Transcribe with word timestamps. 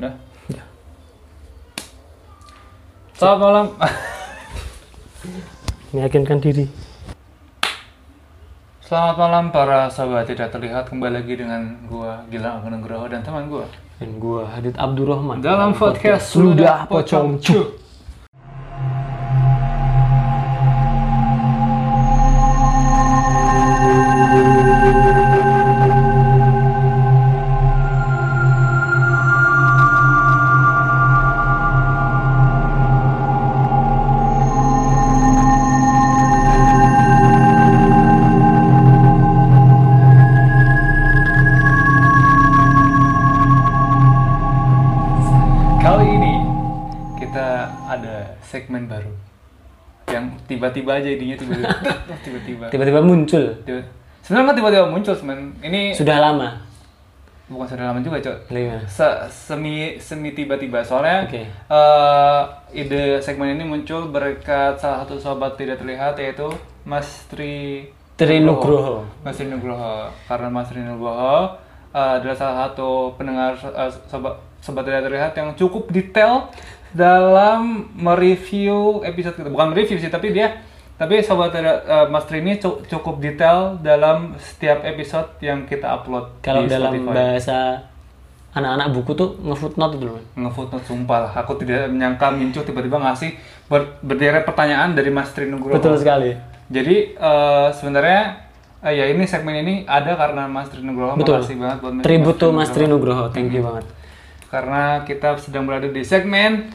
Udah. 0.00 0.16
Ya. 0.48 0.64
Selamat 3.12 3.38
malam. 3.44 3.66
Meyakinkan 5.92 6.40
diri. 6.40 6.64
Selamat 8.80 9.20
malam 9.20 9.44
para 9.52 9.92
sahabat 9.92 10.24
tidak 10.24 10.56
terlihat 10.56 10.88
kembali 10.88 11.20
lagi 11.20 11.36
dengan 11.36 11.84
gua 11.84 12.24
Gilang 12.32 12.64
Agung 12.64 12.80
Nugroho 12.80 13.12
dan 13.12 13.20
teman 13.20 13.52
gua 13.52 13.68
Dan 14.00 14.16
gua 14.16 14.48
Hadid 14.48 14.80
Abdurrahman. 14.80 15.44
dalam 15.44 15.76
podcast 15.76 16.32
Sudah 16.32 16.88
Pocong 16.88 17.36
Cuk. 17.36 17.76
Tiba-tiba 50.70 50.90
aja 50.96 51.08
idenya 51.08 51.36
tiba-tiba 51.36 51.68
tiba-tiba. 52.24 52.64
Tiba-tiba 52.68 53.00
muncul. 53.00 53.44
Tiba- 53.62 53.86
Sebenarnya 54.20 54.44
nggak 54.46 54.58
tiba-tiba 54.58 54.86
muncul, 54.86 55.12
semen. 55.12 55.38
Ini 55.58 55.90
Sudah 55.90 56.18
lama. 56.20 56.48
bukan 57.46 57.66
sudah 57.66 57.90
lama 57.90 57.98
juga, 57.98 58.22
Cok. 58.22 58.36
Se- 58.86 59.20
semi 59.26 59.98
semi 59.98 60.30
tiba-tiba 60.30 60.78
soalnya 60.80 61.26
Oke. 61.26 61.42
eh, 61.42 62.40
ide 62.72 63.18
segmen 63.18 63.50
ini 63.50 63.64
muncul 63.64 64.06
berkat 64.08 64.78
salah 64.78 65.02
satu 65.02 65.18
sobat 65.18 65.54
tidak 65.54 65.74
terlihat 65.76 66.14
yaitu 66.14 66.46
Mas 66.82 67.26
Tri 67.26 67.90
Tri 68.14 68.38
Nugroho. 68.38 69.02
Mas 69.20 69.34
Tri 69.34 69.46
Nugroho 69.46 70.06
karena 70.24 70.46
Mas 70.46 70.70
Tri 70.70 70.78
Nugroho 70.78 71.58
eh, 71.90 72.10
adalah 72.16 72.36
salah 72.36 72.56
satu 72.64 73.18
pendengar 73.18 73.58
eh, 73.58 73.90
sobat 74.06 74.38
sobat 74.60 74.86
tidak 74.86 75.02
terlihat 75.04 75.32
yang 75.34 75.50
cukup 75.56 75.90
detail 75.90 76.46
dalam 76.90 77.86
mereview 77.94 79.00
episode 79.02 79.34
kita 79.34 79.48
bukan 79.48 79.70
mereview 79.70 79.96
sih 79.96 80.08
tapi 80.08 80.30
dia 80.30 80.58
tapi 80.94 81.24
sobat 81.24 81.54
eh, 81.54 81.64
Mas 82.06 82.28
Tri 82.28 82.44
ini 82.44 82.60
cu- 82.60 82.84
cukup 82.84 83.18
detail 83.18 83.80
dalam 83.80 84.36
setiap 84.36 84.84
episode 84.84 85.32
yang 85.40 85.64
kita 85.64 85.88
upload 85.88 86.28
Kalau 86.40 86.68
dalam 86.68 86.92
Spotify. 86.92 87.08
bahasa 87.10 87.58
anak-anak 88.50 88.92
buku 88.92 89.14
tuh 89.14 89.38
nge-footnote 89.40 89.96
loh. 89.96 90.18
ngefootnote 90.34 90.84
sumpah 90.84 91.18
lah. 91.24 91.32
Aku 91.40 91.56
tidak 91.56 91.88
menyangka 91.88 92.28
Mincu 92.28 92.60
tiba-tiba 92.60 92.98
ngasih 92.98 93.32
ber 93.64 93.96
berderet 94.02 94.42
pertanyaan 94.42 94.92
dari 94.92 95.08
Mas 95.08 95.30
Tri 95.32 95.46
Nugroho. 95.46 95.72
Betul 95.72 95.96
sekali. 95.96 96.36
Jadi 96.68 97.16
eh, 97.16 97.68
sebenarnya 97.72 98.50
eh, 98.82 98.92
ya 98.92 99.04
ini 99.08 99.24
segmen 99.24 99.56
ini 99.56 99.74
ada 99.88 100.18
karena 100.18 100.44
Mas 100.44 100.68
Tri 100.68 100.84
Nugroho. 100.84 101.16
Betul. 101.16 101.40
Makasih 101.40 101.56
banget 101.56 101.78
buat 101.80 101.92
Tribut 102.04 102.36
Tri 102.36 102.50
Mas 102.50 102.68
Tri 102.68 102.84
Nugroho. 102.84 103.32
Thank 103.32 103.54
you 103.54 103.64
banget. 103.64 103.86
Karena 104.50 105.00
kita 105.00 105.38
sedang 105.38 105.64
berada 105.64 105.86
di 105.86 106.02
segmen 106.02 106.68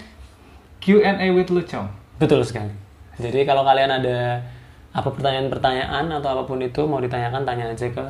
Q&A 0.86 1.34
with 1.34 1.50
Lucong. 1.50 1.90
Betul 2.22 2.46
sekali. 2.46 2.70
Jadi 3.18 3.42
kalau 3.42 3.66
kalian 3.66 3.90
ada 3.90 4.38
apa 4.94 5.10
pertanyaan-pertanyaan 5.10 6.14
atau 6.14 6.30
apa 6.38 6.44
pun 6.46 6.62
itu 6.62 6.86
mau 6.86 7.02
ditanyakan 7.02 7.42
tanya 7.42 7.74
aja 7.74 7.90
ke 7.90 8.06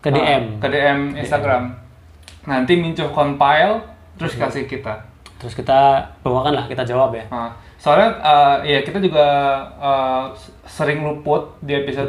ke 0.00 0.08
DM. 0.08 0.64
Ke 0.64 0.72
DM 0.72 1.12
Instagram. 1.20 1.76
Nanti 2.48 2.80
Mincu 2.80 3.04
compile 3.12 3.84
terus 4.16 4.32
kasih 4.32 4.64
kita. 4.64 4.96
Terus 5.36 5.52
kita 5.52 6.08
bawakan 6.24 6.56
lah 6.56 6.64
kita 6.64 6.88
jawab 6.88 7.12
ya. 7.12 7.28
Nah, 7.28 7.52
soalnya 7.76 8.16
eh, 8.16 8.56
ya 8.72 8.80
kita 8.80 8.96
juga 8.96 9.26
eh, 9.76 10.24
sering 10.64 11.04
luput 11.04 11.60
di 11.60 11.84
episode 11.84 12.08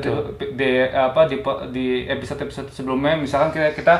di 0.55 0.88
apa 0.88 1.27
di 1.27 1.44
di 1.75 1.88
episode-episode 2.07 2.71
sebelumnya 2.71 3.19
misalkan 3.19 3.51
kita 3.51 3.75
kita 3.75 3.95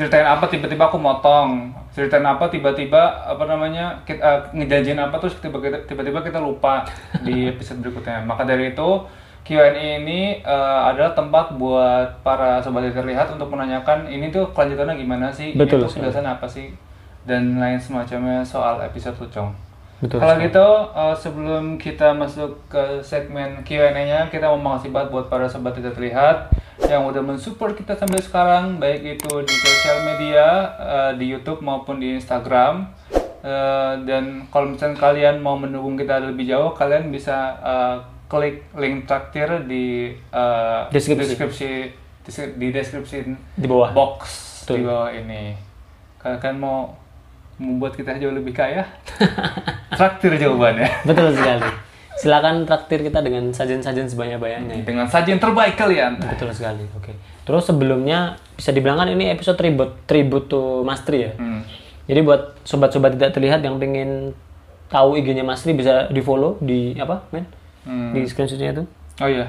ceritain 0.00 0.24
apa 0.24 0.48
tiba-tiba 0.48 0.88
aku 0.88 0.96
motong. 0.96 1.76
Ceritain 1.92 2.24
apa 2.24 2.48
tiba-tiba 2.48 3.20
apa 3.28 3.44
namanya 3.44 4.00
kita 4.08 4.24
eh, 4.24 4.40
ngejanjiin 4.56 4.96
apa 4.96 5.20
terus 5.20 5.36
tiba-tiba 5.44 6.24
kita 6.24 6.40
lupa 6.40 6.88
di 7.20 7.44
episode 7.52 7.84
berikutnya. 7.84 8.24
Maka 8.24 8.48
dari 8.48 8.72
itu 8.72 9.04
Q&A 9.44 10.00
ini 10.00 10.40
eh, 10.40 10.80
adalah 10.88 11.12
tempat 11.12 11.52
buat 11.60 12.24
para 12.24 12.64
sobat 12.64 12.88
yang 12.88 12.96
terlihat 12.96 13.28
untuk 13.36 13.52
menanyakan 13.52 14.08
ini 14.08 14.32
tuh 14.32 14.48
kelanjutannya 14.56 14.96
gimana 14.96 15.28
sih? 15.28 15.52
Betul 15.52 15.84
ini 15.84 15.92
tuh 15.92 16.00
penjelasan 16.00 16.24
apa 16.24 16.48
sih? 16.48 16.72
Dan 17.28 17.60
lain 17.60 17.76
semacamnya 17.76 18.40
soal 18.40 18.80
episode 18.80 19.20
Lucong. 19.20 19.69
Betul. 20.00 20.16
Kalau 20.16 20.34
gitu, 20.40 20.68
uh, 20.96 21.12
sebelum 21.12 21.76
kita 21.76 22.16
masuk 22.16 22.56
ke 22.72 23.04
segmen 23.04 23.60
Q&A-nya, 23.68 24.32
kita 24.32 24.48
mau 24.48 24.56
makasih 24.72 24.96
banget 24.96 25.12
buat 25.12 25.28
para 25.28 25.44
sobat 25.44 25.76
tidak 25.76 25.92
terlihat 25.92 26.48
yang 26.88 27.04
udah 27.04 27.20
mensupport 27.20 27.76
kita 27.76 27.92
sampai 27.92 28.24
sekarang, 28.24 28.80
baik 28.80 29.20
itu 29.20 29.32
di 29.44 29.54
sosial 29.54 29.98
media, 30.08 30.46
uh, 30.80 31.12
di 31.12 31.28
YouTube 31.28 31.60
maupun 31.60 32.00
di 32.00 32.16
Instagram. 32.16 32.88
Uh, 33.40 34.00
dan 34.04 34.48
kalau 34.48 34.72
misalnya 34.72 34.96
kalian 34.96 35.40
mau 35.40 35.56
mendukung 35.60 35.96
kita 35.96 36.16
lebih 36.20 36.48
jauh, 36.48 36.72
kalian 36.72 37.12
bisa 37.12 37.56
uh, 37.60 37.96
klik 38.28 38.64
link 38.76 39.04
traktir 39.04 39.48
di 39.68 40.16
uh, 40.32 40.88
Deskripsi. 40.88 41.36
deskripsi 41.36 41.70
di 42.56 42.68
deskripsi 42.70 43.16
Di 43.56 43.66
bawah. 43.68 43.90
box 43.92 44.20
Betul. 44.64 44.76
di 44.76 44.82
bawah 44.88 45.10
ini. 45.12 45.56
Kalian 46.20 46.56
mau 46.56 46.99
membuat 47.60 47.92
kita 47.92 48.16
jauh 48.16 48.32
lebih 48.32 48.56
kaya? 48.56 48.88
Traktir 50.00 50.40
jawabannya. 50.40 51.04
Betul 51.04 51.36
sekali. 51.36 51.68
Silakan 52.20 52.68
traktir 52.68 53.00
kita 53.00 53.24
dengan 53.24 53.48
sajian-sajian 53.48 54.04
sebanyak-banyaknya. 54.12 54.84
Dengan 54.84 55.08
sajian 55.08 55.40
terbaik 55.40 55.72
kalian. 55.72 56.20
Betul 56.20 56.52
sekali. 56.52 56.84
Oke. 56.92 57.16
Terus 57.48 57.64
sebelumnya 57.64 58.36
bisa 58.52 58.76
dibilang 58.76 59.00
kan 59.00 59.08
ini 59.08 59.32
episode 59.32 59.56
tribute 59.56 60.04
tribute 60.04 60.52
to 60.52 60.84
Mas 60.84 61.00
Tri 61.00 61.24
ya. 61.24 61.32
Hmm. 61.40 61.64
Jadi 62.04 62.20
buat 62.20 62.60
sobat-sobat 62.68 63.16
tidak 63.16 63.32
terlihat 63.32 63.64
yang 63.64 63.80
pengen 63.80 64.36
tahu 64.92 65.16
IG-nya 65.16 65.48
Mas 65.48 65.64
Tri 65.64 65.72
bisa 65.72 66.12
di 66.12 66.20
follow 66.20 66.60
di 66.60 66.92
apa 67.00 67.24
men? 67.32 67.48
Hmm. 67.88 68.12
Di 68.12 68.28
screenshotnya 68.28 68.76
itu. 68.76 68.84
Oh 69.24 69.28
iya. 69.28 69.48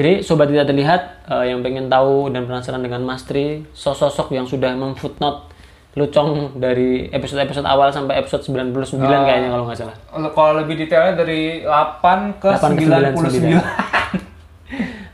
Jadi 0.00 0.24
sobat 0.24 0.48
tidak 0.48 0.64
terlihat 0.64 1.28
eh, 1.28 1.52
yang 1.52 1.60
pengen 1.60 1.92
tahu 1.92 2.32
dan 2.32 2.48
penasaran 2.48 2.80
dengan 2.80 3.04
Mas 3.04 3.28
Tri, 3.28 3.68
sosok 3.76 4.32
yang 4.32 4.48
sudah 4.48 4.72
memfootnote 4.72 5.50
Lucong 5.98 6.54
dari 6.54 7.10
episode-episode 7.10 7.66
awal 7.66 7.90
sampai 7.90 8.22
episode 8.22 8.46
99 8.46 8.94
kayaknya 9.02 9.50
kalau 9.50 9.66
nggak 9.66 9.78
salah. 9.78 9.96
Kalau 10.30 10.52
lebih 10.62 10.78
detailnya 10.78 11.18
dari 11.18 11.66
8 11.66 12.38
ke 12.38 12.50
8 12.54 12.78
ke 12.78 12.86
99. 12.86 13.58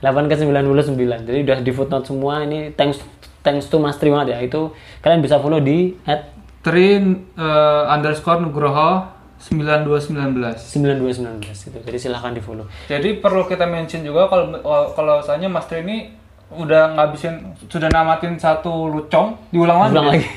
8 0.05 0.29
ke 0.29 0.35
99. 0.37 1.25
Jadi 1.25 1.39
udah 1.49 1.59
di 1.65 1.73
footnote 1.73 2.05
semua 2.05 2.45
ini 2.45 2.77
thanks 2.77 3.01
thanks 3.41 3.73
to 3.73 3.81
Mas 3.81 3.97
Tri 3.97 4.13
banget 4.13 4.37
ya. 4.37 4.39
Itu 4.45 4.77
kalian 5.01 5.25
bisa 5.25 5.41
follow 5.41 5.65
di 5.65 5.97
at 6.05 6.29
Trin 6.61 7.25
eh, 7.41 7.83
underscore 7.89 8.45
Nugroho 8.45 9.17
9219. 9.41 10.61
9219 10.61 11.41
gitu. 11.73 11.79
Jadi 11.81 11.97
silahkan 11.97 12.37
di 12.37 12.45
follow. 12.45 12.69
Jadi 12.85 13.17
perlu 13.17 13.49
kita 13.49 13.65
mention 13.65 14.05
juga 14.05 14.29
kalau 14.29 14.61
kalau 14.93 15.25
misalnya 15.25 15.49
Mas 15.49 15.65
Tri 15.65 15.81
ini 15.81 16.13
udah 16.47 16.95
ngabisin 16.95 17.59
sudah 17.67 17.91
namatin 17.91 18.37
satu 18.37 18.93
lucong 18.93 19.41
diulang 19.49 19.89
lagi. 19.89 19.95
Ulang 19.97 20.09
lagi. 20.13 20.29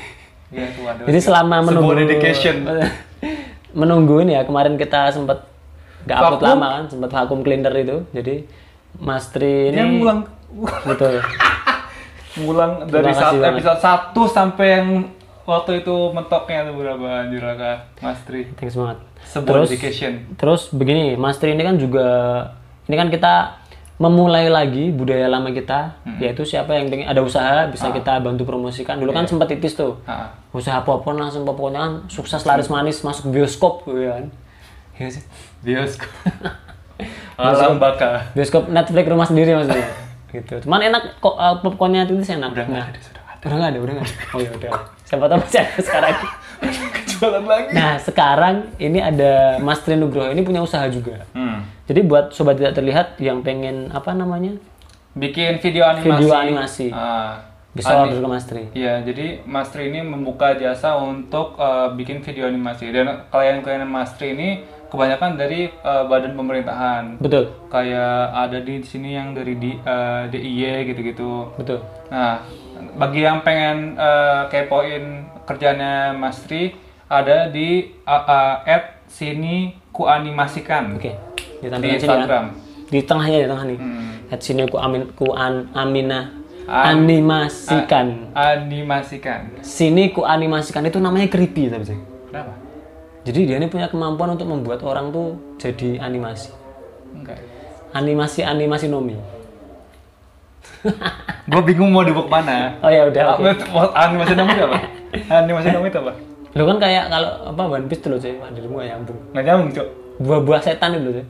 Iya. 0.50 0.66
Jadi 1.06 1.18
selama 1.22 1.62
Sebuah 1.62 1.66
menunggu 1.70 1.92
dedication. 2.06 2.54
menunggu 3.80 4.18
ini 4.26 4.34
ya 4.34 4.42
kemarin 4.42 4.74
kita 4.74 5.14
sempat 5.14 5.46
nggak 6.02 6.18
upload 6.18 6.42
lama 6.42 6.66
kan, 6.74 6.84
sempat 6.90 7.10
vakum 7.14 7.40
cleaner 7.46 7.74
itu. 7.78 8.02
Jadi 8.10 8.44
Mas 8.98 9.30
Tri 9.30 9.70
Dia 9.70 9.86
ini 9.86 10.02
ngulang 10.02 10.26
betul. 10.82 11.22
ngulang 12.42 12.86
dari 12.90 13.10
banget. 13.14 13.50
episode 13.54 13.80
1 13.82 14.14
sampai 14.34 14.66
yang 14.70 14.88
waktu 15.46 15.82
itu 15.82 15.96
mentoknya 16.14 16.66
tuh 16.70 16.74
berapa 16.78 17.06
anjir 17.26 17.42
Mas 18.02 18.18
Tri. 18.26 18.50
Thanks 18.58 18.74
banget. 18.74 18.98
Sebuah 19.20 19.62
Terus 19.62 19.68
dedication. 19.70 20.12
terus 20.34 20.62
begini, 20.74 21.14
Mas 21.14 21.38
Tri 21.38 21.54
ini 21.54 21.62
kan 21.62 21.78
juga 21.78 22.08
ini 22.90 22.96
kan 22.98 23.06
kita 23.06 23.34
memulai 24.00 24.48
lagi 24.48 24.88
budaya 24.88 25.28
lama 25.28 25.52
kita, 25.52 25.92
Hmm. 26.02 26.16
yaitu 26.16 26.40
siapa 26.42 26.72
yang 26.72 26.88
pengen 26.88 27.04
ada 27.04 27.20
usaha 27.20 27.62
Ah. 27.62 27.68
bisa 27.68 27.92
kita 27.92 28.16
bantu 28.18 28.42
promosikan. 28.42 28.96
Dulu 28.96 29.12
Iya. 29.12 29.18
kan 29.20 29.24
sempat 29.28 29.46
titis 29.46 29.76
tuh. 29.76 30.00
Ah. 30.02 30.32
Usaha 30.50 30.80
apa 30.80 30.96
pun 30.98 31.14
langsung 31.14 31.44
pokoknya 31.44 31.78
kan 31.78 31.92
sukses 32.08 32.40
laris 32.42 32.66
manis 32.66 33.04
masuk 33.04 33.28
bioskop 33.28 33.84
gitu 33.84 34.08
kan. 34.08 34.24
Iya 34.96 35.08
sih. 35.12 35.22
Bioskop. 35.60 36.08
Alam 37.36 37.76
baka. 37.76 38.24
Bioskop 38.32 38.68
Netflix 38.68 39.04
rumah 39.04 39.24
sendiri 39.24 39.52
maksudnya. 39.52 39.84
gitu. 40.32 40.54
Cuman 40.64 40.80
enak 40.82 41.02
kok 41.18 41.34
uh, 41.34 41.60
popcornnya 41.60 42.04
itu 42.04 42.16
enak. 42.16 42.50
Udah 42.50 42.64
nggak 42.64 42.80
Nah, 42.80 42.88
ada, 42.88 42.98
sudah 42.98 43.22
ada. 43.22 43.36
udah 43.42 43.56
nggak 43.56 43.70
ada, 43.70 43.78
udah 43.78 43.92
nggak 43.94 44.06
ada. 44.06 44.16
Oh 44.32 44.40
ya 44.40 44.50
udah. 44.50 44.70
Siapa 45.04 45.24
tahu 45.26 45.38
masih 45.38 45.60
ada 45.60 45.76
sekarang. 45.78 46.16
Kejualan 47.20 47.44
lagi. 47.44 47.76
Nah, 47.76 48.00
sekarang 48.00 48.72
ini 48.80 48.96
ada 48.96 49.60
Mas 49.60 49.84
Tri 49.84 49.92
Nugroho 50.00 50.32
ini 50.32 50.40
punya 50.40 50.64
usaha 50.64 50.88
juga. 50.88 51.28
Hmm. 51.36 51.68
Jadi 51.84 52.00
buat 52.08 52.32
sobat 52.32 52.56
tidak 52.56 52.80
terlihat 52.80 53.20
yang 53.20 53.44
pengen 53.44 53.92
apa 53.92 54.16
namanya? 54.16 54.56
Bikin 55.12 55.60
video 55.60 55.84
animasi. 55.84 56.16
Video 56.16 56.32
animasi. 56.32 56.86
Ah. 56.88 57.44
Bisa 57.70 58.02
order 58.02 58.18
ke 58.18 58.26
Mas 58.26 58.44
Tri. 58.50 58.66
Iya, 58.74 59.04
jadi 59.06 59.46
Mas 59.46 59.70
Tri 59.70 59.94
ini 59.94 60.02
membuka 60.02 60.58
jasa 60.58 60.98
untuk 60.98 61.54
eh, 61.54 61.88
bikin 61.94 62.18
video 62.18 62.50
animasi 62.50 62.90
dan 62.90 63.30
klien-klien 63.30 63.86
Mas 63.86 64.10
Tri 64.18 64.34
ini 64.34 64.66
kebanyakan 64.90 65.38
dari 65.38 65.70
eh, 65.70 66.04
badan 66.10 66.34
pemerintahan. 66.34 67.22
Betul, 67.22 67.54
Kayak 67.70 68.34
ada 68.34 68.58
di 68.58 68.82
sini 68.82 69.14
yang 69.14 69.38
dari 69.38 69.54
di, 69.54 69.78
eh, 69.78 70.22
DIY 70.34 70.90
gitu-gitu. 70.90 71.54
betul. 71.54 71.78
Nah, 72.10 72.42
bagi 72.98 73.22
yang 73.22 73.46
pengen 73.46 73.94
eh, 73.94 74.42
kepoin 74.50 75.30
kerjanya 75.46 76.10
Mas 76.10 76.42
Tri 76.42 76.74
ada 77.10 77.50
di 77.50 77.90
uh, 78.06 78.62
sini 79.10 79.74
kuanimasikan 79.90 80.94
Oke. 80.94 81.10
di 81.58 81.66
Ditampilkan 81.66 81.98
sini 81.98 82.06
ya. 82.06 82.14
Instagram. 82.16 82.44
Di 82.86 82.98
tengahnya 83.02 83.38
di 83.42 83.48
tengah 83.50 83.64
nih. 83.66 83.78
Hmm. 83.82 84.10
At 84.30 84.40
sini 84.40 84.62
ku 84.70 84.78
amin 84.78 85.10
ku 85.18 85.34
an, 85.34 85.66
amina 85.74 86.30
An- 86.70 87.02
animasikan. 87.02 88.30
Animasikan. 88.30 89.58
Sini 89.66 90.14
ku 90.14 90.22
animasikan 90.22 90.86
itu 90.86 91.02
namanya 91.02 91.26
creepy 91.26 91.66
tapi 91.66 91.82
Cek. 91.82 91.98
Kenapa? 92.30 92.54
Jadi 93.26 93.40
dia 93.42 93.58
ini 93.58 93.66
punya 93.66 93.90
kemampuan 93.90 94.38
untuk 94.38 94.46
membuat 94.46 94.80
orang 94.86 95.10
tuh 95.10 95.34
jadi 95.58 95.98
animasi. 95.98 96.54
Enggak. 97.10 97.42
Animasi 97.90 98.46
animasi 98.46 98.86
nomi. 98.86 99.18
Gue 101.50 101.62
bingung 101.66 101.90
mau 101.90 102.06
dibawa 102.06 102.24
ke 102.24 102.30
mana. 102.30 102.56
Oh 102.80 102.88
ya 102.88 103.04
udah. 103.10 103.34
oke. 103.36 103.50
Ah, 103.74 104.06
Animasi 104.06 104.32
itu 104.32 104.42
apa? 104.62 104.78
Animasi 105.42 105.66
itu 105.74 105.98
apa? 105.98 106.29
Lo 106.50 106.66
kan 106.66 106.78
kayak 106.82 107.04
kalau 107.06 107.30
apa 107.54 107.62
One 107.62 107.86
Piece 107.86 108.02
tuh 108.02 108.10
loh 108.10 108.18
cuy, 108.18 108.34
dirimu 108.34 108.74
gak 108.82 108.88
nyambung. 108.90 109.18
Nggak 109.30 109.44
nyambung, 109.46 109.70
Cok. 109.70 109.88
Buah-buah 110.20 110.60
setan 110.62 110.98
itu 110.98 111.04
loh 111.06 111.14
cuy. 111.14 111.26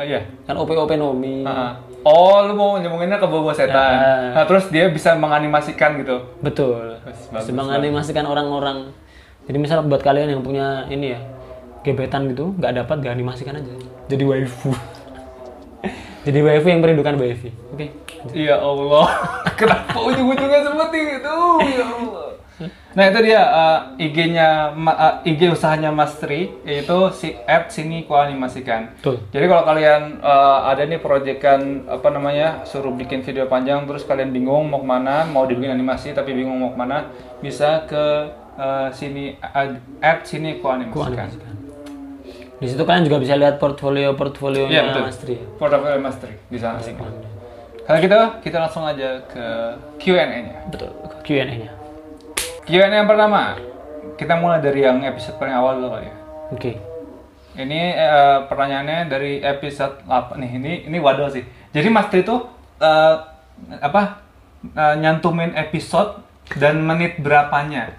Ah, 0.00 0.04
iya. 0.08 0.20
Kan 0.48 0.56
OP-OP 0.56 0.96
nomi. 0.96 1.44
Ah. 1.44 1.76
Oh, 2.02 2.42
lu 2.48 2.56
mau 2.56 2.80
nyambunginnya 2.80 3.20
ke 3.20 3.28
bawa 3.28 3.52
setan. 3.52 3.92
Ya. 4.00 4.16
Nah, 4.34 4.44
terus 4.48 4.72
dia 4.72 4.88
bisa 4.88 5.12
menganimasikan 5.14 6.00
gitu. 6.00 6.24
Betul. 6.40 6.98
Bagus, 7.04 7.46
Bisa 7.46 7.52
menganimasikan 7.52 8.24
orang-orang. 8.24 8.90
Jadi 9.44 9.56
misal 9.60 9.84
buat 9.84 10.00
kalian 10.00 10.32
yang 10.38 10.42
punya 10.42 10.86
ini 10.88 11.12
ya, 11.12 11.20
gebetan 11.82 12.30
gitu, 12.30 12.54
nggak 12.56 12.82
dapat 12.82 12.96
dianimasikan 13.02 13.58
aja. 13.58 13.74
Jadi 14.06 14.22
waifu. 14.22 14.70
Jadi 16.26 16.38
waifu 16.40 16.66
yang 16.70 16.80
merindukan 16.80 17.18
waifu. 17.18 17.50
Oke. 17.74 17.90
Ya 18.32 18.54
Allah, 18.62 19.06
kenapa 19.58 19.98
ujung-ujungnya 19.98 20.62
seperti 20.62 20.98
itu? 21.18 21.36
Ya 21.74 21.86
Allah. 21.90 22.21
Nah 22.92 23.04
itu 23.08 23.18
dia 23.24 23.40
uh, 23.40 23.78
IG-nya, 23.96 24.76
uh, 24.76 25.24
IG 25.24 25.48
usahanya 25.48 25.88
Mas 25.88 26.20
Tri, 26.20 26.52
yaitu 26.62 27.08
si 27.16 27.32
at 27.48 27.72
sini 27.72 28.04
kuanimasikan. 28.04 28.92
Betul. 29.00 29.24
Jadi 29.32 29.44
kalau 29.48 29.64
kalian 29.64 30.20
uh, 30.20 30.68
ada 30.68 30.84
nih 30.84 31.00
proyekan 31.00 31.88
apa 31.88 32.08
namanya, 32.12 32.62
suruh 32.68 32.92
bikin 32.92 33.24
video 33.24 33.48
panjang, 33.48 33.88
terus 33.88 34.04
kalian 34.04 34.30
bingung 34.30 34.68
mau 34.68 34.84
ke 34.84 34.88
mana, 34.88 35.24
mau 35.24 35.48
dibikin 35.48 35.72
animasi 35.72 36.12
tapi 36.12 36.36
bingung 36.36 36.60
mau 36.60 36.70
ke 36.70 36.78
mana, 36.78 37.08
bisa 37.40 37.88
ke 37.88 38.04
uh, 38.60 38.92
sini 38.92 39.40
uh, 39.40 39.72
at 40.04 40.28
sini 40.28 40.60
kuanimasikan. 40.60 41.32
Animasikan. 41.32 41.52
Di 42.62 42.70
situ 42.70 42.82
kalian 42.86 43.02
juga 43.10 43.18
bisa 43.18 43.34
lihat 43.34 43.58
portfolio-portfolionya 43.58 44.70
Iya 44.70 44.82
betul. 44.86 45.02
Mas 45.02 45.18
Tri. 45.18 45.34
Portofolio 45.58 45.98
Mas 45.98 46.16
Tri 46.22 46.34
di 46.46 46.58
sana 46.62 46.78
sih. 46.78 46.94
Kalau 47.82 47.98
gitu 47.98 48.20
kita 48.46 48.56
langsung 48.62 48.86
aja 48.86 49.18
ke 49.26 49.44
Q&A-nya. 49.98 50.70
Betul. 50.70 50.94
Q&A-nya. 51.26 51.81
Q&A 52.72 52.88
yang 52.88 53.04
pertama, 53.04 53.60
kita 54.16 54.40
mulai 54.40 54.64
dari 54.64 54.80
yang 54.80 55.04
episode 55.04 55.36
paling 55.36 55.52
awal 55.52 55.76
dulu 55.76 55.92
kali 55.92 56.08
ya. 56.08 56.16
Oke. 56.56 56.72
Ini 57.52 57.80
eh, 58.00 58.38
pertanyaannya 58.48 59.12
dari 59.12 59.44
episode 59.44 60.00
8 60.08 60.40
nih. 60.40 60.50
Ini 60.56 60.72
ini 60.88 60.96
waduh 60.96 61.28
sih. 61.28 61.44
Jadi 61.68 61.92
Mas 61.92 62.08
Tri 62.08 62.24
itu 62.24 62.32
eh, 62.80 63.14
apa 63.76 64.24
eh, 64.72 64.94
nyantumin 65.04 65.52
episode 65.52 66.24
dan 66.56 66.80
menit 66.80 67.20
berapanya. 67.20 67.92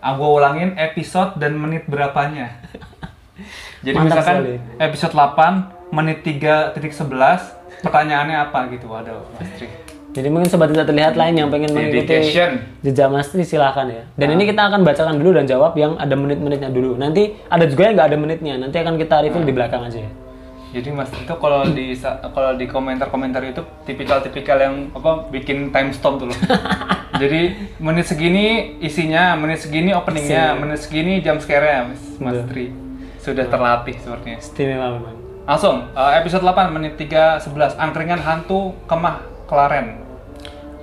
Ah, 0.00 0.16
gua 0.16 0.40
ulangin 0.40 0.80
episode 0.80 1.36
dan 1.36 1.52
menit 1.60 1.84
berapanya. 1.84 2.56
Jadi 3.84 4.00
Mantap 4.00 4.24
misalkan 4.24 4.36
sekali. 4.40 4.80
episode 4.80 5.12
8 5.12 5.92
menit 5.92 6.24
3.11 6.24 7.84
pertanyaannya 7.84 8.48
apa 8.48 8.64
gitu. 8.72 8.88
Waduh, 8.88 9.28
Mas 9.36 9.52
Tri. 9.60 9.83
Jadi 10.14 10.30
mungkin 10.30 10.46
sobat 10.46 10.70
tidak 10.70 10.86
terlihat 10.86 11.18
lain 11.18 11.34
yang 11.34 11.50
pengen 11.50 11.74
mengikuti 11.74 12.06
Dedication. 12.06 12.62
jejak 12.86 13.10
Mas 13.10 13.34
Tri 13.34 13.42
silahkan 13.42 13.90
ya. 13.90 14.06
Dan 14.14 14.38
ini 14.38 14.46
kita 14.46 14.70
akan 14.70 14.86
bacakan 14.86 15.18
dulu 15.18 15.34
dan 15.34 15.50
jawab 15.50 15.74
yang 15.74 15.98
ada 15.98 16.14
menit-menitnya 16.14 16.70
dulu. 16.70 16.94
Nanti 16.94 17.34
ada 17.50 17.66
juga 17.66 17.90
yang 17.90 17.98
nggak 17.98 18.08
ada 18.14 18.18
menitnya. 18.22 18.54
Nanti 18.54 18.78
akan 18.78 18.94
kita 18.94 19.26
review 19.26 19.42
di 19.42 19.50
belakang 19.50 19.82
aja 19.82 19.98
ya. 20.06 20.10
Jadi 20.74 20.88
Mas 20.94 21.10
itu 21.10 21.34
kalau 21.38 21.66
di 21.66 21.98
kalau 22.30 22.54
di 22.54 22.66
komentar-komentar 22.70 23.42
itu 23.42 23.62
tipikal-tipikal 23.86 24.58
yang 24.58 24.74
apa 24.94 25.26
bikin 25.34 25.74
time 25.74 25.90
stop 25.90 26.22
dulu. 26.22 26.34
Jadi 27.22 27.70
menit 27.82 28.06
segini 28.06 28.78
isinya, 28.82 29.34
menit 29.34 29.62
segini 29.62 29.94
openingnya, 29.94 30.54
menit 30.58 30.82
segini 30.82 31.22
jam 31.22 31.42
scare-nya 31.42 31.90
Mas, 31.90 32.02
Mas 32.22 32.38
Tri. 32.50 32.70
Sudah 33.18 33.50
terlatih 33.50 33.98
sepertinya. 33.98 34.38
Istimewa 34.38 34.98
memang. 34.98 35.14
Langsung 35.46 35.90
eh, 35.90 36.12
episode 36.22 36.42
8 36.42 36.70
menit 36.74 36.98
3.11 36.98 37.78
angkringan 37.82 38.18
hantu 38.22 38.78
kemah 38.86 39.22
kelaren. 39.46 40.03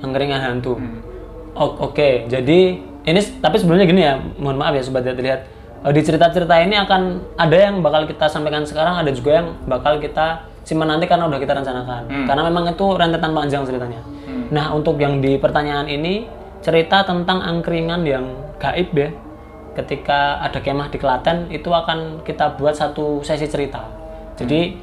Angkringan 0.01 0.39
hantu. 0.39 0.77
O- 1.51 1.77
Oke, 1.83 2.25
jadi 2.25 2.59
ini 3.01 3.19
tapi 3.38 3.56
sebelumnya 3.56 3.83
gini 3.83 4.01
ya, 4.01 4.18
mohon 4.36 4.56
maaf 4.56 4.71
ya 4.71 4.81
sobat 4.81 5.03
terlihat. 5.03 5.45
Eh, 5.81 5.92
Di 5.92 6.01
cerita-cerita 6.01 6.53
ini 6.57 6.75
akan 6.75 7.01
ada 7.36 7.57
yang 7.59 7.80
bakal 7.80 8.06
kita 8.06 8.25
sampaikan 8.25 8.62
sekarang, 8.62 8.98
ada 8.98 9.09
juga 9.09 9.31
yang 9.36 9.57
bakal 9.65 9.98
kita 9.98 10.42
simpan 10.62 10.88
nanti 10.88 11.06
karena 11.06 11.25
udah 11.25 11.38
kita 11.38 11.53
rencanakan. 11.53 12.01
Karena 12.24 12.42
memang 12.44 12.63
itu 12.68 12.86
rentetan 12.92 13.31
panjang 13.31 13.63
ceritanya. 13.63 14.01
Nah, 14.50 14.69
untuk 14.71 14.95
yang 14.95 15.18
di 15.18 15.36
pertanyaan 15.36 15.86
ini 15.86 16.30
cerita 16.59 17.01
tentang 17.01 17.42
angkringan 17.42 18.03
yang 18.03 18.25
gaib 18.57 18.94
ya. 18.94 19.09
Ketika 19.71 20.38
ada 20.38 20.59
kemah 20.59 20.88
di 20.88 20.98
Klaten 20.98 21.48
itu 21.50 21.68
akan 21.68 22.21
kita 22.21 22.53
buat 22.53 22.75
satu 22.75 23.21
sesi 23.21 23.48
cerita. 23.48 23.80
Jadi 24.36 24.75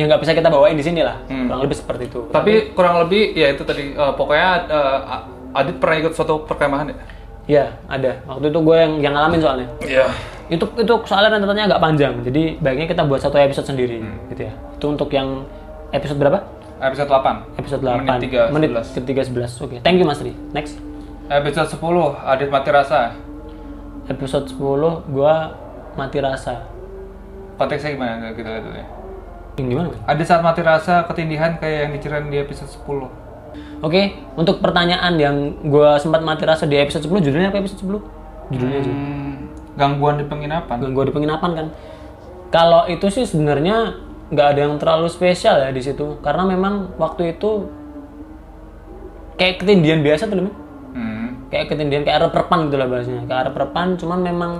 ya 0.00 0.08
nggak 0.08 0.24
bisa 0.24 0.32
kita 0.32 0.48
bawain 0.48 0.80
di 0.80 0.84
sini 0.84 1.04
lah. 1.04 1.20
Kurang 1.28 1.60
lebih 1.60 1.76
seperti 1.76 2.08
itu. 2.08 2.20
Tapi 2.32 2.72
kurang 2.72 3.04
lebih 3.04 3.36
ya 3.36 3.52
itu 3.52 3.60
tadi 3.68 3.92
eh, 3.92 4.12
pokoknya 4.16 4.50
eh, 4.72 4.98
Adit 5.50 5.76
pernah 5.82 5.96
ikut 5.98 6.14
suatu 6.14 6.46
perkemahan 6.46 6.94
ya? 6.94 6.96
Iya, 7.50 7.64
ada. 7.90 8.22
Waktu 8.30 8.54
itu 8.54 8.58
gue 8.62 8.76
yang 8.78 8.92
yang 9.02 9.12
ngalamin 9.18 9.40
soalnya. 9.42 9.68
Iya. 9.82 10.06
Itu 10.46 10.64
itu 10.78 10.94
soalnya 11.02 11.34
rentetannya 11.34 11.66
agak 11.66 11.82
panjang. 11.82 12.14
Jadi 12.22 12.42
baiknya 12.62 12.86
kita 12.86 13.02
buat 13.02 13.18
satu 13.18 13.34
episode 13.36 13.66
sendiri 13.66 13.98
gitu 14.30 14.46
ya. 14.46 14.52
Itu 14.78 14.86
untuk 14.94 15.10
yang 15.10 15.42
episode 15.90 16.22
berapa? 16.22 16.38
Episode 16.80 17.10
8. 17.10 17.60
Episode 17.60 17.82
8. 17.82 18.06
Menit 18.06 18.30
3, 18.30 18.54
Menit 18.54 18.70
11. 18.72 18.96
ketiga 19.02 19.22
11. 19.26 19.66
Oke. 19.66 19.76
Thank 19.82 19.98
you 19.98 20.06
Mas 20.06 20.22
Ri. 20.22 20.32
Next. 20.54 20.78
Episode 21.26 21.68
10 21.76 21.82
Adit 22.22 22.48
mati 22.48 22.70
rasa. 22.70 23.18
Episode 24.06 24.46
10 24.54 25.10
gua 25.10 25.34
mati 25.98 26.18
rasa. 26.22 26.64
Konteksnya 27.58 27.98
gimana 27.98 28.30
kita 28.32 28.48
lihat 28.48 28.64
dulu 28.64 28.78
ya? 28.78 28.86
Yang 29.60 29.68
gimana? 29.76 29.88
Ada 30.08 30.22
saat 30.24 30.40
mati 30.40 30.60
rasa 30.64 31.04
ketindihan 31.04 31.60
kayak 31.60 31.78
yang 31.84 31.90
diceritain 31.92 32.28
di 32.32 32.38
episode 32.40 32.72
10. 32.72 33.84
Oke, 33.84 34.16
untuk 34.36 34.64
pertanyaan 34.64 35.12
yang 35.20 35.36
gua 35.68 36.00
sempat 36.00 36.24
mati 36.24 36.48
rasa 36.48 36.64
di 36.64 36.80
episode 36.80 37.04
10 37.04 37.20
judulnya 37.20 37.52
apa 37.52 37.60
episode 37.60 37.84
10? 37.84 38.00
Judulnya 38.50 38.78
aja. 38.80 38.92
Hmm, 38.92 39.32
gangguan 39.76 40.16
di 40.16 40.24
penginapan. 40.24 40.76
Gangguan 40.80 41.06
di 41.08 41.14
penginapan 41.14 41.50
kan. 41.52 41.66
Kalau 42.50 42.88
itu 42.88 43.06
sih 43.12 43.28
sebenarnya 43.28 43.94
nggak 44.30 44.46
ada 44.56 44.60
yang 44.62 44.74
terlalu 44.78 45.10
spesial 45.10 45.58
ya 45.58 45.74
di 45.74 45.82
situ 45.82 46.22
karena 46.22 46.46
memang 46.46 46.94
waktu 47.02 47.34
itu 47.34 47.66
kayak 49.34 49.62
ketindihan 49.62 50.00
biasa 50.00 50.30
tuh. 50.30 50.38
Hmm. 50.90 51.46
kayak 51.50 51.70
ketindihan 51.70 52.02
kayak 52.06 52.30
reperpan 52.30 52.66
gitu 52.70 52.78
lah 52.78 52.86
bahasanya 52.86 53.22
kayak 53.26 53.54
reperpan 53.54 53.98
cuman 53.98 54.18
memang 54.22 54.52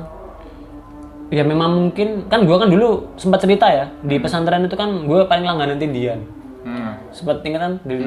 ya 1.30 1.42
memang 1.42 1.88
mungkin 1.88 2.26
kan 2.26 2.42
gue 2.42 2.52
kan 2.52 2.66
dulu 2.66 3.06
sempat 3.14 3.40
cerita 3.40 3.66
ya 3.66 3.86
di 4.02 4.18
pesantren 4.18 4.66
itu 4.66 4.74
kan 4.74 5.06
gue 5.06 5.18
paling 5.24 5.46
langganan 5.46 5.78
tindian 5.78 6.20
Hmm. 6.60 6.92
sempat 7.08 7.40
ingat 7.40 7.60
kan 7.62 7.72
dulu 7.80 8.04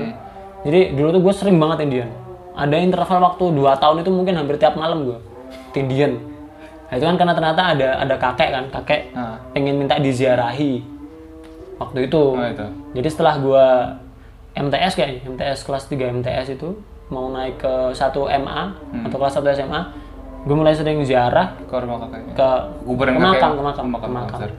jadi 0.61 0.93
dulu 0.93 1.07
tuh 1.09 1.21
gue 1.25 1.33
sering 1.33 1.57
banget 1.57 1.81
tindian 1.81 2.09
ada 2.53 2.77
interval 2.77 3.19
waktu 3.25 3.49
2 3.49 3.81
tahun 3.81 3.95
itu 3.99 4.11
mungkin 4.13 4.37
hampir 4.37 4.61
tiap 4.61 4.77
malam 4.77 5.09
gue 5.09 5.17
tindian 5.73 6.21
nah, 6.85 6.93
itu 6.93 7.01
kan 7.01 7.17
karena 7.17 7.33
ternyata 7.33 7.61
ada 7.73 7.89
ada 7.97 8.15
kakek 8.15 8.49
kan 8.51 8.65
kakek 8.69 9.01
Nah. 9.09 9.41
pengen 9.51 9.81
minta 9.81 9.97
diziarahi 9.97 10.85
waktu 11.73 12.05
itu. 12.05 12.21
Oh 12.31 12.45
itu. 12.45 12.67
jadi 12.93 13.07
setelah 13.09 13.35
gua 13.37 13.65
MTS 14.53 14.93
kayaknya, 14.93 15.21
MTS 15.25 15.65
kelas 15.65 15.89
3 15.89 16.13
MTS 16.13 16.53
itu 16.53 16.77
mau 17.09 17.33
naik 17.33 17.57
ke 17.57 17.73
1 17.89 17.97
MA 18.37 18.61
atau 19.01 19.17
kelas 19.17 19.33
1 19.33 19.49
SMA, 19.51 19.81
gue 20.43 20.51
mulai 20.53 20.75
sering 20.75 20.99
ziarah 21.01 21.55
Ke 21.63 21.75
rumah 21.77 22.03
kakaknya. 22.03 22.33
ke 22.33 22.49
kakek. 22.83 23.15
makam, 23.15 23.51
ke 23.53 23.63
makam, 23.63 23.85
Ke 23.85 23.91
makam, 23.91 24.09
ke 24.09 24.35
makam. 24.35 24.49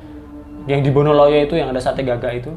Yang 0.65 0.81
di 0.81 0.91
Bonoloyo 0.91 1.39
itu 1.41 1.55
yang 1.55 1.69
ada 1.69 1.79
sate 1.79 2.01
gagak 2.01 2.41
itu. 2.41 2.53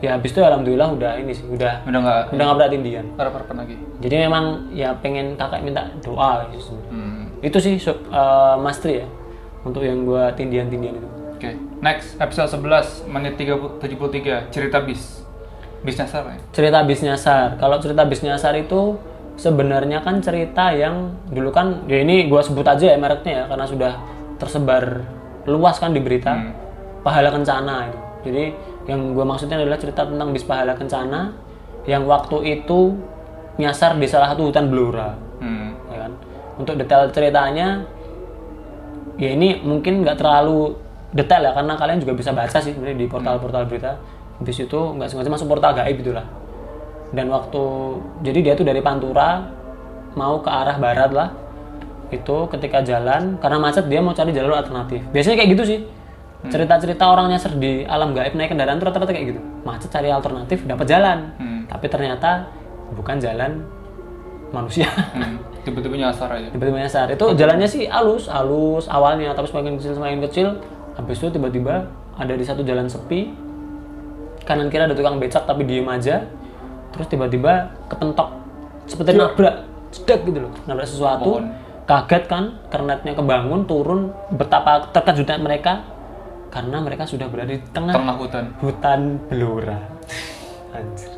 Ya 0.00 0.16
habis 0.16 0.32
itu 0.32 0.40
alhamdulillah 0.40 0.88
udah 0.90 1.12
ini 1.18 1.28
sih, 1.28 1.44
udah 1.44 1.84
Udah 1.84 1.98
nggak 2.00 2.18
udah 2.32 2.40
nggak 2.40 2.56
berat 2.56 2.70
tindian. 2.72 3.04
harapan 3.18 3.56
lagi. 3.58 3.76
Jadi 4.00 4.14
memang 4.16 4.44
ya 4.70 4.96
pengen 4.96 5.36
kakak 5.36 5.60
minta 5.60 5.92
doa 6.00 6.48
gitu. 6.48 6.72
Hmm. 6.88 7.28
Itu 7.42 7.60
sih 7.60 7.76
sob- 7.76 8.08
eh, 8.08 8.56
Mas 8.56 8.80
Tri 8.80 9.04
ya 9.04 9.06
untuk 9.60 9.84
yang 9.84 10.08
gua 10.08 10.32
tindian-tindian 10.32 10.96
itu. 10.96 11.08
Oke. 11.36 11.52
Next 11.80 12.16
episode 12.16 12.48
11 12.48 13.04
menit 13.06 13.36
30 13.36 13.76
73 13.76 14.48
cerita 14.48 14.80
bis. 14.80 15.20
Bis 15.80 15.96
nyasar 15.96 16.22
ya? 16.24 16.36
cerita 16.48 16.80
bis 16.80 17.00
nyasar. 17.00 17.56
Kalau 17.56 17.76
cerita 17.76 18.04
bis 18.04 18.20
nyasar 18.20 18.56
itu 18.56 18.96
sebenarnya 19.40 20.04
kan 20.04 20.20
cerita 20.20 20.68
yang 20.76 21.16
dulu 21.32 21.48
kan 21.48 21.88
ya 21.88 22.04
ini 22.04 22.28
gua 22.28 22.44
sebut 22.44 22.68
aja 22.68 22.92
ya 22.92 22.96
mereknya 23.00 23.32
ya 23.32 23.44
karena 23.48 23.64
sudah 23.64 23.92
tersebar 24.36 25.00
luas 25.48 25.80
kan 25.80 25.96
di 25.96 26.00
berita. 26.04 26.36
Pahala 27.00 27.32
kencana 27.32 27.88
itu. 27.88 28.00
Jadi 28.28 28.44
yang 28.92 29.16
gua 29.16 29.24
maksudnya 29.24 29.56
adalah 29.56 29.80
cerita 29.80 30.04
tentang 30.04 30.36
bis 30.36 30.44
pahala 30.44 30.76
kencana 30.76 31.32
yang 31.88 32.04
waktu 32.04 32.60
itu 32.60 32.92
nyasar 33.56 33.96
di 33.96 34.04
salah 34.04 34.36
satu 34.36 34.52
hutan 34.52 34.68
belura 34.68 35.16
Hmm. 35.40 35.72
ya 35.88 36.04
kan? 36.04 36.12
Untuk 36.60 36.76
detail 36.76 37.08
ceritanya 37.08 37.80
ya 39.16 39.32
ini 39.32 39.64
mungkin 39.64 40.04
nggak 40.04 40.20
terlalu 40.20 40.76
detail 41.16 41.48
ya 41.48 41.56
karena 41.56 41.80
kalian 41.80 41.96
juga 42.04 42.12
bisa 42.12 42.36
baca 42.36 42.60
sih 42.60 42.76
sebenarnya 42.76 43.00
di 43.00 43.06
portal-portal 43.08 43.64
berita. 43.64 43.96
Habis 44.36 44.68
itu 44.68 44.76
nggak 44.76 45.08
sengaja 45.08 45.32
masuk 45.32 45.48
portal 45.48 45.72
gaib 45.72 45.96
itulah 45.96 46.39
dan 47.10 47.26
waktu 47.30 47.62
jadi 48.22 48.38
dia 48.42 48.54
tuh 48.54 48.66
dari 48.66 48.78
Pantura 48.78 49.42
mau 50.14 50.42
ke 50.42 50.50
arah 50.50 50.76
barat 50.78 51.10
lah 51.10 51.28
itu 52.10 52.36
ketika 52.50 52.82
jalan 52.82 53.38
karena 53.38 53.58
macet 53.62 53.86
dia 53.86 54.02
mau 54.02 54.10
cari 54.10 54.34
jalur 54.34 54.58
alternatif. 54.58 55.06
Biasanya 55.14 55.36
kayak 55.38 55.50
gitu 55.54 55.64
sih. 55.66 55.80
Cerita-cerita 56.40 57.04
orang 57.04 57.30
nyasar 57.30 57.52
di 57.60 57.84
alam 57.84 58.16
gaib 58.16 58.32
naik 58.34 58.50
kendaraan 58.50 58.80
tuh 58.80 58.90
rata-rata 58.90 59.12
kayak 59.14 59.36
gitu. 59.36 59.40
Macet 59.62 59.90
cari 59.92 60.10
alternatif 60.10 60.66
dapat 60.66 60.86
jalan. 60.90 61.18
Hmm. 61.38 61.62
tapi 61.70 61.86
ternyata 61.86 62.50
bukan 62.98 63.22
jalan 63.22 63.62
manusia. 64.50 64.90
Hmm. 65.14 65.38
Tiba-tiba 65.66 65.94
nyasar 66.00 66.32
aja. 66.34 66.48
tiba-tiba 66.50 66.78
nyasar. 66.82 67.06
Itu 67.14 67.36
jalannya 67.36 67.68
sih 67.68 67.84
halus 67.86 68.26
halus 68.26 68.88
awalnya 68.88 69.30
tapi 69.36 69.46
semakin 69.46 69.76
kecil 69.78 69.92
semakin 69.94 70.18
kecil. 70.26 70.48
Habis 70.98 71.20
itu 71.22 71.28
tiba-tiba 71.36 71.86
ada 72.18 72.34
di 72.34 72.42
satu 72.42 72.66
jalan 72.66 72.90
sepi. 72.90 73.30
Kanan 74.42 74.72
kiri 74.72 74.88
ada 74.88 74.96
tukang 74.96 75.20
becak 75.20 75.44
tapi 75.44 75.68
diem 75.68 75.86
aja 75.86 76.26
terus 76.90 77.06
tiba-tiba 77.06 77.52
kepentok 77.86 78.28
seperti 78.86 79.14
nabrak 79.14 79.54
cedak 79.90 80.20
gitu 80.24 80.38
loh 80.40 80.52
nabrak 80.64 80.86
sesuatu 80.86 81.30
Pohon. 81.38 81.46
kaget 81.86 82.24
kan 82.26 82.44
kernetnya 82.70 83.12
kebangun 83.14 83.66
turun 83.66 84.00
betapa 84.30 84.90
terkejutnya 84.90 85.38
mereka 85.38 85.82
karena 86.50 86.82
mereka 86.82 87.06
sudah 87.06 87.30
berada 87.30 87.50
di 87.50 87.62
tengah 87.70 87.94
Tengah 87.94 88.16
hutan. 88.18 88.44
hutan 88.58 89.00
belura 89.26 89.78
anjir 90.70 91.10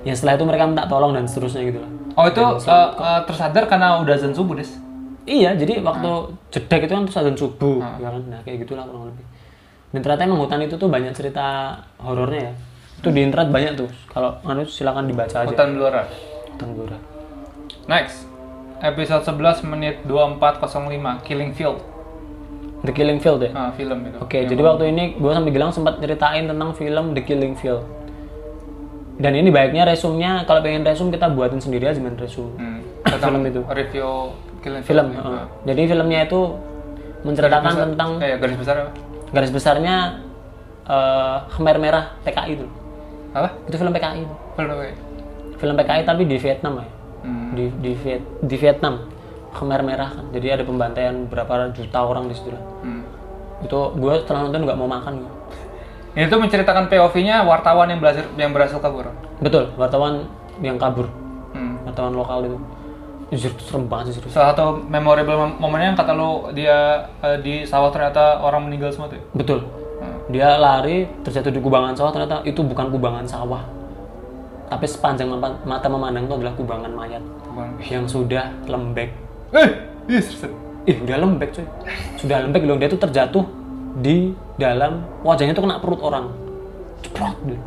ya 0.00 0.16
setelah 0.16 0.36
itu 0.36 0.44
mereka 0.44 0.64
minta 0.64 0.84
tolong 0.84 1.12
dan 1.12 1.28
seterusnya 1.28 1.64
gitu 1.64 1.80
lah 1.80 1.92
Oh 2.18 2.26
itu 2.26 2.42
eh, 2.42 2.90
eh, 2.90 3.20
tersadar 3.22 3.70
karena 3.70 4.02
udah 4.02 4.12
azan 4.12 4.34
subuh 4.34 4.58
des. 4.58 4.66
Iya, 5.22 5.54
jadi 5.54 5.78
waktu 5.78 6.10
jedek 6.50 6.90
itu 6.90 6.92
kan 6.92 7.06
terus 7.06 7.16
azan 7.16 7.38
subuh, 7.38 7.78
ya 8.02 8.10
kan? 8.10 8.22
Nah, 8.26 8.42
kayak 8.42 8.66
gitulah 8.66 8.82
kurang 8.82 9.14
lebih. 9.14 9.22
Dan 9.94 10.00
ternyata 10.02 10.22
emang 10.26 10.42
hutan 10.42 10.58
itu 10.58 10.74
tuh 10.74 10.90
banyak 10.90 11.14
cerita 11.14 11.78
horornya 12.02 12.50
ya. 12.50 12.52
Itu 13.00 13.08
di 13.08 13.24
internet 13.24 13.48
banyak 13.48 13.72
tuh. 13.76 13.88
Kalau 14.06 14.36
anu 14.42 14.62
silakan 14.62 15.08
dibaca 15.08 15.32
aja. 15.40 15.48
Hutan 15.48 15.72
Belora. 15.72 16.04
Hutan 16.52 16.68
Blora. 16.76 16.98
Next. 17.86 18.28
Episode 18.80 19.24
11 19.26 19.64
menit 19.66 19.94
2405 20.04 21.24
Killing 21.24 21.52
Field. 21.52 21.80
The 22.80 22.92
Killing 22.92 23.20
Field 23.20 23.40
ya. 23.42 23.50
Ah, 23.52 23.70
film 23.70 24.04
itu. 24.04 24.16
Oke, 24.16 24.40
jadi 24.42 24.56
waktu 24.58 24.88
ini 24.88 25.04
gue 25.14 25.28
sampai 25.28 25.48
bilang 25.50 25.68
sempat 25.68 25.96
ceritain 25.96 26.44
tentang 26.44 26.72
film 26.72 27.12
The 27.12 27.20
Killing 27.20 27.56
Field. 27.56 27.84
Dan 29.16 29.32
ini 29.34 29.48
baiknya 29.48 29.84
resumnya 29.84 30.44
kalau 30.44 30.60
pengen 30.60 30.80
resum 30.80 31.08
kita 31.08 31.28
buatin 31.28 31.60
sendiri 31.60 31.84
aja 31.86 32.00
main 32.00 32.16
resum. 32.16 32.56
Hmm. 32.56 32.80
Film 33.20 33.44
itu. 33.44 33.60
Review 33.64 34.32
Killing 34.60 34.80
Film. 34.80 35.06
Field. 35.08 35.24
heeh. 35.24 35.44
Jadi 35.66 35.80
filmnya 35.86 36.20
itu 36.24 36.40
menceritakan 37.20 37.72
tentang 37.86 38.10
Eh, 38.16 38.36
garis 38.36 38.56
besar 38.56 38.74
apa? 38.78 38.90
garis 39.30 39.52
besarnya 39.52 39.96
eh, 40.82 41.36
Khmer 41.52 41.76
Merah 41.76 42.16
PKI 42.24 42.52
itu. 42.54 42.66
Apa? 43.30 43.48
Itu 43.66 43.76
film 43.78 43.92
PKI. 43.92 44.22
Film 44.56 44.68
ya? 44.70 44.94
Film 45.56 45.74
PKI 45.76 46.02
tapi 46.02 46.22
di 46.24 46.36
Vietnam 46.36 46.72
ya. 46.80 46.86
Hmm. 47.20 47.52
Di 47.52 47.64
di, 47.78 47.90
Viet, 47.94 48.22
di 48.40 48.56
Vietnam. 48.56 48.94
Khmer 49.50 49.82
Merah 49.82 50.10
kan. 50.14 50.24
Jadi 50.30 50.46
ada 50.46 50.62
pembantaian 50.62 51.26
berapa 51.26 51.74
juta 51.74 51.98
orang 52.00 52.30
di 52.30 52.34
situ 52.34 52.54
lah. 52.54 52.62
Hmm. 52.80 53.02
Itu 53.60 53.92
gue 53.92 54.14
setelah 54.22 54.46
nonton 54.46 54.62
nggak 54.62 54.78
mau 54.78 54.86
makan. 54.86 55.12
gua. 55.20 55.32
Ini 56.10 56.26
tuh 56.26 56.42
menceritakan 56.42 56.90
POV-nya 56.90 57.46
wartawan 57.46 57.86
yang 57.86 57.98
berhasil 57.98 58.26
yang 58.34 58.50
berhasil 58.50 58.78
kabur. 58.78 59.10
Betul, 59.38 59.70
wartawan 59.74 60.26
yang 60.58 60.74
kabur, 60.74 61.06
Hmm. 61.54 61.78
wartawan 61.86 62.14
lokal 62.14 62.46
itu. 62.46 62.58
Jujur 63.30 63.54
serem 63.62 63.86
banget 63.86 64.18
sih. 64.18 64.22
Salah 64.26 64.50
satu 64.50 64.82
memorable 64.82 65.38
mom- 65.38 65.58
momennya 65.62 65.94
yang 65.94 65.98
kata 65.98 66.12
lu 66.14 66.50
dia 66.50 67.06
eh, 67.22 67.38
di 67.38 67.62
sawah 67.62 67.94
ternyata 67.94 68.42
orang 68.42 68.66
meninggal 68.66 68.90
semua 68.90 69.06
tuh. 69.06 69.18
ya? 69.18 69.24
Betul. 69.34 69.60
Dia 70.30 70.56
lari 70.56 71.10
terjatuh 71.26 71.50
di 71.50 71.58
kubangan 71.58 71.94
sawah 71.98 72.14
ternyata 72.14 72.46
itu 72.46 72.62
bukan 72.62 72.86
kubangan 72.94 73.26
sawah. 73.26 73.62
Tapi 74.70 74.86
sepanjang 74.86 75.26
mata 75.66 75.88
memandang 75.90 76.30
itu 76.30 76.34
adalah 76.38 76.54
kubangan 76.54 76.92
mayat 76.94 77.22
Bukan. 77.50 77.82
yang 77.90 78.06
sudah 78.06 78.54
lembek. 78.70 79.10
Eh, 79.50 79.70
yes. 80.06 80.30
Ih, 80.86 80.96
udah 81.02 81.16
lembek 81.18 81.50
cuy. 81.50 81.66
Sudah 82.14 82.46
lembek 82.46 82.62
loh, 82.62 82.78
dia 82.78 82.86
tuh 82.86 83.02
terjatuh 83.02 83.44
di 83.98 84.30
dalam 84.54 85.02
wajahnya 85.26 85.52
tuh 85.58 85.66
kena 85.66 85.82
perut 85.82 85.98
orang. 86.06 86.30
Ceprot 87.02 87.34
dia. 87.42 87.60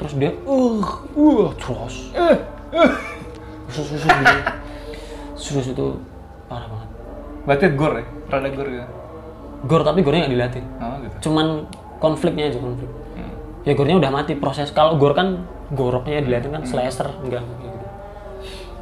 Terus 0.00 0.12
dia 0.16 0.32
uh, 0.48 0.80
uh, 1.12 1.48
terus. 1.60 2.08
Sus, 3.68 3.84
sus, 3.86 4.00
sus, 4.00 4.08
gitu. 4.08 4.38
Sus 5.36 5.66
itu 5.68 5.86
parah 6.48 6.66
banget. 6.66 6.88
Berarti 7.44 7.64
gore 7.76 7.94
ya? 8.00 8.06
Rada 8.32 8.48
gore 8.48 8.70
gitu. 8.72 8.88
Gor 9.68 9.82
tapi 9.84 10.00
gornya 10.00 10.24
nggak 10.24 10.32
diliatin. 10.32 10.64
Oh, 10.80 10.96
gitu. 11.04 11.16
Cuman 11.28 11.46
konfliknya 12.00 12.48
aja 12.48 12.58
konflik. 12.58 12.90
Ya 13.62 13.76
gornya 13.76 14.00
udah 14.00 14.10
mati 14.10 14.32
proses. 14.34 14.72
Kalau 14.72 14.96
gor 14.96 15.12
kan 15.12 15.44
goroknya 15.70 16.24
diliatin 16.24 16.50
kan 16.50 16.64
slasher 16.64 17.12
enggak 17.20 17.44
kayak 17.44 17.60
gitu. 17.60 17.86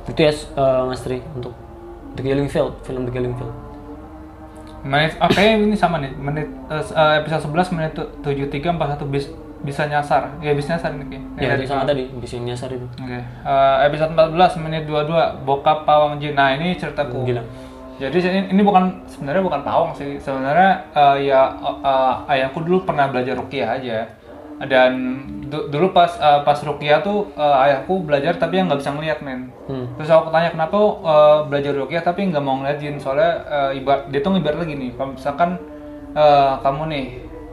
Itu 0.08 0.20
ya 0.22 0.32
eh, 0.32 0.82
Mas 0.86 1.02
Tri 1.02 1.18
untuk 1.34 1.52
The 2.14 2.22
Killing 2.22 2.48
Field, 2.48 2.78
film 2.86 3.04
The 3.04 3.12
Killing 3.12 3.34
Field. 3.34 3.54
Menit, 4.86 5.18
oke 5.18 5.42
ini 5.42 5.74
sama 5.74 5.98
nih. 5.98 6.14
Menit 6.14 6.46
eh, 6.70 7.14
episode 7.18 7.50
11 7.50 7.74
menit 7.74 7.90
tu- 7.98 8.08
73 8.22 8.78
41 8.78 9.10
bis, 9.10 9.26
bisa 9.66 9.82
nyasar. 9.90 10.38
Ya 10.38 10.54
bisa 10.54 10.78
nyasar 10.78 10.94
ini. 10.94 11.04
Ki. 11.10 11.18
Ya, 11.42 11.58
sama 11.66 11.82
tadi, 11.82 12.06
bisa 12.14 12.38
nyasar 12.38 12.70
itu. 12.70 12.86
Oke. 12.86 13.18
Eh, 13.18 13.76
episode 13.90 14.14
14 14.14 14.62
menit 14.62 14.86
22 14.86 15.42
bokap 15.42 15.82
pawang 15.82 16.22
jin. 16.22 16.38
Nah, 16.38 16.54
ini 16.54 16.78
ceritaku. 16.78 17.26
Gila. 17.26 17.42
Jadi 17.98 18.16
ini, 18.22 18.40
ini 18.54 18.62
bukan 18.62 19.02
sebenarnya 19.10 19.42
bukan 19.42 19.60
pawang 19.66 19.90
sih. 19.98 20.22
Sebenarnya 20.22 20.86
eh, 20.94 21.16
ya 21.26 21.50
eh, 21.58 22.14
ayahku 22.30 22.62
dulu 22.62 22.86
pernah 22.86 23.10
belajar 23.10 23.34
rukiah 23.34 23.74
aja. 23.74 24.06
Dan 24.58 25.22
du- 25.50 25.66
dulu 25.70 25.90
pas 25.90 26.14
eh, 26.18 26.40
pas 26.46 26.58
rukiah 26.62 27.02
tuh 27.02 27.30
eh, 27.34 27.64
ayahku 27.66 28.06
belajar 28.06 28.38
tapi 28.38 28.62
yang 28.62 28.70
nggak 28.70 28.80
bisa 28.86 28.94
ngeliat 28.94 29.18
men. 29.26 29.50
Hmm. 29.66 29.86
Terus 29.98 30.14
aku 30.14 30.30
tanya 30.30 30.54
kenapa 30.54 30.78
eh, 31.02 31.38
belajar 31.50 31.72
rukiah 31.74 32.02
tapi 32.06 32.30
nggak 32.30 32.42
mau 32.42 32.62
ngeliat 32.62 32.78
jin 32.78 33.02
soalnya 33.02 33.42
eh, 33.50 33.78
ibarat 33.82 34.06
dia 34.14 34.22
tuh 34.22 34.38
ibarat 34.38 34.62
lagi 34.62 34.74
nih. 34.78 34.90
Kalau 34.94 35.18
misalkan 35.18 35.50
eh, 36.14 36.52
kamu 36.62 36.82
nih 36.94 37.06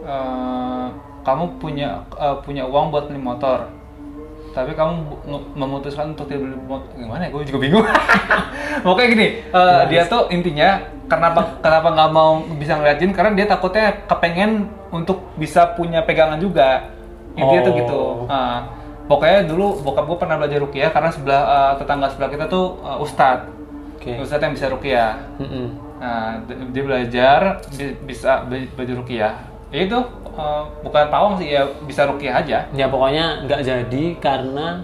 eh, 0.06 0.88
kamu 1.26 1.44
punya 1.58 2.06
eh, 2.22 2.38
punya 2.46 2.70
uang 2.70 2.94
buat 2.94 3.10
beli 3.10 3.18
motor 3.18 3.66
tapi 4.56 4.72
kamu 4.72 5.20
memutuskan 5.54 6.10
untuk 6.10 6.26
tidak 6.26 6.42
beli 6.42 6.56
motor 6.58 6.88
gimana 6.94 7.22
ya? 7.22 7.30
Gue 7.30 7.44
juga 7.44 7.60
bingung. 7.60 7.84
Pokoknya 8.86 9.08
gini 9.10 9.28
eh, 9.44 9.82
dia 9.88 10.02
tuh 10.06 10.28
intinya 10.30 10.80
kenapa 11.06 11.60
kenapa 11.60 11.92
nggak 11.92 12.10
mau 12.10 12.32
bisa 12.56 12.74
ngeliat 12.74 12.98
jin? 12.98 13.12
Karena 13.12 13.32
dia 13.34 13.46
takutnya 13.46 14.02
kepengen 14.06 14.66
untuk 14.90 15.28
bisa 15.36 15.76
punya 15.76 16.02
pegangan 16.02 16.40
juga. 16.40 16.88
Intinya 17.36 17.62
tuh 17.62 17.70
Oh. 17.70 17.78
gitu 17.78 18.02
Nah, 18.26 18.58
pokoknya 19.06 19.44
dulu 19.44 19.84
bokap 19.84 20.06
gue 20.06 20.18
pernah 20.18 20.36
belajar 20.36 20.58
rukiah 20.58 20.90
karena 20.90 21.12
sebelah 21.12 21.42
eh, 21.44 21.74
tetangga 21.78 22.08
sebelah 22.08 22.30
kita 22.30 22.46
tuh 22.48 22.66
eh, 22.80 22.98
ustadz 22.98 23.52
Oke. 23.96 24.12
ustadz 24.18 24.42
yang 24.42 24.54
bisa 24.54 24.68
rukiah. 24.68 25.14
Mm-mm. 25.36 25.66
Nah, 25.96 26.40
d- 26.42 26.72
dia 26.72 26.84
belajar 26.84 27.40
bi- 27.72 27.98
bisa 28.06 28.44
be- 28.44 28.72
belajar 28.72 28.96
rukiah. 28.96 29.36
Ya 29.76 29.82
itu 29.84 30.00
eh, 30.32 30.64
bukan 30.82 31.06
pawang 31.12 31.34
sih 31.36 31.52
ya 31.52 31.68
bisa 31.84 32.08
rukiah 32.08 32.40
aja. 32.40 32.64
Ya 32.72 32.88
pokoknya 32.88 33.44
nggak 33.44 33.60
jadi 33.60 34.04
karena 34.18 34.80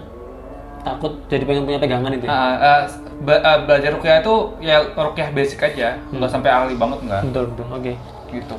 takut 0.82 1.16
jadi 1.26 1.46
pengen 1.46 1.64
punya 1.64 1.80
pegangan 1.80 2.12
itu. 2.12 2.26
Ya? 2.26 2.30
Nah, 2.30 2.52
eh, 2.60 2.82
be- 3.22 3.40
eh, 3.40 3.58
belajar 3.64 3.90
rukiah 3.94 4.20
itu 4.20 4.34
ya 4.60 4.76
rukiah 4.92 5.32
basic 5.32 5.62
aja, 5.62 5.96
nggak 6.10 6.28
sampai 6.28 6.50
ahli 6.52 6.74
banget 6.76 6.98
nggak. 7.02 7.22
Betul 7.30 7.44
betul. 7.54 7.66
Oke. 7.72 7.92
Gitu. 8.28 8.56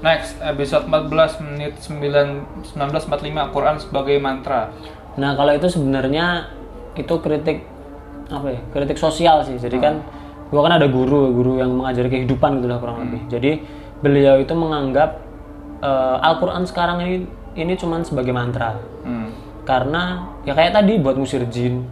Next 0.00 0.36
episode 0.40 0.84
14 0.84 1.40
menit 1.40 1.72
9 1.78 2.72
1945 2.72 3.52
Quran 3.52 3.76
sebagai 3.76 4.16
mantra. 4.16 4.72
Nah 5.16 5.32
kalau 5.32 5.52
itu 5.52 5.68
sebenarnya 5.68 6.48
itu 6.92 7.14
kritik 7.20 7.64
apa 8.28 8.48
ya? 8.48 8.60
Kritik 8.72 8.96
sosial 8.96 9.44
sih. 9.44 9.56
Jadi 9.56 9.76
kan 9.76 10.00
gua 10.48 10.66
kan 10.66 10.76
ada 10.76 10.88
guru, 10.88 11.30
guru 11.30 11.56
yang 11.56 11.72
mengajari 11.72 12.08
kehidupan 12.10 12.58
gitu 12.58 12.68
lah 12.68 12.80
kurang 12.80 13.06
lebih. 13.06 13.20
Jadi 13.28 13.50
beliau 14.00 14.40
itu 14.40 14.56
menganggap 14.56 15.29
eh, 15.80 16.16
Al-Quran 16.20 16.62
sekarang 16.64 17.00
ini 17.00 17.16
ini 17.54 17.72
cuman 17.74 18.04
sebagai 18.04 18.30
mantra. 18.30 18.78
Hmm. 19.02 19.32
Karena 19.64 20.26
ya 20.42 20.52
kayak 20.52 20.72
tadi 20.72 20.98
buat 20.98 21.14
ngusir 21.14 21.44
jin, 21.48 21.84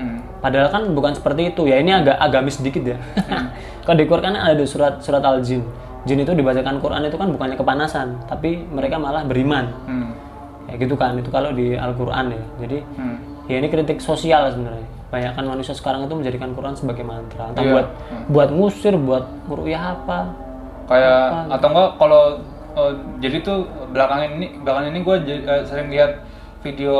Hmm. 0.00 0.16
Padahal 0.40 0.72
kan 0.72 0.82
bukan 0.96 1.12
seperti 1.12 1.52
itu. 1.52 1.68
Ya 1.68 1.76
ini 1.76 1.92
agak 1.92 2.16
agamis 2.16 2.56
sedikit 2.56 2.80
ya. 2.86 2.96
Kalau 3.84 3.96
di 4.00 4.08
Quran 4.08 4.32
kan 4.32 4.56
ada 4.56 4.64
surat 4.64 5.04
surat 5.04 5.20
al 5.20 5.44
jin. 5.44 5.60
Jin 6.08 6.24
itu 6.24 6.32
dibacakan 6.32 6.80
Quran 6.80 7.04
itu 7.04 7.20
kan 7.20 7.28
bukannya 7.28 7.60
kepanasan, 7.60 8.24
tapi 8.24 8.64
mereka 8.64 8.96
malah 8.96 9.20
beriman. 9.20 9.68
Hmm. 9.84 10.16
Ya 10.64 10.80
gitu 10.80 10.96
kan. 10.96 11.20
Itu 11.20 11.28
kalau 11.28 11.52
di 11.52 11.76
Al 11.76 11.92
Quran 11.92 12.32
ya. 12.32 12.42
Jadi 12.64 12.78
Hmm. 12.96 13.16
ya 13.44 13.60
ini 13.60 13.68
kritik 13.68 14.00
sosial 14.00 14.48
sebenarnya. 14.48 14.88
kebanyakan 15.10 15.58
manusia 15.58 15.74
sekarang 15.74 16.06
itu 16.06 16.14
menjadikan 16.14 16.54
Quran 16.54 16.78
sebagai 16.78 17.02
mantra 17.02 17.50
entah 17.50 17.66
Iya. 17.66 17.72
buat 17.74 17.86
buat 18.30 18.48
ngusir 18.54 18.94
buat 18.94 19.26
meruqyah 19.50 19.98
apa 19.98 20.18
kayak 20.86 21.50
atau 21.50 21.66
enggak 21.66 21.90
kalau 21.98 22.22
eh, 22.76 22.92
jadi 23.22 23.36
tuh 23.42 23.66
belakangan 23.90 24.36
ini 24.38 24.46
belakangan 24.62 24.88
ini 24.90 25.00
gue 25.02 25.16
sering 25.66 25.88
lihat 25.90 26.12
video 26.60 26.92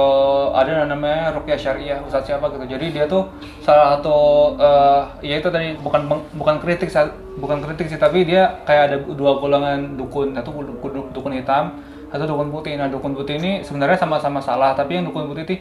ada 0.56 0.88
namanya 0.88 1.36
Rukyah 1.36 1.60
Syariah 1.60 2.00
Ustadz 2.00 2.32
siapa 2.32 2.48
gitu. 2.48 2.64
Jadi 2.64 2.96
dia 2.96 3.04
tuh 3.04 3.28
salah 3.60 4.00
satu 4.00 4.16
eh, 4.56 5.02
ya 5.26 5.36
itu 5.42 5.52
tadi 5.52 5.76
bukan 5.76 6.08
bukan 6.32 6.56
kritik 6.64 6.88
bukan 7.36 7.60
kritik 7.60 7.92
sih 7.92 8.00
tapi 8.00 8.24
dia 8.24 8.64
kayak 8.64 8.82
ada 8.88 8.96
dua 9.04 9.36
golongan 9.36 10.00
dukun. 10.00 10.32
Satu 10.32 10.64
dukun, 10.64 11.32
hitam 11.36 11.76
satu 12.08 12.24
dukun 12.24 12.48
putih. 12.48 12.80
Nah 12.80 12.88
dukun 12.88 13.12
putih 13.12 13.36
ini 13.36 13.60
sebenarnya 13.60 14.00
sama-sama 14.00 14.40
salah 14.40 14.72
tapi 14.72 14.96
yang 14.96 15.04
dukun 15.04 15.28
putih 15.28 15.44
ini 15.44 15.56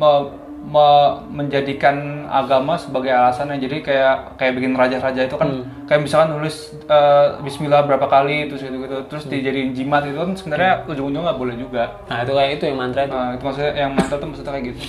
me- 0.00 0.51
me- 0.62 1.14
menjadikan 1.28 1.96
agama 2.24 2.74
sebagai 2.74 3.10
alasannya 3.10 3.58
jadi 3.58 3.76
kayak 3.78 4.14
kayak 4.36 4.52
bikin 4.54 4.72
raja-raja 4.72 5.22
itu 5.22 5.34
kan 5.34 5.50
kayak 5.84 6.00
misalkan 6.00 6.32
nulis 6.32 6.70
eh, 6.84 7.26
Bismillah 7.40 7.82
berapa 7.82 8.06
kali 8.06 8.46
terus 8.46 8.62
gitu 8.62 8.76
gitu 8.78 8.96
terus 9.06 9.26
dijadiin 9.26 9.74
jimat 9.74 10.02
itu 10.02 10.14
kan 10.14 10.30
sebenarnya 10.32 10.86
ujung-ujungnya 10.86 11.26
nggak 11.26 11.40
boleh 11.40 11.54
juga 11.56 11.82
nah 12.06 12.22
itu 12.22 12.32
kayak 12.32 12.50
itu 12.52 12.64
yang 12.64 12.78
mantra 12.78 13.00
itu 13.02 13.12
Nah, 13.12 13.30
itu 13.32 13.42
maksudnya 13.42 13.72
yang 13.76 13.90
mantra 13.92 14.16
tuh 14.16 14.28
maksudnya 14.28 14.52
kayak 14.52 14.66
gitu 14.70 14.80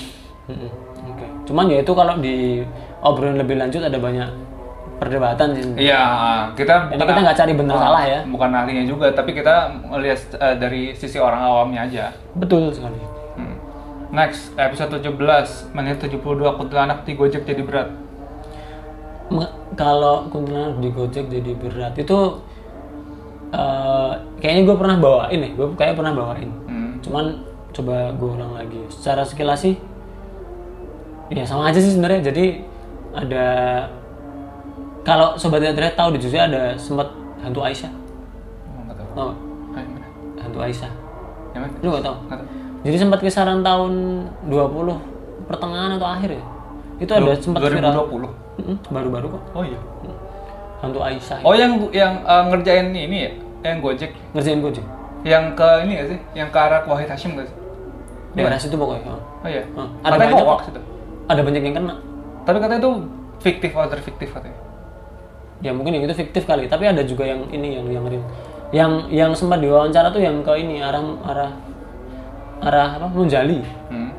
Mm-mm. 0.43 0.69
Oke. 1.05 1.25
Cuman 1.45 1.65
ya 1.67 1.77
itu 1.79 1.91
kalau 1.91 2.13
di 2.17 2.63
obrolin 2.99 3.35
lebih 3.35 3.55
lanjut 3.55 3.79
ada 3.79 3.95
banyak 3.95 4.29
perdebatan 4.93 5.47
sih. 5.53 5.63
iya 5.81 6.03
kita 6.53 6.87
Ini 6.89 7.01
kita 7.01 7.19
nggak 7.19 7.37
cari 7.37 7.53
bener 7.53 7.75
ah, 7.75 7.81
salah 7.81 8.03
ya. 8.03 8.19
bukan 8.23 8.49
ahlinya 8.51 8.83
juga 8.83 9.07
tapi 9.11 9.31
kita 9.31 9.55
melihat 9.83 10.19
eh, 10.35 10.55
dari 10.55 10.81
sisi 10.93 11.17
orang 11.17 11.41
awamnya 11.41 11.81
aja 11.83 12.05
Betul 12.33 12.71
sekali. 12.71 12.95
Next, 14.13 14.53
episode 14.61 15.01
17, 15.01 15.73
menit 15.73 15.97
72, 15.97 16.21
kuntilanak 16.53 17.01
di 17.01 17.17
Gojek 17.17 17.49
jadi 17.49 17.65
berat. 17.65 17.89
Me- 19.33 19.53
kalau 19.73 20.29
kuntilanak 20.29 20.77
di 20.77 20.93
Gojek 20.93 21.33
jadi 21.33 21.57
berat 21.57 21.97
itu 21.97 22.37
eh, 23.49 24.11
kayaknya 24.37 24.69
gue 24.69 24.77
pernah 24.77 24.97
bawain 25.01 25.39
nih, 25.41 25.51
gue 25.57 25.65
kayak 25.73 25.97
pernah 25.97 26.13
bawain. 26.13 26.45
Hmm. 26.69 27.01
Cuman 27.01 27.41
coba 27.73 28.13
gue 28.13 28.29
ulang 28.37 28.53
lagi. 28.53 28.85
Secara 28.93 29.25
sekilas 29.25 29.65
sih, 29.65 29.81
ya 31.33 31.41
sama 31.41 31.73
aja 31.73 31.81
sih 31.81 31.97
sebenarnya. 31.97 32.21
Jadi 32.29 32.61
ada 33.17 33.47
kalau 35.01 35.33
sobat 35.41 35.65
tidak 35.65 35.97
tahu 35.97 36.13
di 36.13 36.21
Jogja 36.21 36.45
ada 36.45 36.77
sempat 36.77 37.09
hantu 37.41 37.65
Aisyah, 37.65 37.89
Oh, 38.77 38.81
nggak 38.85 38.95
tahu. 39.01 39.09
Ah, 39.17 39.33
mana? 39.73 40.07
Hantu 40.37 40.59
Aisyah. 40.61 40.91
Yang 41.57 41.61
mana? 41.65 41.73
Lu 41.81 41.87
gak 41.97 42.05
tau? 42.05 42.17
Nggak 42.29 42.37
tahu. 42.37 42.62
Jadi 42.83 42.95
sempat 42.99 43.19
kisaran 43.19 43.63
tahun 43.63 43.91
20 44.47 45.47
pertengahan 45.47 45.95
atau 45.95 46.07
akhir 46.07 46.35
ya. 46.35 46.43
Itu 46.99 47.11
ada 47.11 47.31
sempat 47.35 47.63
viral. 47.63 48.07
2020. 48.11 48.59
Mm-mm, 48.59 48.77
Baru-baru 48.91 49.27
kok. 49.33 49.41
Oh 49.55 49.63
iya. 49.63 49.79
Hantu 50.83 50.99
Aisyah. 50.99 51.39
Oh 51.41 51.55
yang 51.55 51.79
yang 51.95 52.19
eh, 52.21 52.43
ngerjain 52.51 52.91
ini 52.91 53.17
ya, 53.17 53.31
yang 53.63 53.79
Gojek, 53.79 54.11
Ngerjain 54.35 54.59
Gojek. 54.59 54.83
yang 55.23 55.55
ke 55.55 55.67
ini 55.87 55.91
gak 55.95 56.07
sih? 56.11 56.19
Yang 56.35 56.49
ke 56.51 56.59
arah 56.59 56.83
Wahid 56.83 57.07
Hashim 57.07 57.39
gak 57.39 57.47
sih? 57.47 57.55
Daerah 58.35 58.59
situ 58.59 58.75
pokoknya. 58.75 59.07
Oh. 59.07 59.21
Oh 59.39 59.49
iya. 59.49 59.63
Oh, 59.73 59.87
ada 60.03 60.19
Katanya 60.19 60.35
banyak 60.35 60.47
hoax 60.51 60.61
kok. 60.61 60.71
itu. 60.75 60.81
Ada 61.31 61.41
banyak 61.41 61.61
yang 61.63 61.75
kena. 61.79 61.95
Tapi 62.43 62.57
katanya 62.59 62.81
itu 62.83 62.91
fiktif, 63.39 63.71
order 63.71 63.99
fiktif 64.03 64.29
katanya. 64.35 64.59
Ya 65.63 65.71
mungkin 65.71 65.95
yang 65.95 66.03
itu 66.03 66.11
fiktif 66.11 66.43
kali, 66.43 66.67
tapi 66.67 66.83
ada 66.83 66.99
juga 67.07 67.23
yang 67.23 67.47
ini 67.47 67.79
yang 67.79 67.87
yang 67.87 68.03
real. 68.03 68.23
Yang 68.75 68.91
yang 69.15 69.31
sempat 69.31 69.63
diwawancara 69.63 70.11
tuh 70.11 70.19
yang 70.19 70.43
ke 70.43 70.51
ini 70.59 70.83
arah 70.83 70.99
arah 71.23 71.51
arah 72.63 72.89
apa? 72.97 73.07
Munjali. 73.11 73.59
Hmm. 73.91 74.11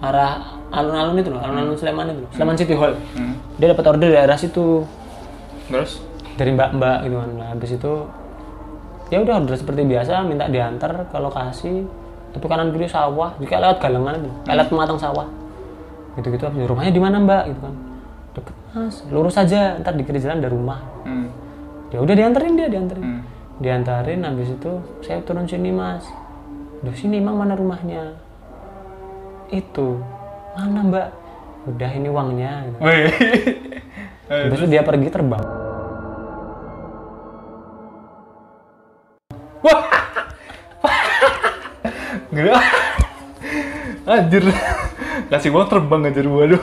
Arah 0.00 0.32
alun-alun 0.70 1.16
itu 1.18 1.30
loh, 1.30 1.40
alun-alun 1.40 1.74
Sleman 1.74 2.06
itu 2.08 2.20
loh. 2.22 2.30
Sleman 2.34 2.56
City 2.56 2.74
Hall. 2.74 2.94
Hmm. 3.14 3.34
Dia 3.58 3.70
dapat 3.70 3.84
order 3.86 4.08
dari 4.08 4.20
arah 4.20 4.38
situ. 4.38 4.84
Terus? 5.66 6.14
dari 6.34 6.50
mbak-mbak 6.50 7.06
gitu 7.06 7.14
kan 7.14 7.30
nah, 7.38 7.46
habis 7.54 7.70
itu 7.78 7.92
ya 9.06 9.22
udah 9.22 9.38
order 9.38 9.54
seperti 9.54 9.86
biasa 9.86 10.26
minta 10.26 10.50
diantar 10.50 11.06
ke 11.06 11.14
lokasi 11.14 11.86
tapi 12.34 12.44
kanan 12.50 12.74
kiri 12.74 12.90
sawah 12.90 13.38
juga 13.38 13.62
lewat 13.62 13.78
galengan 13.78 14.18
itu 14.18 14.30
kayak 14.42 14.56
lewat 14.58 14.68
pematang 14.74 14.98
sawah 14.98 15.26
gitu 16.18 16.34
gitu 16.34 16.42
habis 16.50 16.66
rumahnya 16.66 16.90
di 16.90 16.98
mana 16.98 17.22
mbak 17.22 17.54
gitu 17.54 17.60
kan 17.62 17.74
deket 18.34 18.54
mas 18.74 18.96
lurus 19.14 19.38
aja 19.38 19.78
ntar 19.78 19.94
di 19.94 20.02
kiri 20.02 20.18
jalan 20.18 20.42
ada 20.42 20.50
rumah 20.50 20.82
Hmm. 21.06 21.30
ya 21.94 22.02
udah 22.02 22.14
dianterin 22.18 22.58
dia 22.58 22.66
dianterin 22.66 23.04
Hmm. 23.06 23.22
diantarin 23.62 24.20
habis 24.26 24.50
itu 24.50 24.72
saya 25.06 25.22
turun 25.22 25.46
sini 25.46 25.70
mas 25.70 26.02
Duh 26.84 26.94
sini 26.94 27.16
emang 27.18 27.40
mana 27.40 27.56
rumahnya 27.56 28.12
itu 29.48 30.00
mana 30.52 30.80
mbak 30.82 31.06
udah 31.64 31.90
ini 31.92 32.08
uangnya 32.08 32.52
habis 34.28 34.58
itu 34.58 34.68
dia 34.68 34.82
pergi 34.82 35.08
terbang 35.08 35.44
Gila. 42.34 42.58
Anjir. 44.04 44.42
Kasih 45.30 45.50
uang 45.50 45.66
terbang 45.70 46.00
anjir 46.04 46.26
waduh. 46.26 46.62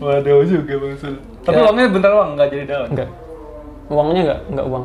Waduh 0.00 0.42
juga 0.44 0.74
Bang 0.76 0.94
Sul. 0.96 1.14
Tapi 1.40 1.56
Ya. 1.56 1.62
uangnya 1.64 1.86
bentar 1.88 2.10
uang 2.12 2.28
enggak 2.36 2.48
jadi 2.50 2.64
daun. 2.66 2.88
enggak 2.92 3.08
uangnya 3.90 4.22
enggak 4.22 4.40
enggak 4.52 4.66
uang 4.68 4.84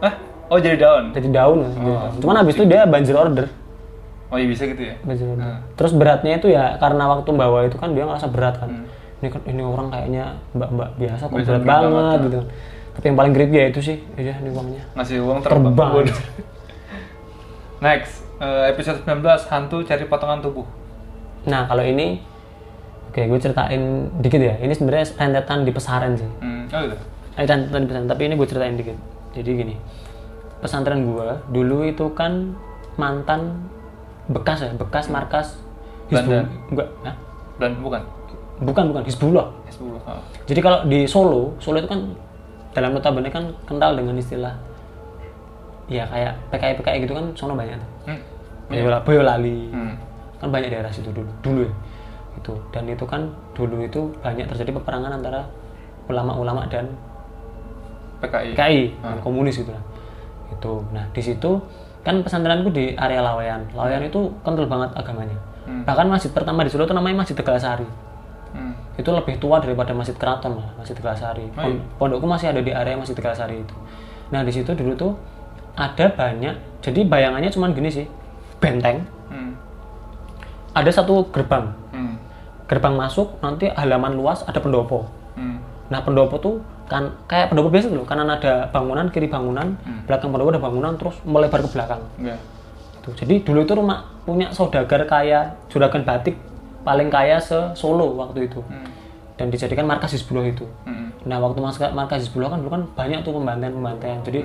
Hah? 0.00 0.14
Oh 0.50 0.58
jadi 0.58 0.76
daun. 0.76 1.04
jadi 1.12 1.28
daun 1.30 1.58
lah, 1.60 1.70
gitu. 1.70 2.18
cuman 2.24 2.36
habis 2.42 2.54
itu 2.56 2.64
dia 2.66 2.82
banjir 2.82 3.14
order 3.14 3.46
Oh 4.30 4.38
iya 4.38 4.46
bisa 4.46 4.62
gitu 4.64 4.78
ya. 4.80 4.94
order 5.00 5.34
Nah. 5.34 5.58
terus 5.74 5.92
beratnya 5.92 6.32
itu 6.36 6.48
ya 6.48 6.74
karena 6.76 7.04
waktu 7.08 7.30
bawa 7.30 7.66
itu 7.66 7.74
kan 7.74 7.90
dia 7.90 8.02
ngerasa 8.02 8.26
berat 8.26 8.56
kan 8.56 8.70
Hmm. 8.70 8.86
ini 9.18 9.28
kan 9.28 9.40
ini 9.44 9.60
orang 9.60 9.86
kayaknya 9.88 10.24
mbak-mbak 10.52 10.90
biasa 10.96 11.22
kok 11.24 11.34
Bisa 11.34 11.50
berat 11.52 11.60
berat 11.60 11.80
banget 11.82 11.90
banget, 11.92 12.18
gitu 12.24 12.40
tapi 12.90 13.04
yang 13.04 13.16
paling 13.16 13.32
creepy 13.32 13.56
ya 13.56 13.66
itu 13.68 13.80
sih 13.80 13.96
ya 14.14 14.34
ini 14.36 14.48
uangnya 14.48 14.82
Ngasih 14.92 15.16
uang 15.20 15.38
terbang. 15.40 15.72
Terbang. 15.72 16.06
Next, 17.80 18.12
eh, 18.38 18.64
episode 18.68 19.00
19 19.00 19.20
hantu 19.46 19.76
cari 19.82 20.04
potongan 20.04 20.40
tubuh. 20.40 20.66
nah 21.42 21.64
kalau 21.64 21.80
ini 21.80 22.20
oke 23.06 23.18
gue 23.18 23.38
ceritain 23.40 23.80
dikit 24.16 24.38
ya 24.38 24.54
ini 24.58 24.70
sebenarnya 24.70 25.08
rentetan 25.16 25.64
di 25.64 25.72
pesaran 25.72 26.12
sih 26.14 26.28
Hmm. 26.38 26.68
Oh 26.68 26.80
gitu. 26.84 26.96
Eh, 27.34 27.42
rentetan 27.42 27.80
di 27.80 27.88
pesantren 27.88 28.06
tapi 28.06 28.22
ini 28.24 28.34
gue 28.34 28.46
ceritain 28.46 28.74
dikit 28.74 28.96
jadi 29.32 29.50
gini 29.56 29.74
pesantren 30.58 31.02
gue 31.02 31.28
dulu 31.48 31.82
itu 31.82 32.12
kan 32.12 32.52
mantan 32.94 33.64
bekas 34.30 34.58
ya 34.60 34.70
bekas 34.72 35.06
markas 35.06 35.58
Belanda. 36.06 36.42
Hizbullah 36.42 36.46
enggak 36.70 36.88
Hah? 37.02 37.14
Dan 37.56 37.70
bukan. 37.78 38.02
bukan 38.60 38.84
bukan 38.88 39.02
Hizbullah 39.02 39.46
Hezbollah. 39.64 40.02
Oh. 40.06 40.22
jadi 40.44 40.60
kalau 40.60 40.78
di 40.84 41.04
Solo 41.04 41.54
Solo 41.56 41.78
itu 41.78 41.86
kan 41.86 42.00
dalam 42.70 42.92
notabene 42.92 43.26
kan 43.26 43.48
kental 43.64 43.92
dengan 43.92 44.14
istilah 44.14 44.54
ya 45.86 46.06
kayak 46.06 46.38
PKI 46.48 46.72
PKI 46.76 46.98
gitu 47.02 47.12
kan 47.12 47.26
sono 47.34 47.54
banyak 47.54 47.74
Hmm. 48.04 48.20
Boyola- 48.68 49.02
Boyolali 49.02 49.66
Hmm. 49.68 49.94
kan 50.36 50.48
banyak 50.48 50.70
daerah 50.70 50.86
situ 50.88 51.10
dulu 51.10 51.26
dulu 51.40 51.60
ya 51.62 51.72
itu 52.32 52.52
dan 52.70 52.86
itu 52.86 53.02
kan 53.02 53.26
dulu 53.52 53.82
itu 53.82 54.00
banyak 54.20 54.46
terjadi 54.46 54.70
peperangan 54.72 55.12
antara 55.12 55.42
ulama-ulama 56.06 56.62
dan 56.66 56.86
PKI. 58.20 58.52
PKI 58.52 58.80
dan 59.00 59.18
komunis 59.18 59.56
gitu 59.56 59.70
lah 59.70 59.82
itu 60.48 60.72
nah 60.90 61.04
di 61.10 61.20
situ 61.20 61.50
kan 62.00 62.20
pesantrenku 62.20 62.68
di 62.68 62.92
area 62.94 63.20
Laweyan 63.20 63.68
Laweyan 63.70 64.02
itu 64.02 64.32
kental 64.40 64.64
banget 64.66 64.90
agamanya 64.94 65.36
Hmm. 65.60 65.84
bahkan 65.84 66.06
masjid 66.06 66.28
pertama 66.28 66.60
di 66.60 66.68
Solo 66.68 66.82
itu 66.82 66.92
namanya 66.92 67.20
Masjid 67.20 67.36
Tegalasari 67.36 67.84
Hmm. 68.50 68.72
itu 68.96 69.06
lebih 69.06 69.36
tua 69.36 69.58
daripada 69.58 69.92
Masjid 69.92 70.14
Keraton 70.14 70.56
lah 70.56 70.68
Masjid 70.74 70.92
Tegalasari 70.92 71.46
Oh, 71.50 71.60
iya. 71.60 71.76
Pon- 71.78 71.82
pondokku 72.00 72.26
masih 72.26 72.48
ada 72.48 72.58
di 72.58 72.72
area 72.72 72.94
Masjid 72.94 73.12
Tegalasari 73.12 73.60
itu 73.60 73.76
nah 74.28 74.40
di 74.40 74.50
situ 74.50 74.72
dulu 74.72 74.92
tuh 74.94 75.12
ada 75.72 76.08
banyak 76.08 76.54
jadi 76.80 77.00
bayangannya 77.04 77.50
cuman 77.50 77.70
gini 77.70 77.90
sih 77.92 78.06
benteng 78.56 79.04
Hmm. 79.26 79.52
ada 80.72 80.90
satu 80.90 81.28
gerbang 81.28 81.70
Hmm. 81.90 82.16
gerbang 82.64 82.94
masuk 82.94 83.38
nanti 83.38 83.68
halaman 83.68 84.14
luas 84.14 84.42
ada 84.42 84.58
pendopo 84.58 85.06
Hmm. 85.32 85.60
Nah 85.88 86.00
pendopo 86.00 86.36
tuh 86.36 86.56
kan 86.90 87.14
kayak 87.30 87.54
pendopo 87.54 87.70
biasa 87.70 87.86
tuh, 87.86 88.02
kanan 88.02 88.26
ada 88.26 88.66
bangunan, 88.74 89.06
kiri 89.14 89.30
bangunan, 89.30 89.78
Hmm. 89.86 90.02
belakang 90.10 90.34
pendopo 90.34 90.50
ada 90.50 90.58
bangunan, 90.58 90.92
terus 90.98 91.14
melebar 91.22 91.62
ke 91.62 91.70
belakang. 91.70 92.02
Enggak. 92.18 92.42
Tuh. 93.06 93.14
Jadi 93.14 93.46
dulu 93.46 93.62
itu 93.62 93.72
rumah 93.78 94.10
punya 94.26 94.50
saudagar 94.50 95.06
kaya, 95.06 95.54
juragan 95.70 96.02
batik 96.02 96.34
paling 96.82 97.06
kaya 97.06 97.38
se 97.38 97.56
Solo 97.78 98.18
waktu 98.18 98.50
itu, 98.50 98.58
Hmm. 98.66 98.90
dan 99.38 99.54
dijadikan 99.54 99.86
markas 99.86 100.18
Hizbullah 100.18 100.50
itu. 100.50 100.66
Hmm. 100.82 101.14
Nah 101.22 101.38
waktu 101.38 101.62
markas 101.94 102.26
Hizbullah 102.26 102.50
kan 102.50 102.58
dulu 102.58 102.74
kan 102.74 102.82
banyak 102.98 103.22
tuh 103.22 103.38
pembantaian-pembantaian, 103.38 104.20
jadi 104.26 104.42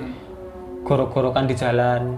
gorok-gorokan 0.86 1.50
di 1.50 1.54
jalan. 1.58 2.14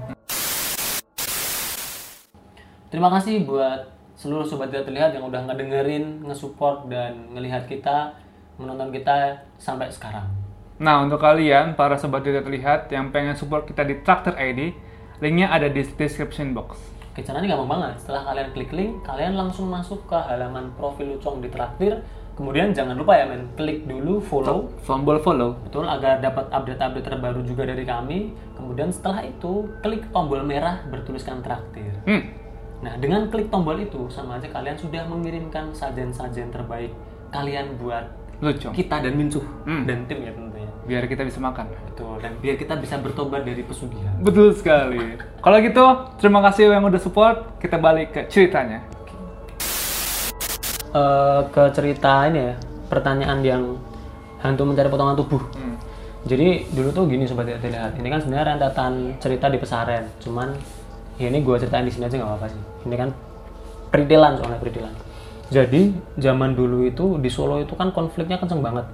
Terima 2.92 3.08
kasih 3.12 3.48
buat 3.48 3.88
seluruh 4.18 4.44
sobat 4.44 4.68
tidak 4.68 4.92
terlihat 4.92 5.10
yang 5.14 5.24
udah 5.24 5.46
ngedengerin, 5.48 6.26
ngesupport 6.26 6.90
dan 6.90 7.32
ngelihat 7.32 7.64
kita, 7.64 8.12
menonton 8.58 8.90
kita 8.90 9.46
sampai 9.56 9.88
sekarang. 9.88 10.26
Nah, 10.78 11.02
untuk 11.02 11.18
kalian, 11.18 11.74
para 11.74 11.98
sobat 11.98 12.22
tidak 12.22 12.46
terlihat 12.46 12.86
yang 12.94 13.10
pengen 13.10 13.34
support 13.34 13.66
kita 13.66 13.82
di 13.82 13.98
Traktor 13.98 14.38
ID, 14.38 14.70
linknya 15.18 15.50
ada 15.50 15.66
di 15.66 15.82
description 15.82 16.54
box. 16.54 16.78
Oke, 17.10 17.26
caranya 17.26 17.50
gampang 17.50 17.66
banget. 17.78 17.98
Setelah 17.98 18.30
kalian 18.30 18.48
klik 18.54 18.70
link, 18.70 18.92
kalian 19.02 19.34
langsung 19.34 19.66
masuk 19.66 20.06
ke 20.06 20.14
halaman 20.14 20.70
profil 20.78 21.18
Lucong 21.18 21.42
di 21.42 21.50
Traktir. 21.50 21.98
kemudian 22.38 22.70
jangan 22.70 22.94
lupa 22.94 23.18
ya 23.18 23.26
men 23.26 23.50
klik 23.58 23.82
dulu 23.82 24.22
follow 24.22 24.70
tombol 24.86 25.18
follow 25.18 25.58
betul 25.66 25.82
agar 25.82 26.22
dapat 26.22 26.46
update-update 26.54 27.02
terbaru 27.10 27.42
juga 27.42 27.66
dari 27.66 27.82
kami 27.82 28.30
kemudian 28.54 28.94
setelah 28.94 29.26
itu 29.26 29.66
klik 29.82 30.06
tombol 30.14 30.46
merah 30.46 30.86
bertuliskan 30.86 31.42
traktir 31.42 31.90
hmm. 32.06 32.22
nah 32.78 32.94
dengan 33.02 33.26
klik 33.26 33.50
tombol 33.50 33.74
itu 33.82 34.06
sama 34.06 34.38
aja 34.38 34.46
kalian 34.54 34.78
sudah 34.78 35.02
mengirimkan 35.10 35.74
sajian-sajian 35.74 36.54
terbaik 36.54 36.94
kalian 37.34 37.74
buat 37.74 38.06
lucu 38.38 38.70
kita 38.70 39.02
dan 39.02 39.18
Mincuh 39.18 39.42
Hmm. 39.66 39.82
dan 39.82 40.06
tim 40.06 40.22
ya 40.22 40.30
tentunya. 40.30 40.70
Biar 40.86 41.04
kita 41.04 41.26
bisa 41.26 41.42
makan. 41.42 41.66
Betul 41.90 42.22
dan 42.22 42.32
biar 42.38 42.54
kita 42.54 42.78
bisa 42.78 42.96
bertobat 42.96 43.42
dari 43.42 43.60
pesugihan. 43.60 44.14
Betul 44.22 44.54
sekali. 44.54 45.18
Kalau 45.42 45.56
gitu 45.58 45.84
terima 46.16 46.40
kasih 46.46 46.70
yang 46.70 46.86
udah 46.86 47.02
support. 47.02 47.58
Kita 47.58 47.76
balik 47.76 48.14
ke 48.14 48.20
ceritanya. 48.30 48.80
Eh, 50.88 51.40
ke 51.52 51.62
cerita 51.76 52.24
ini 52.32 52.40
ya 52.48 52.54
pertanyaan 52.88 53.38
yang 53.44 53.62
hantu 54.40 54.62
mencari 54.64 54.88
potongan 54.88 55.18
tubuh. 55.18 55.42
Hmm. 55.54 55.76
jadi 56.26 56.66
dulu 56.74 56.88
tuh 56.92 57.04
gini 57.08 57.24
sobat 57.24 57.46
tidak 57.48 57.62
terlihat 57.62 57.92
ini 57.96 58.08
kan 58.10 58.20
sebenarnya 58.20 58.46
rentetan 58.56 58.92
cerita 59.20 59.46
di 59.48 59.58
pesaren. 59.60 60.04
Cuman 60.20 60.54
ya 61.16 61.28
ini 61.28 61.40
gue 61.40 61.56
ceritain 61.58 61.84
di 61.84 61.92
sini 61.92 62.06
aja 62.08 62.16
nggak 62.16 62.30
apa-apa 62.30 62.46
sih. 62.48 62.62
Ini 62.88 62.96
kan 62.96 63.08
peridelan 63.88 64.36
soalnya 64.36 64.60
peridelan 64.60 64.92
jadi 65.48 65.96
zaman 66.20 66.52
dulu 66.52 66.84
itu 66.84 67.16
di 67.16 67.32
Solo 67.32 67.56
itu 67.56 67.72
kan 67.72 67.88
konfliknya 67.92 68.36
kenceng 68.36 68.60
banget. 68.60 68.84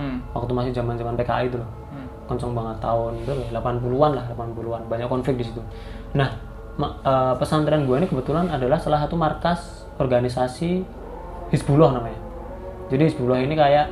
Hmm. 0.00 0.24
waktu 0.32 0.48
masih 0.56 0.72
zaman 0.72 0.96
zaman 0.96 1.12
PKI 1.12 1.52
itu 1.52 1.60
loh. 1.60 1.70
Hmm. 1.92 2.08
kenceng 2.24 2.56
banget 2.56 2.80
tahun 2.80 3.20
itu 3.20 3.32
loh, 3.36 3.46
80-an 3.52 4.10
lah 4.16 4.24
80-an 4.32 4.82
banyak 4.88 5.08
konflik 5.12 5.36
di 5.36 5.44
situ. 5.44 5.60
Nah 6.16 6.40
eh, 6.80 7.34
pesantren 7.36 7.84
gue 7.84 7.96
ini 8.00 8.06
kebetulan 8.08 8.48
adalah 8.48 8.80
salah 8.80 9.04
satu 9.04 9.14
markas 9.20 9.84
organisasi 10.00 10.82
Hizbullah 11.52 12.00
namanya. 12.00 12.16
Jadi 12.88 13.02
Hizbullah 13.12 13.44
ini 13.44 13.54
kayak 13.54 13.86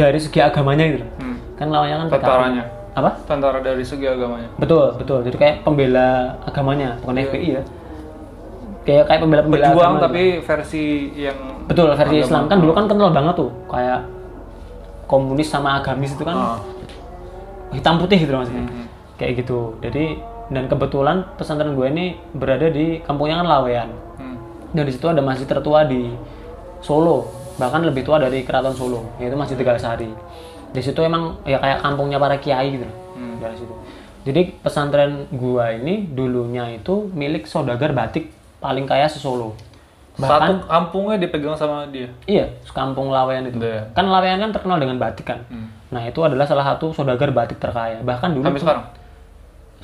dari 0.00 0.18
segi 0.18 0.40
agamanya 0.40 0.84
gitu 0.88 0.98
loh. 1.04 1.10
Hmm. 1.20 1.36
kan 1.60 1.66
lawannya 1.68 1.96
kan 1.96 2.06
PKI. 2.08 2.18
Tentaranya. 2.18 2.64
apa? 2.96 3.10
Tentara 3.28 3.60
dari 3.60 3.84
segi 3.84 4.08
agamanya. 4.08 4.48
Betul 4.56 4.96
betul. 4.96 5.20
Jadi 5.28 5.36
kayak 5.36 5.56
pembela 5.60 6.40
agamanya 6.48 6.96
bukan 7.04 7.20
FPI 7.20 7.60
ya 7.60 7.62
kayak 8.86 9.04
kayak 9.10 9.20
pembela 9.20 9.42
pembela 9.42 9.62
berjuang 9.66 9.92
agama 9.98 10.04
tapi 10.06 10.22
versi 10.40 10.84
yang 11.18 11.38
Betul, 11.66 11.90
versi 11.98 12.16
Islam 12.22 12.46
kan 12.46 12.62
dulu 12.62 12.72
kan 12.72 12.86
kental 12.86 13.10
banget 13.10 13.34
tuh 13.34 13.50
kayak 13.66 14.00
komunis 15.10 15.48
sama 15.50 15.82
agamis 15.82 16.14
itu 16.14 16.22
kan 16.22 16.36
Ah. 16.38 16.58
hitam 17.74 17.98
putih 17.98 18.22
gitu 18.22 18.30
maksudnya. 18.30 18.62
Hmm. 18.66 18.86
Kayak 19.18 19.42
gitu. 19.42 19.74
Jadi 19.82 20.22
dan 20.46 20.70
kebetulan 20.70 21.26
pesantren 21.34 21.74
gue 21.74 21.86
ini 21.90 22.14
berada 22.30 22.70
di 22.70 23.02
kampungnya 23.02 23.42
kan 23.42 23.46
Lawean. 23.50 23.90
Hmm. 24.18 24.38
Dan 24.70 24.86
di 24.86 24.92
situ 24.94 25.06
ada 25.10 25.18
masjid 25.18 25.46
tertua 25.46 25.82
di 25.82 26.14
Solo, 26.78 27.26
bahkan 27.58 27.82
lebih 27.82 28.06
tua 28.06 28.22
dari 28.22 28.46
Keraton 28.46 28.76
Solo, 28.78 29.10
yaitu 29.18 29.34
Masjid 29.34 29.58
Tegalsari. 29.58 30.06
Di 30.70 30.80
situ 30.84 31.02
emang 31.02 31.42
ya 31.42 31.58
kayak 31.58 31.82
kampungnya 31.82 32.22
para 32.22 32.38
kiai 32.38 32.78
gitu. 32.78 32.86
Hmm. 33.18 33.42
Dari 33.42 33.56
situ. 33.58 33.74
Jadi 34.26 34.58
pesantren 34.62 35.26
gua 35.34 35.74
ini 35.74 36.06
dulunya 36.06 36.70
itu 36.74 37.10
milik 37.14 37.46
saudagar 37.50 37.90
batik 37.94 38.30
paling 38.66 38.82
kaya 38.82 39.06
se 39.06 39.22
Solo. 39.22 39.54
satu 40.18 40.64
kampungnya 40.66 41.20
dipegang 41.20 41.52
sama 41.52 41.86
dia 41.92 42.08
Iya, 42.24 42.48
kampung 42.72 43.12
Lawean 43.12 43.46
itu. 43.46 43.60
Iya. 43.60 43.84
Kan 43.94 44.08
Lawean 44.10 44.40
kan 44.40 44.50
terkenal 44.50 44.80
dengan 44.82 44.96
batik 44.96 45.28
kan. 45.28 45.44
Hmm. 45.52 45.68
Nah, 45.92 46.02
itu 46.02 46.18
adalah 46.24 46.48
salah 46.48 46.64
satu 46.64 46.90
saudagar 46.90 47.30
batik 47.36 47.60
terkaya. 47.60 48.00
Bahkan 48.00 48.32
dulu 48.34 48.42
sampai 48.42 48.62
sekarang 48.64 48.84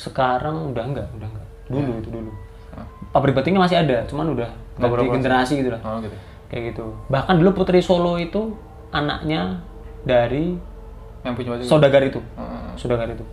sekarang 0.01 0.57
udah 0.73 0.85
enggak, 0.89 1.07
udah 1.15 1.29
enggak. 1.29 1.47
Dulu 1.69 1.93
itu 2.01 2.09
dulu. 2.11 2.31
Ah. 2.73 2.89
Pabrik 3.13 3.37
batiknya 3.37 3.61
masih 3.61 3.85
ada, 3.85 4.03
cuman 4.09 4.33
udah 4.33 4.49
ganti 4.81 5.05
generasi 5.21 5.53
gitu 5.61 5.71
lah. 5.77 5.81
oh 5.85 6.01
gitu 6.01 6.17
Kayak 6.49 6.63
gitu. 6.75 6.85
Bahkan 7.13 7.35
dulu 7.37 7.51
Putri 7.53 7.85
Solo 7.85 8.17
itu 8.17 8.57
anaknya 8.89 9.61
dari 10.09 10.57
yang 11.23 11.37
punya 11.37 11.55
baju 11.55 11.63
saudagar 11.69 12.03
itu. 12.03 12.19
Heeh. 12.19 12.63
Saudagar 12.81 13.09
itu. 13.13 13.25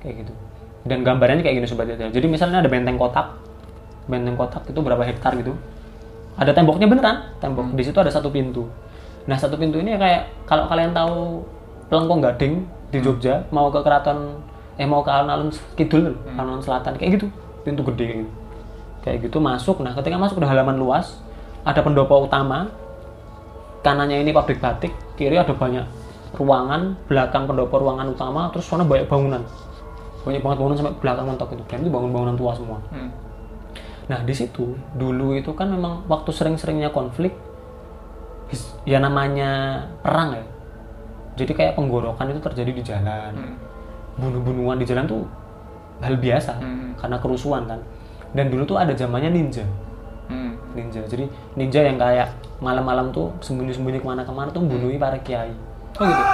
Kayak 0.00 0.24
gitu. 0.24 0.32
Dan 0.88 1.04
gambarannya 1.04 1.44
kayak 1.44 1.60
gini 1.60 1.68
sobat. 1.68 1.92
Jadi 1.92 2.26
misalnya 2.26 2.64
ada 2.64 2.70
benteng 2.72 2.96
kotak. 2.96 3.47
Benteng 4.08 4.34
kotak 4.34 4.64
itu 4.66 4.80
berapa 4.80 5.04
hektar 5.04 5.36
gitu. 5.36 5.54
Ada 6.38 6.56
temboknya 6.56 6.88
beneran, 6.88 7.34
tembok. 7.38 7.76
Di 7.76 7.82
situ 7.84 7.98
ada 8.00 8.08
satu 8.08 8.32
pintu. 8.32 8.64
Nah, 9.28 9.36
satu 9.36 9.60
pintu 9.60 9.76
ini 9.78 9.92
ya 9.92 9.98
kayak 10.00 10.22
kalau 10.48 10.64
kalian 10.66 10.96
tahu 10.96 11.44
Pelengkong 11.88 12.20
Gading 12.20 12.54
di 12.92 12.98
Jogja 13.00 13.44
mau 13.48 13.68
ke 13.72 13.80
keraton 13.80 14.40
eh 14.78 14.84
mau 14.84 15.00
ke 15.04 15.10
alun-alun 15.10 15.50
kidul, 15.74 16.16
alun-alun 16.36 16.64
selatan 16.64 16.96
kayak 16.96 17.20
gitu. 17.20 17.26
Pintu 17.64 17.84
gede 17.92 18.04
kayak 18.04 18.18
gitu. 18.24 18.32
Kayak 19.04 19.18
gitu 19.28 19.38
masuk. 19.40 19.76
Nah, 19.84 19.92
ketika 19.96 20.16
masuk 20.16 20.40
udah 20.40 20.48
halaman 20.48 20.76
luas, 20.80 21.20
ada 21.64 21.80
pendopo 21.84 22.24
utama. 22.24 22.68
Kanannya 23.78 24.20
ini 24.26 24.34
pabrik 24.34 24.58
batik, 24.58 24.90
kiri 25.14 25.38
ada 25.38 25.54
banyak 25.54 25.86
ruangan, 26.36 26.98
belakang 27.08 27.48
pendopo 27.48 27.78
ruangan 27.78 28.10
utama, 28.10 28.50
terus 28.52 28.68
sana 28.68 28.84
banyak 28.84 29.08
bangunan. 29.08 29.42
Banyak 30.26 30.40
banget 30.44 30.56
bangunan 30.60 30.76
sampai 30.76 30.94
belakang 30.98 31.24
mentok 31.24 31.48
itu. 31.56 31.64
Dan 31.72 31.78
itu 31.86 31.90
bangun-bangunan 31.90 32.36
tua 32.36 32.52
semua. 32.52 32.78
Hmm. 32.92 33.10
Nah 34.08 34.24
di 34.24 34.32
situ 34.32 34.72
dulu 34.92 35.32
itu 35.32 35.52
kan 35.52 35.68
memang 35.68 36.08
waktu 36.08 36.32
sering-seringnya 36.32 36.88
konflik, 36.88 37.36
ya 38.82 38.98
namanya 38.98 39.84
perang 40.00 40.32
ya. 40.32 40.44
Jadi 41.36 41.52
kayak 41.52 41.76
penggorokan 41.76 42.32
itu 42.32 42.40
terjadi 42.40 42.72
di 42.72 42.82
jalan, 42.82 43.32
Hmm. 43.36 43.54
bunuh-bunuhan 44.16 44.80
di 44.80 44.86
jalan 44.88 45.04
tuh 45.04 45.22
hal 46.00 46.16
biasa 46.16 46.56
Hmm. 46.56 46.96
karena 46.96 47.16
kerusuhan 47.18 47.62
kan. 47.64 47.80
Dan 48.32 48.48
dulu 48.48 48.64
tuh 48.64 48.76
ada 48.76 48.92
zamannya 48.92 49.30
ninja, 49.30 49.62
Hmm. 50.26 50.56
ninja. 50.72 51.04
Jadi 51.04 51.28
ninja 51.54 51.80
yang 51.80 51.96
kayak 51.96 52.32
malam-malam 52.58 53.12
tuh 53.12 53.30
sembunyi-sembunyi 53.38 54.00
ke 54.00 54.06
mana-kemana 54.06 54.50
tuh 54.50 54.64
bunuhi 54.64 54.96
para 54.96 55.20
kiai. 55.20 55.52
oh 55.98 56.06
gitu 56.06 56.24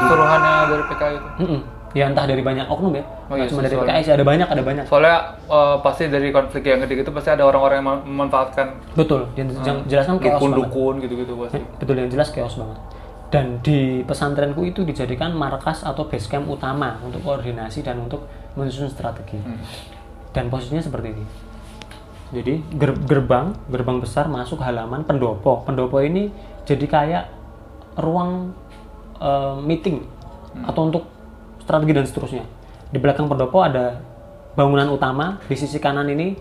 suruhannya 0.00 0.52
dari 0.70 0.84
PKI 0.86 1.14
itu 1.18 1.28
Mm-mm. 1.42 1.60
Ya 1.90 2.06
entah 2.06 2.22
dari 2.22 2.38
banyak 2.38 2.64
oknum 2.64 2.94
ya, 2.94 3.02
Oh 3.26 3.34
iya, 3.34 3.50
cuma 3.50 3.60
dari 3.60 3.74
PKI 3.74 4.00
sih 4.00 4.12
ada 4.12 4.22
banyak, 4.22 4.46
ada 4.46 4.62
banyak. 4.62 4.84
soalnya 4.86 5.16
eh, 5.44 5.76
pasti 5.80 6.06
dari 6.06 6.30
konflik 6.30 6.62
yang 6.62 6.78
gede 6.80 7.02
gitu 7.02 7.10
pasti 7.10 7.28
ada 7.28 7.42
orang-orang 7.42 7.76
yang 7.76 7.88
mem- 7.88 8.04
memanfaatkan 8.06 8.66
Betul, 8.94 9.26
yang 9.34 9.50
yang 9.60 9.82
jelas 9.84 10.06
kan 10.06 10.14
chaos 10.14 10.38
banget. 10.38 10.38
dukun-dukun 10.38 10.94
gitu-gitu 11.00 11.32
pasti 11.36 11.58
Betul 11.76 11.94
yang 11.96 12.06
jelas 12.08 12.30
chaos 12.30 12.54
banget. 12.54 12.78
Dan 13.26 13.58
di 13.60 13.78
pesantrenku 14.02 14.62
itu 14.64 14.82
dijadikan 14.82 15.30
markas 15.32 15.82
atau 15.82 16.02
base 16.04 16.26
camp 16.26 16.46
utama 16.46 16.98
untuk 17.00 17.22
koordinasi 17.22 17.80
dan 17.80 17.98
untuk 17.98 18.22
menyusun 18.54 18.86
strategi. 18.86 19.38
Dan 20.30 20.46
posisinya 20.46 20.78
seperti 20.80 21.10
ini. 21.10 21.24
Jadi 22.32 22.54
ger- 22.72 22.98
gerbang, 23.00 23.50
gerbang 23.66 23.98
besar 23.98 24.26
masuk 24.26 24.58
halaman 24.60 25.02
pendopo. 25.02 25.62
Pendopo 25.64 25.98
ini 25.98 26.30
jadi 26.62 26.86
kayak 26.86 27.24
ruang 27.96 28.54
eh, 29.16 29.56
meeting 29.58 30.06
atau 30.62 30.82
untuk 30.84 31.04
strategi 31.70 31.94
dan 31.94 32.02
seterusnya. 32.02 32.44
Di 32.90 32.98
belakang 32.98 33.30
pendopo 33.30 33.62
ada 33.62 34.02
bangunan 34.58 34.90
utama, 34.90 35.38
di 35.46 35.54
sisi 35.54 35.78
kanan 35.78 36.10
ini 36.10 36.34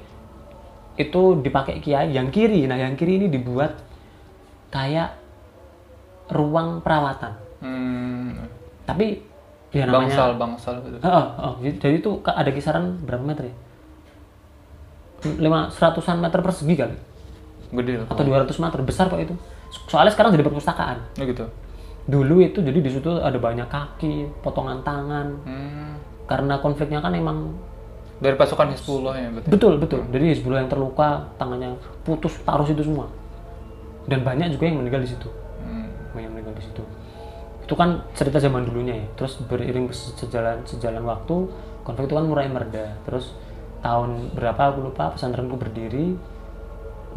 itu 0.98 1.22
dipakai 1.40 1.78
kiai, 1.78 2.10
yang 2.12 2.34
kiri, 2.34 2.66
nah 2.66 2.76
yang 2.76 2.98
kiri 2.98 3.22
ini 3.22 3.28
dibuat 3.30 3.78
kayak 4.74 5.14
ruang 6.30 6.82
perawatan. 6.82 7.38
hmm. 7.62 8.30
Tapi 8.84 9.22
ya 9.70 9.86
namanya 9.86 10.10
bangsal 10.10 10.30
bangsal 10.34 10.74
gitu 10.82 10.98
Heeh, 10.98 11.26
heeh. 11.38 11.54
Jadi- 11.62 11.78
jadi 11.78 11.96
itu 12.02 12.12
ada 12.26 12.50
kisaran 12.50 12.98
berapa 13.06 13.22
meter 13.22 13.54
ya? 13.54 13.56
Lima 15.38 15.70
seratusan 15.70 16.18
meter 16.18 16.42
persegi 16.42 16.74
kali 16.74 16.98
gede 17.70 18.02
loh 18.02 18.08
atau 18.10 18.26
200 18.26 18.58
meter 18.58 18.82
besar 18.82 19.14
pak 19.14 19.22
itu. 19.22 19.36
Soalnya 19.86 20.10
sekarang 20.10 20.34
jadi 20.34 20.42
perpustakaan. 20.42 20.98
oh 21.22 21.24
gitu 21.24 21.46
Dulu 22.10 22.42
itu 22.42 22.60
jadi 22.66 22.80
di 22.82 22.90
situ 22.90 23.10
ada 23.22 23.38
banyak 23.38 23.70
kaki, 23.70 24.42
potongan 24.42 24.82
tangan. 24.82 25.28
hmm. 25.46 25.92
Karena 26.26 26.58
konfliknya 26.62 27.02
kan 27.02 27.14
emang 27.14 27.54
dari 28.20 28.36
pasukan 28.36 28.76
Hizbullah 28.76 29.16
ya 29.16 29.30
betul 29.32 29.50
betul 29.50 29.74
betul. 29.80 30.02
Jadi 30.12 30.26
Hizbullah 30.36 30.60
yang 30.66 30.72
terluka, 30.72 31.24
tangannya 31.40 31.78
putus, 32.04 32.36
taruh 32.44 32.68
situ 32.68 32.84
semua. 32.84 33.08
Dan 34.10 34.26
banyak 34.26 34.58
juga 34.58 34.68
yang 34.68 34.84
meninggal 34.84 35.06
di 35.06 35.10
situ. 35.16 35.30
hmm. 35.64 36.18
banyak 36.18 36.30
meninggal 36.34 36.54
di 36.58 36.64
situ. 36.66 36.84
Itu 37.64 37.74
kan 37.78 38.02
cerita 38.18 38.42
zaman 38.42 38.66
dulunya 38.66 38.98
ya. 39.00 39.08
Terus 39.16 39.40
beriring 39.46 39.88
sejalan 39.94 40.66
sejalan 40.66 41.06
waktu, 41.06 41.48
konflik 41.86 42.10
itu 42.10 42.16
kan 42.18 42.26
mulai 42.28 42.50
mereda. 42.50 42.98
Terus 43.08 43.32
tahun 43.80 44.36
berapa 44.36 44.76
aku 44.76 44.92
lupa 44.92 45.16
pesantrenku 45.16 45.56
berdiri 45.56 46.18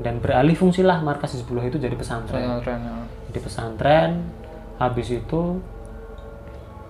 dan 0.00 0.22
beralih 0.22 0.56
fungsilah 0.56 1.02
markas 1.04 1.34
Hizbullah 1.36 1.66
itu 1.66 1.76
jadi 1.76 1.92
pesantren. 1.98 2.62
Pesantren, 2.62 2.78
ya. 2.80 2.94
Jadi 3.28 3.38
pesantren, 3.42 4.10
habis 4.82 5.14
itu 5.14 5.62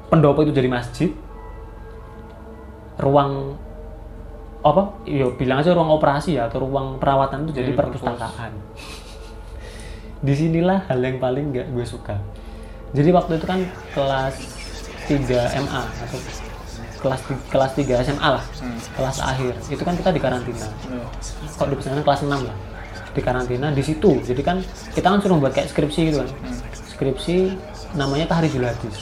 pendopo 0.09 0.41
itu 0.45 0.53
jadi 0.57 0.69
masjid. 0.73 1.11
Ruang 2.97 3.57
apa? 4.65 4.97
Yo 5.05 5.37
bilang 5.37 5.61
aja 5.61 5.77
ruang 5.77 5.93
operasi 5.93 6.41
ya 6.41 6.49
atau 6.49 6.65
ruang 6.65 6.97
perawatan 6.97 7.49
itu 7.49 7.61
jadi, 7.61 7.73
Jadi 7.73 7.79
perpustakaan. 7.79 8.53
Di 10.27 10.35
sinilah 10.39 10.87
hal 10.87 11.03
yang 11.03 11.19
paling 11.19 11.51
nggak 11.53 11.67
gue 11.75 11.85
suka. 11.85 12.17
Jadi 12.95 13.11
waktu 13.11 13.41
itu 13.41 13.47
kan 13.49 13.61
kelas 13.97 14.37
3 15.09 15.65
MA 15.67 15.83
atau 15.83 16.19
kelas 17.03 17.21
kelas 17.51 17.73
3 17.75 18.07
SMA 18.07 18.29
lah. 18.39 18.45
Hmm. 18.63 18.79
Kelas 18.95 19.19
akhir. 19.19 19.55
Itu 19.67 19.83
kan 19.83 19.99
kita 19.99 20.15
di 20.15 20.21
karantina. 20.23 20.69
Iya. 20.87 21.05
Kalau 21.59 21.69
di 21.75 21.77
pesantren 21.81 22.05
kelas 22.07 22.23
6 22.23 22.31
lah. 22.31 22.57
di 23.13 23.21
karantina 23.21 23.69
di 23.69 23.85
situ 23.85 24.25
jadi 24.25 24.41
kan 24.41 24.65
kita 24.97 25.05
kan 25.05 25.21
suruh 25.21 25.37
buat 25.37 25.53
kayak 25.53 25.69
skripsi 25.69 26.01
gitu 26.09 26.25
kan 26.25 26.29
skripsi 26.97 27.37
namanya 27.95 28.27
tahrijul 28.27 28.63
hadis. 28.63 28.97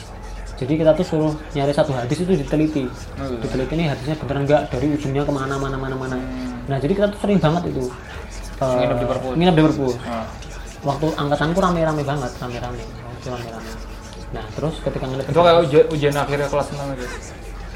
Jadi 0.55 0.77
kita 0.77 0.93
tuh 0.93 1.03
suruh 1.03 1.33
nyari 1.51 1.73
satu 1.73 1.91
hadis 1.91 2.21
itu 2.21 2.33
diteliti. 2.33 2.85
Diteliti 3.41 3.73
nih 3.75 3.87
hadisnya 3.89 4.15
bener 4.19 4.37
enggak 4.41 4.63
dari 4.69 4.93
ujungnya 4.93 5.25
ke 5.25 5.33
mana 5.33 5.57
mana 5.57 5.77
mana 5.77 5.97
mana. 5.97 6.17
Nah 6.69 6.77
jadi 6.77 6.93
kita 6.93 7.07
tuh 7.09 7.19
sering 7.19 7.39
banget 7.39 7.65
itu 7.67 7.89
eh, 8.61 8.67
Nginep 8.77 8.99
di 8.99 9.07
perpus. 9.09 9.33
nginep 9.35 9.55
di 9.55 9.63
perpus 9.65 9.95
Ah. 10.05 10.29
waktu 10.81 11.07
angkatanku 11.15 11.59
rame-rame 11.59 12.03
banget 12.03 12.29
rame-rame. 12.37 12.83
Rame-rame. 13.23 13.71
Nah 14.31 14.45
terus 14.53 14.75
ketika 14.81 15.05
ngeliat 15.05 15.27
Itu 15.27 15.41
kayak 15.41 15.59
ujian, 15.65 15.85
ujian 15.89 16.15
akhirnya 16.15 16.47
kelas 16.47 16.69
6 16.71 16.93
gitu. 16.95 17.17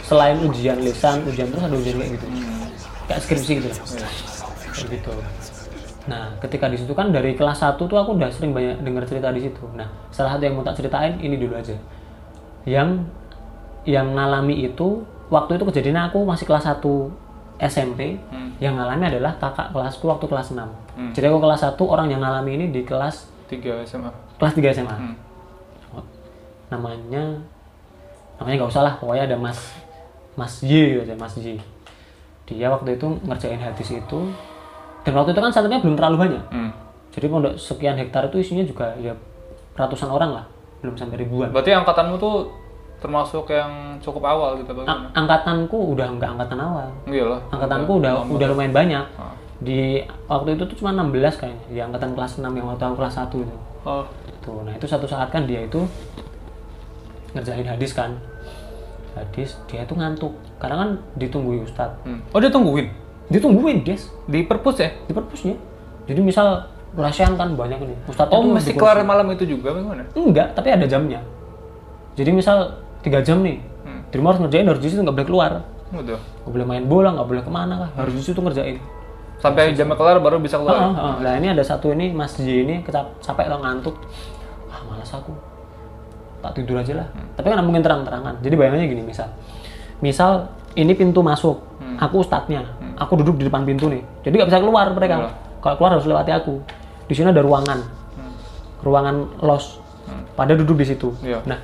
selain 0.04 0.36
ujian 0.44 0.76
lisan 0.78 1.24
ujian 1.24 1.48
terus 1.48 1.64
ada 1.64 1.72
ujian 1.74 1.96
kayak 1.96 2.12
gitu. 2.12 2.26
Hmm. 2.28 2.68
kayak 3.08 3.20
skripsi 3.24 3.52
gitu. 3.56 3.68
Lah 3.72 3.80
Iya. 3.96 4.08
kayak 4.68 4.88
gitu 4.92 5.12
nah 6.04 6.28
ketika 6.38 6.68
di 6.68 6.76
situ 6.76 6.92
kan 6.92 7.08
dari 7.08 7.32
kelas 7.32 7.58
1 7.58 7.80
tuh 7.80 7.88
aku 7.90 8.14
udah 8.14 8.28
sering 8.28 8.52
banyak 8.52 8.76
dengar 8.80 9.02
cerita 9.02 9.28
di 9.28 9.40
situ 9.40 9.64
nah 9.72 9.88
salah 10.08 10.32
satu 10.32 10.42
yang 10.42 10.54
mau 10.54 10.62
tak 10.62 10.76
ceritain 10.76 11.16
ini 11.16 11.34
dulu 11.34 11.54
aja 11.54 11.72
yang 12.64 13.08
yang 13.84 14.10
ngalami 14.10 14.64
itu 14.64 15.00
waktu 15.26 15.56
itu 15.56 15.64
kejadian 15.66 16.04
aku 16.04 16.20
masih 16.22 16.44
kelas 16.44 16.64
1 16.66 16.80
SMP 17.56 18.20
Hmm. 18.28 18.50
yang 18.58 18.74
ngalami 18.74 19.08
adalah 19.08 19.32
kakak 19.34 19.70
kelasku 19.70 20.04
waktu 20.06 20.26
kelas 20.26 20.50
6 20.50 20.68
Hmm. 20.92 21.10
jadi 21.10 21.28
aku 21.28 21.40
kelas 21.40 21.60
1 21.64 21.80
orang 21.82 22.06
yang 22.06 22.20
ngalami 22.20 22.50
ini 22.54 22.66
di 22.68 22.82
kelas 22.82 23.24
3 23.46 23.80
SMA. 23.82 24.10
kelas 24.36 24.52
3 24.52 24.74
SMA 24.74 24.92
Hmm. 24.92 25.16
namanya 26.68 27.22
namanya 28.36 28.54
nggak 28.58 28.70
usah 28.70 28.82
lah 28.82 28.94
pokoknya 28.98 29.24
ada 29.24 29.36
Mas 29.36 29.58
Mas 30.34 30.58
Y 30.60 30.72
gitu 30.90 31.00
aja 31.02 31.14
Mas 31.14 31.36
Y 31.38 31.56
dia 32.44 32.66
waktu 32.66 32.98
itu 32.98 33.06
ngerjain 33.22 33.56
hadis 33.56 33.88
itu 33.90 34.18
dan 35.04 35.12
waktu 35.12 35.30
itu 35.30 35.40
kan 35.40 35.50
santrinya 35.50 35.78
belum 35.78 35.94
terlalu 35.94 36.16
banyak 36.18 36.42
Hmm. 36.48 36.70
jadi 37.10 37.26
pondok 37.26 37.54
sekian 37.54 37.94
hektar 37.94 38.26
itu 38.26 38.36
isinya 38.38 38.64
juga 38.64 38.92
ya 38.96 39.12
ratusan 39.74 40.08
orang 40.08 40.30
lah 40.32 40.44
belum 40.80 40.94
sampai 40.94 41.16
ribuan 41.18 41.48
Berarti 41.48 41.72
angkatanmu 41.72 42.16
tuh 42.16 42.48
termasuk 42.96 43.48
yang 43.48 43.68
cukup 44.00 44.20
awal 44.22 44.56
gitu 44.56 44.72
bagaimana? 44.72 45.12
Angkatanku 45.12 45.76
udah 45.92 46.08
nggak 46.10 46.30
angkatan 46.30 46.58
awal 46.58 46.88
Iya 47.04 47.24
lah. 47.26 47.40
angkatanku 47.48 47.92
udah 47.98 48.12
udah 48.24 48.46
lumayan 48.48 48.72
banyak 48.72 49.04
Ah. 49.14 49.32
di 49.56 50.00
waktu 50.24 50.54
itu 50.54 50.64
tuh 50.66 50.76
cuma 50.76 50.90
16 50.90 51.12
kayaknya 51.36 51.64
di 51.68 51.78
angkatan 51.78 52.12
kelas 52.12 52.32
6 52.36 52.48
yang 52.50 52.66
waktu 52.66 52.82
aku 52.82 52.96
kelas 52.96 53.14
1 53.18 53.38
itu 53.38 53.56
Oh. 53.84 54.00
Tuh, 54.40 54.60
nah 54.60 54.72
itu 54.72 54.84
satu 54.84 55.04
saat 55.04 55.28
kan 55.28 55.44
dia 55.44 55.60
itu 55.60 55.84
ngerjain 57.32 57.66
hadis 57.66 57.92
kan. 57.92 58.16
Hadis, 59.12 59.60
dia 59.66 59.82
itu 59.82 59.92
ngantuk. 59.92 60.32
Karena 60.56 60.76
kan 60.78 60.88
ditungguin 61.14 61.62
Ustad. 61.62 61.92
Hmm. 62.02 62.24
Oh 62.30 62.38
dia 62.38 62.48
tungguin 62.48 62.88
Ditungguin, 63.28 63.82
guys, 63.82 64.12
di 64.28 64.44
perpus 64.44 64.76
ya? 64.78 64.90
di 65.04 65.12
perpusnya. 65.12 65.56
Jadi 66.04 66.20
misal 66.20 66.68
rahasian 66.92 67.34
kan 67.34 67.56
banyak 67.56 67.80
nih. 67.80 67.96
Ustadz 68.06 68.30
Oh 68.30 68.44
mesti 68.44 68.76
kursi. 68.76 69.02
malam 69.02 69.26
itu 69.32 69.44
juga 69.48 69.72
bagaimana? 69.72 70.04
Enggak, 70.12 70.52
tapi 70.52 70.68
ada 70.70 70.84
jamnya. 70.84 71.24
Jadi 72.14 72.30
misal 72.30 72.78
tiga 73.00 73.24
jam 73.24 73.40
nih. 73.40 73.58
Hmm. 73.82 74.00
Di 74.12 74.14
rumah 74.20 74.36
harus 74.36 74.46
ngerjain, 74.46 74.66
harus 74.68 74.82
di 74.84 74.88
situ 74.92 75.00
nggak 75.00 75.16
boleh 75.16 75.28
keluar. 75.28 75.52
Udah. 75.90 76.20
Nggak 76.20 76.52
boleh 76.52 76.66
main 76.66 76.84
bola, 76.84 77.08
nggak 77.16 77.28
boleh 77.28 77.42
ke 77.42 77.50
mana 77.50 77.74
kah. 77.80 77.90
Harus 77.98 78.12
di 78.14 78.22
situ 78.22 78.38
ngerjain. 78.38 78.78
Sampai 79.40 79.74
jamnya 79.74 79.96
kelar 79.98 80.22
baru 80.22 80.38
bisa 80.38 80.60
keluar. 80.60 80.94
Heeh. 80.94 81.14
Nah 81.24 81.32
ini 81.36 81.46
ada 81.50 81.64
satu 81.64 81.90
ini 81.90 82.14
Mas 82.14 82.36
J 82.38 82.46
ini 82.64 82.84
kecap- 82.84 83.18
capek 83.18 83.50
atau 83.50 83.58
ngantuk. 83.60 83.96
Ah 84.70 84.80
malas 84.86 85.10
aku. 85.10 85.34
Tak 86.40 86.54
tidur 86.54 86.76
aja 86.78 86.92
lah. 87.02 87.08
Tapi 87.34 87.48
kan 87.48 87.64
mungkin 87.64 87.80
terang-terangan. 87.80 88.38
Jadi 88.44 88.54
bayangannya 88.54 88.86
gini 88.86 89.02
misal. 89.02 89.32
Misal 89.98 90.52
ini 90.76 90.92
pintu 90.92 91.24
masuk. 91.24 91.58
Aku 91.94 92.20
ustadznya. 92.20 92.73
Aku 92.98 93.18
duduk 93.18 93.38
di 93.38 93.44
depan 93.46 93.66
pintu 93.66 93.90
nih. 93.90 94.02
Jadi 94.22 94.34
nggak 94.38 94.48
bisa 94.50 94.60
keluar 94.62 94.86
mereka. 94.94 95.14
Kalau 95.60 95.74
keluar 95.80 95.90
harus 95.98 96.06
lewati 96.06 96.30
aku. 96.30 96.60
Di 97.06 97.14
sini 97.14 97.30
ada 97.30 97.42
ruangan. 97.42 97.78
Ruangan 98.80 99.16
los. 99.40 99.80
Pada 100.34 100.52
duduk 100.54 100.78
di 100.78 100.86
situ. 100.86 101.14
Iya. 101.22 101.40
Nah, 101.46 101.58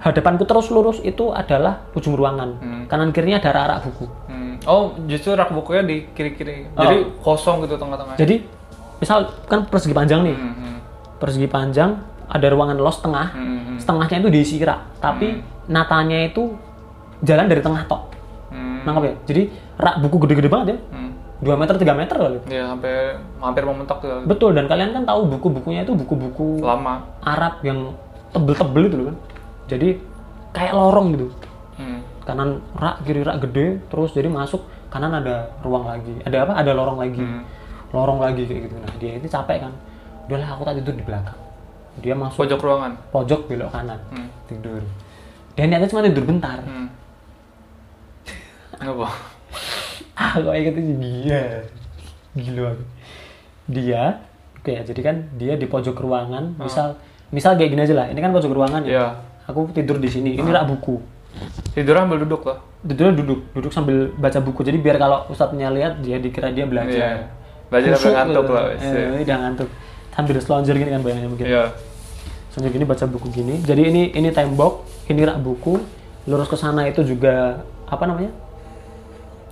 hadapanku 0.00 0.46
terus 0.46 0.70
lurus 0.70 1.02
itu 1.02 1.34
adalah 1.34 1.86
ujung 1.92 2.14
ruangan. 2.14 2.58
Kanan 2.86 3.10
kirinya 3.10 3.42
ada 3.42 3.50
rak-rak 3.52 3.78
buku. 3.90 4.06
Hmm. 4.30 4.54
Oh 4.64 4.94
justru 5.04 5.34
rak 5.34 5.50
bukunya 5.50 5.82
di 5.82 5.96
kiri-kiri. 6.14 6.70
Jadi 6.72 6.96
kosong 7.20 7.66
gitu 7.66 7.74
tengah-tengah. 7.76 8.14
Jadi 8.16 8.46
misal 8.96 9.28
kan 9.46 9.66
persegi 9.66 9.92
panjang 9.92 10.24
nih. 10.24 10.36
Hmm, 10.36 10.54
hmm. 10.54 10.76
persegi 11.16 11.48
panjang 11.48 11.90
ada 12.26 12.46
ruangan 12.50 12.76
los 12.76 12.98
tengah 12.98 13.32
Hmm, 13.32 13.46
hmm. 13.46 13.76
setengahnya 13.78 14.18
itu 14.20 14.28
diisi 14.28 14.56
rak 14.60 14.98
tapi 14.98 15.40
natanya 15.70 16.26
itu 16.26 16.52
jalan 17.22 17.46
dari 17.46 17.62
tengah 17.62 17.86
tok 17.86 18.02
Hmm. 18.46 18.82
nangkap 18.84 19.02
ya 19.06 19.14
jadi 19.24 19.42
rak 19.76 20.00
buku 20.00 20.16
gede-gede 20.20 20.48
banget 20.48 20.66
ya 20.68 20.78
Hmm. 20.90 21.12
2 21.36 21.52
meter 21.52 21.74
3 21.74 21.92
meter 21.92 22.16
kali 22.16 22.38
Ya 22.48 22.64
sampai 22.66 23.12
hampir 23.36 23.62
mentok 23.62 23.98
tuh. 24.00 24.24
betul 24.24 24.50
dan 24.50 24.64
kalian 24.64 24.90
kan 24.90 25.04
tahu 25.04 25.28
buku-bukunya 25.28 25.82
itu 25.82 25.92
buku-buku 25.92 26.60
Lama. 26.60 27.04
Arab 27.20 27.60
yang 27.60 27.92
tebel-tebel 28.30 28.82
itu 28.84 28.96
loh 28.96 29.06
kan 29.06 29.16
jadi 29.66 29.88
kayak 30.50 30.72
lorong 30.72 31.12
gitu 31.12 31.26
Hmm. 31.76 32.00
kanan 32.22 32.64
rak 32.72 33.04
kiri 33.04 33.20
rak 33.20 33.36
gede 33.42 33.84
terus 33.86 34.10
jadi 34.10 34.26
masuk 34.26 34.64
kanan 34.88 35.12
ada 35.14 35.52
ruang 35.60 35.84
lagi 35.84 36.16
ada 36.22 36.42
apa 36.42 36.56
ada 36.56 36.72
lorong 36.72 36.96
lagi 36.96 37.20
lorong 37.90 38.16
lagi 38.18 38.42
kayak 38.42 38.60
gitu 38.64 38.76
nah 38.78 38.92
dia 38.96 39.12
itu 39.14 39.28
capek 39.28 39.60
kan 39.60 39.72
udahlah 40.24 40.48
aku 40.50 40.62
tak 40.64 40.80
tidur 40.80 40.94
di 40.94 41.04
belakang 41.04 41.36
dia 41.96 42.12
masuk 42.12 42.38
Pojok 42.38 42.60
ruangan. 42.60 42.92
pojok 43.10 43.40
belok 43.44 43.70
kanan 43.70 44.00
Hmm. 44.08 44.28
tidur 44.48 44.80
dan 45.52 45.68
niatnya 45.68 45.84
cuma 45.86 46.00
tidur 46.02 46.24
bentar 46.24 46.58
Hmm. 46.60 46.88
Kenapa? 48.72 49.08
Ah 50.16 50.32
kok 50.36 50.54
inget 50.56 50.74
itu 50.76 50.92
dia? 51.00 51.42
Gila. 52.36 52.72
Aku. 52.72 52.84
dia 53.66 54.02
oke 54.60 54.70
ya 54.70 54.82
jadi 54.86 55.00
kan 55.02 55.16
dia 55.34 55.54
di 55.58 55.66
pojok 55.66 55.98
ruangan 55.98 56.54
misal 56.58 56.94
misal 57.34 57.58
kayak 57.58 57.70
gini 57.74 57.82
aja 57.82 57.94
lah. 57.94 58.06
Ini 58.10 58.18
kan 58.22 58.30
pojok 58.30 58.52
ruangan 58.54 58.82
ya? 58.86 58.90
Iya. 58.90 59.06
aku 59.46 59.70
tidur 59.74 59.98
di 59.98 60.10
sini. 60.10 60.34
Ini 60.38 60.50
rak 60.50 60.66
buku. 60.70 60.98
Tidur 61.74 61.94
ambil 61.98 62.22
duduk 62.22 62.42
lah. 62.48 62.58
tidurnya 62.86 63.14
duduk. 63.18 63.40
Duduk 63.52 63.72
sambil 63.74 64.10
baca 64.14 64.38
buku. 64.40 64.62
Jadi 64.62 64.78
biar 64.78 64.96
kalau 64.96 65.26
ustadznya 65.28 65.68
lihat 65.74 66.00
dia 66.00 66.16
dikira 66.22 66.50
dia 66.54 66.64
belajar. 66.66 66.94
Iya. 66.94 67.30
Belajar 67.66 67.90
Khusyuk 67.98 68.14
ngantuk 68.14 68.44
gitu. 68.46 68.52
lah. 68.54 68.64
eh, 68.78 69.22
udah 69.26 69.38
ngantuk. 69.42 69.68
Sambil 70.14 70.36
selonjor 70.40 70.74
gini 70.78 70.90
kan 70.94 71.00
bayangannya 71.02 71.30
mungkin. 71.30 71.46
Iya. 71.46 71.64
sambil 72.54 72.70
gini 72.72 72.84
baca 72.88 73.04
buku 73.04 73.26
gini. 73.34 73.54
Jadi 73.60 73.82
ini 73.84 74.02
ini 74.16 74.28
tembok 74.32 74.86
ini 75.10 75.20
rak 75.26 75.38
buku. 75.42 75.76
Lurus 76.26 76.48
ke 76.48 76.56
sana 76.56 76.88
itu 76.88 77.04
juga 77.06 77.62
apa 77.86 78.02
namanya 78.02 78.32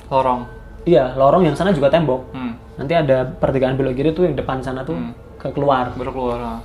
Lorong. 0.07 0.43
iya 0.85 1.13
lorong 1.13 1.43
yang 1.43 1.55
sana 1.55 1.71
juga 1.71 1.89
tembok 1.89 2.29
Hmm. 2.31 2.53
nanti 2.77 2.93
ada 2.93 3.25
pertigaan 3.25 3.75
belok 3.75 3.95
kiri 3.95 4.11
tuh 4.11 4.25
yang 4.25 4.35
depan 4.35 4.61
sana 4.61 4.83
tuh 4.83 4.97
ke 5.37 5.49
keluar 5.51 5.89
Baru 5.93 6.11
keluar. 6.11 6.39
ah. 6.39 6.61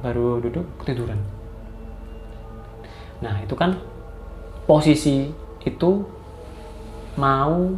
baru 0.00 0.38
duduk 0.38 0.66
ketiduran 0.78 1.16
nah 3.16 3.38
itu 3.38 3.52
kan 3.52 3.78
posisi 4.64 5.30
itu 5.60 5.90
mau 7.14 7.72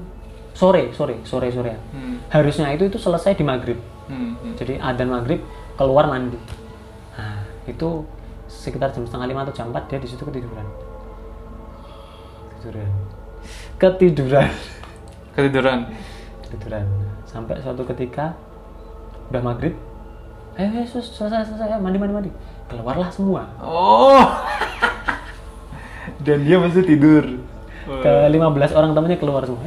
sore 0.53 0.90
sore 0.90 1.21
sore 1.23 1.49
sore 1.51 1.75
Hmm. 1.92 2.16
harusnya 2.29 2.73
itu 2.73 2.87
itu 2.87 2.97
selesai 2.97 3.33
di 3.33 3.45
maghrib 3.45 3.77
Hmm. 4.07 4.35
hmm. 4.35 4.55
jadi 4.55 4.81
adzan 4.81 5.07
maghrib 5.09 5.45
keluar 5.75 6.07
mandi 6.07 6.40
nah 7.12 7.38
itu 7.64 8.03
sekitar 8.47 8.88
jam 8.88 9.03
setengah 9.03 9.27
lima 9.27 9.42
atau 9.42 9.53
jam 9.53 9.69
empat 9.69 9.85
dia 9.87 9.99
di 9.99 10.07
situ 10.07 10.23
ketiduran 10.23 10.64
ketiduran 12.57 12.90
ketiduran. 13.77 14.49
Ketiduran. 15.37 15.79
ketiduran. 16.49 16.87
Sampai 17.29 17.61
suatu 17.61 17.85
ketika 17.85 18.33
udah 19.29 19.43
maghrib 19.43 19.75
eh 20.57 20.65
eh, 20.65 20.85
sus, 20.89 21.12
selesai 21.12 21.53
selesai 21.53 21.77
mandi 21.77 22.01
mandi 22.01 22.15
mandi. 22.17 22.31
Keluarlah 22.73 23.12
semua. 23.12 23.45
Oh. 23.61 24.25
Dan 26.25 26.49
dia 26.49 26.57
masih 26.57 26.83
tidur. 26.83 27.25
ke 27.87 28.12
15 28.35 28.75
orang 28.75 28.99
temennya 28.99 29.21
keluar 29.21 29.47
semua. 29.47 29.62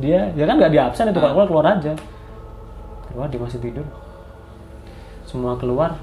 Dia 0.00 0.32
dia 0.32 0.44
kan 0.48 0.58
nggak 0.58 0.72
di 0.74 0.80
absen 0.80 1.12
itu 1.12 1.20
kalau 1.20 1.36
keluar 1.36 1.48
keluar 1.52 1.66
aja. 1.76 1.92
Keluar 3.12 3.28
dia 3.28 3.38
masih 3.38 3.60
tidur. 3.60 3.86
Semua 5.28 5.54
keluar. 5.60 6.00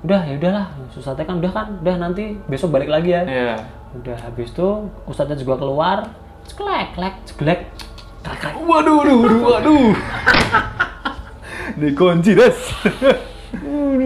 Udah 0.00 0.24
ya 0.24 0.40
udahlah 0.40 0.66
ustadznya 0.90 1.28
kan 1.28 1.36
udah 1.38 1.52
kan 1.52 1.66
udah 1.84 1.96
nanti 2.00 2.40
besok 2.48 2.72
balik 2.72 2.88
lagi 2.88 3.12
ya. 3.12 3.22
Iya. 3.28 3.56
udah 3.96 4.16
habis 4.28 4.52
itu 4.52 4.68
ustadznya 5.08 5.40
juga 5.40 5.56
keluar 5.56 6.04
ceklek 6.48 6.88
klek 6.94 7.14
ceklek 7.26 7.60
klek 8.22 8.38
klek 8.42 8.54
Waduh, 8.58 8.94
waduh, 8.98 9.16
waduh, 9.22 9.40
waduh. 9.44 9.86
Dikunci 11.76 12.32
des. 12.34 12.58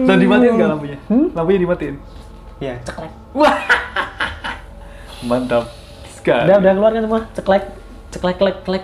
Dan 0.05 0.17
dimatiin 0.19 0.53
nggak 0.57 0.69
lampunya? 0.69 0.97
Lampunya 1.33 1.59
dimatiin. 1.61 1.95
ya 2.61 2.77
ceklek 2.85 3.09
Wah. 3.33 3.57
Mantap 5.25 5.65
sekali. 6.13 6.45
udah 6.49 6.57
udah 6.61 6.73
keluar 6.77 6.91
kan 6.93 7.01
semua 7.01 7.21
ceklek 7.33 7.63
ceklek 8.11 8.37
klek 8.37 8.57
klek 8.61 8.83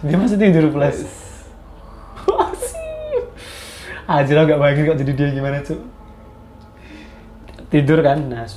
dia 0.00 0.16
masih 0.16 0.38
tidur 0.40 0.72
plus. 0.72 0.98
Anjir 4.08 4.40
lo 4.40 4.48
gak 4.48 4.56
bayangin 4.56 4.88
kok 4.88 4.98
jadi 5.04 5.12
dia 5.12 5.28
gimana 5.36 5.60
cuy 5.60 5.76
tidur 7.68 8.00
kan 8.00 8.24
nah 8.24 8.48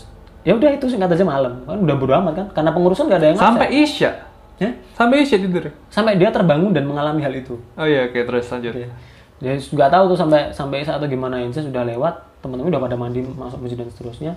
ya 0.41 0.57
udah 0.57 0.69
itu 0.73 0.85
singkat 0.89 1.13
aja 1.13 1.25
malam 1.25 1.61
kan 1.69 1.77
udah 1.77 1.95
bodo 1.97 2.13
amat 2.17 2.33
kan 2.33 2.47
karena 2.51 2.71
pengurusan 2.73 3.05
gak 3.09 3.19
ada 3.21 3.27
yang 3.33 3.37
Sampai 3.37 3.67
ngabsen. 3.69 3.83
Isya. 3.85 4.11
Ya? 4.61 4.69
Sampai 4.93 5.15
Isya 5.25 5.37
tidur. 5.41 5.65
Sampai 5.89 6.13
dia 6.17 6.29
terbangun 6.29 6.73
dan 6.73 6.85
mengalami 6.85 7.21
hal 7.25 7.33
itu. 7.33 7.57
Oh 7.77 7.85
iya, 7.85 8.05
oke 8.09 8.19
terus 8.21 8.45
lanjut. 8.49 8.73
Ya. 8.77 8.89
Dia 9.41 9.57
nggak 9.57 9.89
tahu 9.89 10.03
tuh 10.13 10.17
sampai 10.21 10.53
sampai 10.53 10.85
saat 10.85 11.01
atau 11.01 11.09
gimana 11.09 11.41
Insa 11.41 11.65
sudah 11.65 11.81
lewat, 11.81 12.13
teman-teman 12.45 12.69
udah 12.69 12.81
pada 12.85 12.93
mandi 12.93 13.25
masuk 13.25 13.57
masjid 13.57 13.77
dan 13.81 13.89
seterusnya. 13.89 14.33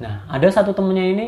Nah, 0.00 0.24
ada 0.24 0.48
satu 0.48 0.72
temennya 0.72 1.04
ini 1.12 1.26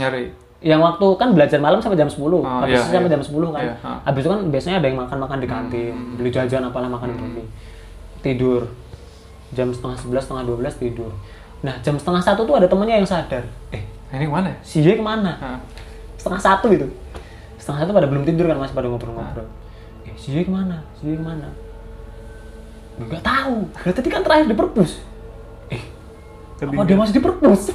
Nyari. 0.00 0.32
yang 0.64 0.80
waktu 0.80 1.04
kan 1.20 1.36
belajar 1.36 1.60
malam 1.60 1.84
sampai 1.84 2.00
jam 2.00 2.08
10 2.08 2.16
habis 2.40 2.80
iya, 2.80 2.80
itu 2.80 2.92
sampai 2.96 3.12
iya. 3.12 3.16
jam 3.20 3.22
10 3.28 3.52
kan 3.52 3.64
Iya, 3.64 3.74
ha. 3.84 3.92
habis 4.08 4.20
itu 4.24 4.30
kan 4.32 4.40
biasanya 4.48 4.76
ada 4.80 4.86
yang 4.88 4.98
makan-makan 5.04 5.36
di 5.36 5.48
kantin 5.48 5.94
beli 6.16 6.30
jajan 6.32 6.64
apalah 6.64 6.88
makan 6.88 7.12
di 7.12 7.16
kantin 7.20 7.46
tidur 8.24 8.64
jam 9.52 9.68
setengah 9.68 10.00
11, 10.00 10.16
setengah 10.24 10.44
12 10.48 10.80
tidur 10.80 11.12
nah 11.66 11.74
jam 11.82 11.98
setengah 11.98 12.22
satu 12.22 12.46
tuh 12.46 12.54
ada 12.54 12.70
temennya 12.70 13.02
yang 13.02 13.08
sadar. 13.08 13.42
Eh 13.74 13.82
ini 14.14 14.30
mana? 14.30 14.54
si 14.62 14.86
Ye 14.86 14.94
ke 14.94 15.02
mana? 15.02 15.34
Hah. 15.34 15.58
setengah 16.14 16.38
satu 16.38 16.70
gitu. 16.70 16.86
Setengah 17.58 17.82
satu 17.82 17.90
pada 17.90 18.06
belum 18.06 18.22
tidur 18.22 18.46
kan 18.46 18.54
masih 18.62 18.74
pada 18.78 18.86
ngobrol-ngobrol. 18.86 19.50
Eh 20.06 20.14
si 20.14 20.38
Ye 20.38 20.46
ke 20.46 20.52
mana? 20.54 20.86
Si 20.94 21.10
Ye 21.10 21.18
ke 21.18 21.24
mana? 21.26 21.50
Nggak 23.02 23.22
tahu. 23.26 23.66
Lah, 23.66 23.92
tadi 23.92 24.08
kan 24.08 24.22
terakhir 24.22 24.46
di 24.46 24.54
perpus. 24.54 25.02
Eh 25.74 25.82
apa 26.62 26.86
dia 26.86 26.94
masih 26.94 27.18
di 27.18 27.22
perpus? 27.22 27.74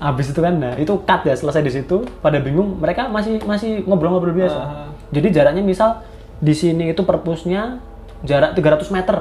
Habis 0.00 0.32
itu 0.32 0.40
kan, 0.40 0.56
nah 0.56 0.72
itu 0.80 0.96
cut 1.04 1.28
ya 1.28 1.36
selesai 1.36 1.60
di 1.60 1.68
situ. 1.68 2.00
Pada 2.24 2.40
bingung, 2.40 2.80
mereka 2.80 3.12
masih 3.12 3.36
masih 3.44 3.84
ngobrol-ngobrol 3.84 4.32
biasa. 4.32 4.56
Ah. 4.56 4.88
Jadi 5.12 5.28
jaraknya 5.28 5.60
misal 5.60 6.00
di 6.40 6.56
sini 6.56 6.88
itu 6.88 7.04
perpusnya 7.04 7.84
jarak 8.24 8.52
300 8.56 8.90
meter. 8.92 9.16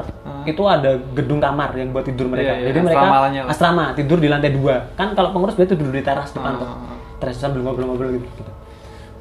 Itu 0.47 0.63
ada 0.65 0.97
gedung 1.15 1.39
kamar 1.39 1.75
yang 1.75 1.91
buat 1.91 2.07
tidur 2.07 2.27
mereka. 2.31 2.51
Ah. 2.51 2.57
Iya, 2.57 2.61
iya, 2.63 2.67
Jadi 2.71 2.79
mereka 2.83 3.07
asrama 3.47 3.85
tidur 3.95 4.17
di 4.19 4.27
lantai 4.31 4.51
dua. 4.55 4.91
Kan 4.95 5.13
kalau 5.15 5.35
pengurus 5.35 5.55
biasanya 5.55 5.75
tidur 5.77 5.91
di 5.93 6.03
teras 6.03 6.31
depan 6.31 6.59
tuh. 6.59 6.67
Ah. 6.67 6.97
Teras 7.19 7.35
sambil 7.39 7.61
ngobrol-ngobrol 7.63 8.15
gitu. 8.15 8.27
gitu. 8.27 8.51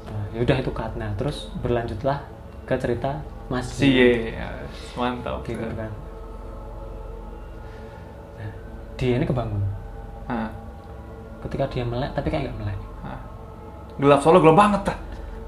Nah, 0.09 0.25
ya 0.35 0.38
udah 0.47 0.57
itu 0.59 0.71
cut. 0.71 0.93
Nah, 0.95 1.11
terus 1.19 1.51
berlanjutlah 1.61 2.19
ke 2.64 2.75
cerita 2.79 3.23
Mas 3.51 3.67
Si 3.71 3.88
Ye. 3.91 4.38
Ya, 4.38 4.51
mantap. 4.95 5.43
gitu 5.47 5.62
kan. 5.75 5.91
Nah, 8.38 8.51
dia 8.99 9.14
ini 9.19 9.27
kebangun. 9.27 9.62
Hah. 10.31 10.51
Ketika 11.47 11.71
dia 11.71 11.85
melek 11.87 12.14
tapi 12.14 12.29
kayak 12.31 12.51
nggak 12.51 12.59
melek. 12.62 12.79
Hah. 13.07 13.21
Gelap 13.99 14.21
soalnya 14.23 14.41
gelap 14.43 14.57
banget. 14.59 14.83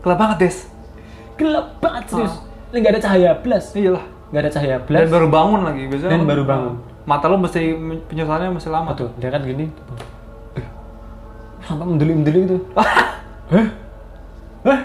Gelap 0.00 0.18
banget, 0.18 0.38
Des. 0.40 0.58
gelap 1.40 1.80
banget 1.80 2.04
serius 2.12 2.36
ini 2.70 2.76
nggak 2.86 2.92
ada 2.94 3.02
cahaya 3.02 3.30
plus 3.40 3.66
Iyalah. 3.74 4.04
Nggak 4.30 4.42
ada 4.46 4.50
cahaya 4.50 4.76
plus 4.82 4.98
Dan 5.02 5.10
baru 5.10 5.26
bangun 5.26 5.60
lagi 5.66 5.82
biasanya. 5.90 6.12
Dan 6.14 6.22
baru 6.26 6.42
bangun. 6.46 6.74
Mata 7.06 7.26
lo 7.26 7.36
mesti 7.42 7.74
penyesalannya 8.06 8.54
masih 8.54 8.70
lama 8.70 8.94
tuh 8.94 9.10
dia 9.18 9.34
kan 9.34 9.42
gini 9.42 9.66
eh, 10.54 10.66
sampai 11.66 11.86
mendeli-mendeli 11.86 12.46
gitu 12.46 12.58
Hah? 13.50 13.66
Hah? 14.62 14.80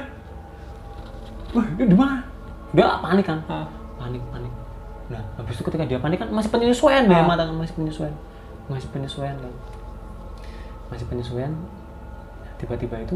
Wah, 1.54 1.66
dia 1.78 1.86
di 1.86 1.94
mana? 1.94 2.26
Dia 2.74 2.98
panik 2.98 3.26
kan? 3.30 3.40
Hah. 3.46 3.70
Panik, 4.02 4.22
panik. 4.34 4.52
Nah, 5.06 5.22
habis 5.38 5.54
itu 5.54 5.64
ketika 5.70 5.86
dia 5.86 6.02
panik 6.02 6.18
kan 6.18 6.34
masih 6.34 6.50
penyesuaian 6.50 7.06
dia 7.06 7.22
mata 7.22 7.46
kan 7.46 7.54
masih 7.54 7.78
penyesuaian. 7.78 8.16
Masih 8.66 8.90
penyesuaian 8.90 9.38
kan. 9.38 9.54
Masih 10.90 11.06
penyesuaian. 11.06 11.54
Tiba-tiba 12.58 12.98
itu 13.06 13.16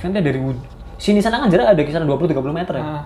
kan 0.00 0.12
dia 0.16 0.24
dari 0.24 0.40
sini 0.96 1.20
sana 1.20 1.44
kan 1.44 1.48
jarak 1.52 1.76
ada 1.76 1.82
kisaran 1.84 2.08
20 2.08 2.32
30 2.32 2.40
meter 2.56 2.74
ya. 2.80 2.84
Hah. 2.84 3.04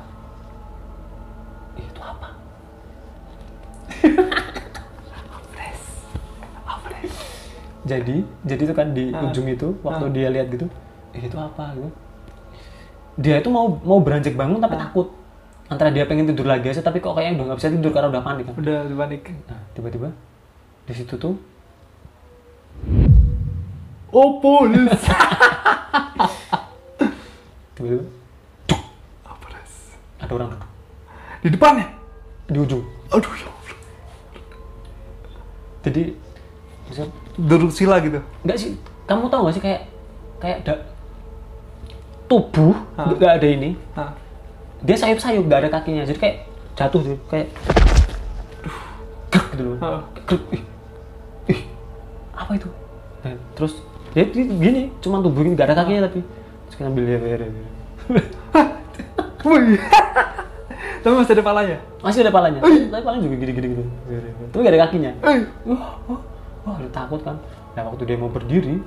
Jadi, 7.90 8.16
jadi 8.46 8.62
itu 8.62 8.72
kan 8.72 8.94
di 8.94 9.10
Ah. 9.10 9.26
ujung 9.26 9.44
itu 9.44 9.74
waktu 9.82 10.04
Ah. 10.06 10.12
dia 10.12 10.28
lihat 10.30 10.46
gitu, 10.48 10.70
"Ih, 11.10 11.26
itu 11.26 11.34
apa 11.34 11.74
gitu. 11.74 11.90
Dia 13.18 13.34
itu 13.36 13.50
mau 13.50 13.66
mau 13.82 13.98
beranjak 13.98 14.32
bangun 14.32 14.58
tapi 14.58 14.78
Ah. 14.78 14.86
takut. 14.86 15.10
Antara 15.66 15.90
dia 15.90 16.02
pengen 16.02 16.26
tidur 16.26 16.46
lagi 16.46 16.66
aja 16.66 16.78
tapi 16.80 16.98
kok 16.98 17.12
kayaknya 17.12 17.36
udah 17.36 17.46
nggak 17.46 17.58
bisa 17.58 17.68
tidur 17.68 17.90
karena 17.90 18.08
udah 18.08 18.22
panik 18.22 18.44
kan. 18.44 18.54
Udah 18.56 18.76
dipanik. 18.84 19.22
Nah, 19.44 19.60
tiba-tiba 19.72 20.08
di 20.84 20.92
situ 20.92 21.14
tuh 21.16 21.34
Oh, 24.10 24.42
polis. 24.42 24.90
tiba-tiba 27.74 28.02
Des? 29.50 29.72
ada 30.18 30.32
orang 30.32 30.50
Di 31.40 31.48
depannya. 31.48 31.86
di 32.44 32.58
ujung. 32.58 32.82
Aduh, 33.08 33.30
ya. 33.30 33.46
Jadi 35.80 36.02
bisa 36.84 37.06
Duduk 37.40 37.72
sila 37.72 37.96
gitu. 38.04 38.20
nggak 38.44 38.58
sih 38.60 38.76
kamu 39.08 39.32
tahu 39.32 39.40
nggak 39.48 39.54
sih 39.56 39.64
kayak 39.64 39.80
kayak 40.40 40.56
ada 40.64 40.74
tubuh 42.28 42.76
nggak 42.94 43.32
ada 43.40 43.48
ini 43.48 43.70
Hah. 43.96 44.12
dia 44.84 44.96
sayup-sayup 44.96 45.44
nggak 45.48 45.66
ada 45.66 45.70
kakinya. 45.80 46.04
Jadi 46.04 46.18
kayak 46.20 46.36
jatuh 46.76 47.00
tuh 47.00 47.18
kayak 47.32 47.48
gitu 49.50 49.62
loh. 49.66 49.78
Ih, 50.54 50.62
ih, 51.50 51.60
apa 52.32 52.50
itu? 52.54 52.68
Dan 53.20 53.36
terus 53.58 53.74
ya 54.14 54.24
dia 54.26 54.44
gini 54.46 54.90
cuma 55.02 55.22
tubuh 55.22 55.42
ini 55.42 55.54
nggak 55.58 55.68
ada 55.70 55.76
kakinya 55.82 56.06
tapi 56.06 56.20
terus 56.66 56.74
kita 56.78 56.88
ambil 56.90 57.04
ya, 57.06 57.18
ya, 57.18 57.36
ya. 57.40 57.48
Tapi 61.00 61.14
masih 61.16 61.32
ada 61.32 61.44
palanya. 61.44 61.78
masih 62.04 62.20
ada 62.20 62.32
palanya. 62.32 62.60
Tapi 62.60 63.02
palanya 63.02 63.22
juga 63.24 63.36
gini-gini 63.40 63.66
gitu. 63.72 63.84
Tapi 64.52 64.60
nggak 64.60 64.74
ada 64.76 64.82
kakinya. 64.86 65.12
Wah 66.64 66.76
udah 66.76 66.92
takut 66.92 67.20
kan? 67.24 67.36
Nah 67.76 67.82
waktu 67.86 68.02
dia 68.04 68.16
mau 68.18 68.30
berdiri 68.30 68.82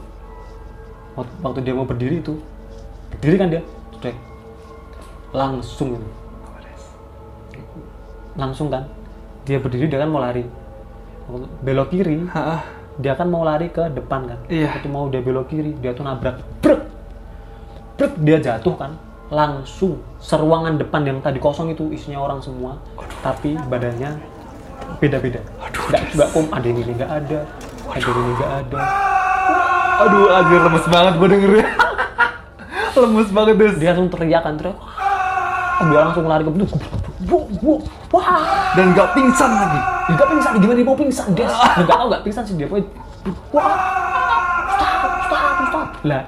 waktu, 1.13 1.59
dia 1.61 1.73
mau 1.77 1.85
berdiri 1.85 2.19
itu 2.21 2.33
berdiri 3.13 3.35
kan 3.37 3.47
dia? 3.53 3.61
Cek. 4.01 4.15
langsung 5.33 5.97
gitu. 5.97 6.07
langsung 8.37 8.67
kan? 8.69 8.85
Dia 9.45 9.57
berdiri 9.57 9.89
dia 9.89 10.01
kan 10.01 10.09
mau 10.09 10.21
lari. 10.21 10.45
Belok 11.63 11.95
kiri 11.95 12.27
Hah. 12.29 12.61
dia 12.99 13.17
kan 13.17 13.25
mau 13.31 13.41
lari 13.41 13.71
ke 13.73 13.89
depan 13.93 14.29
kan? 14.29 14.39
Iya. 14.49 14.69
waktu 14.73 14.89
mau 14.89 15.09
dia 15.09 15.21
belok 15.21 15.49
kiri 15.49 15.73
dia 15.81 15.95
tuh 15.95 16.05
nabrak 16.05 16.37
brek! 16.61 16.81
Brek 17.97 18.13
dia 18.21 18.37
jatuh 18.41 18.75
kan? 18.77 18.91
Langsung 19.33 19.97
seruangan 20.21 20.77
depan 20.77 21.01
yang 21.05 21.17
tadi 21.23 21.41
kosong 21.41 21.73
itu 21.73 21.89
isinya 21.89 22.21
orang 22.21 22.37
semua. 22.41 22.77
Tapi 23.25 23.57
badannya 23.69 24.32
beda-beda 24.97 25.39
nggak 25.89 26.01
nggak 26.13 26.29
om 26.33 26.45
ada 26.49 26.65
yang 26.65 26.79
ini 26.79 26.91
nggak 26.93 27.11
ada 27.11 27.39
ada 27.85 27.99
yang 27.99 28.19
ini 28.19 28.31
nggak 28.33 28.51
ada 28.61 28.81
Aduh, 29.93 30.25
anjir 30.27 30.57
lemes 30.57 30.85
banget 30.89 31.13
gue 31.15 31.27
dengernya. 31.29 31.67
lemes 32.97 33.29
banget, 33.29 33.55
Des. 33.55 33.73
dia 33.77 33.93
langsung 33.93 34.09
teriak 34.09 34.41
kan 34.41 34.57
teriak 34.57 34.73
"Wah!" 34.73 35.85
dia 35.85 35.99
langsung 36.01 36.25
lari 36.25 36.41
ke 36.41 36.51
belakang 36.51 36.81
Wah, 38.09 38.41
Dan 38.73 38.91
gak 38.91 39.13
pingsan 39.13 39.49
lagi. 39.49 39.79
dia 40.03 40.13
nggak 40.13 40.29
pingsan 40.29 40.51
gimana 40.55 40.75
dia 40.75 40.83
mau 40.83 40.97
pingsan 40.97 41.27
dia 41.31 41.45
nggak 41.77 41.87
tahu 41.87 42.05
nggak 42.09 42.23
pingsan 42.23 42.43
sih 42.43 42.55
dia 42.57 42.65
pokoknya 42.65 42.89
wah 43.49 43.69
ustaz 44.67 44.91
ustaz 45.21 45.43
ustaz 45.63 45.87
lah 46.03 46.23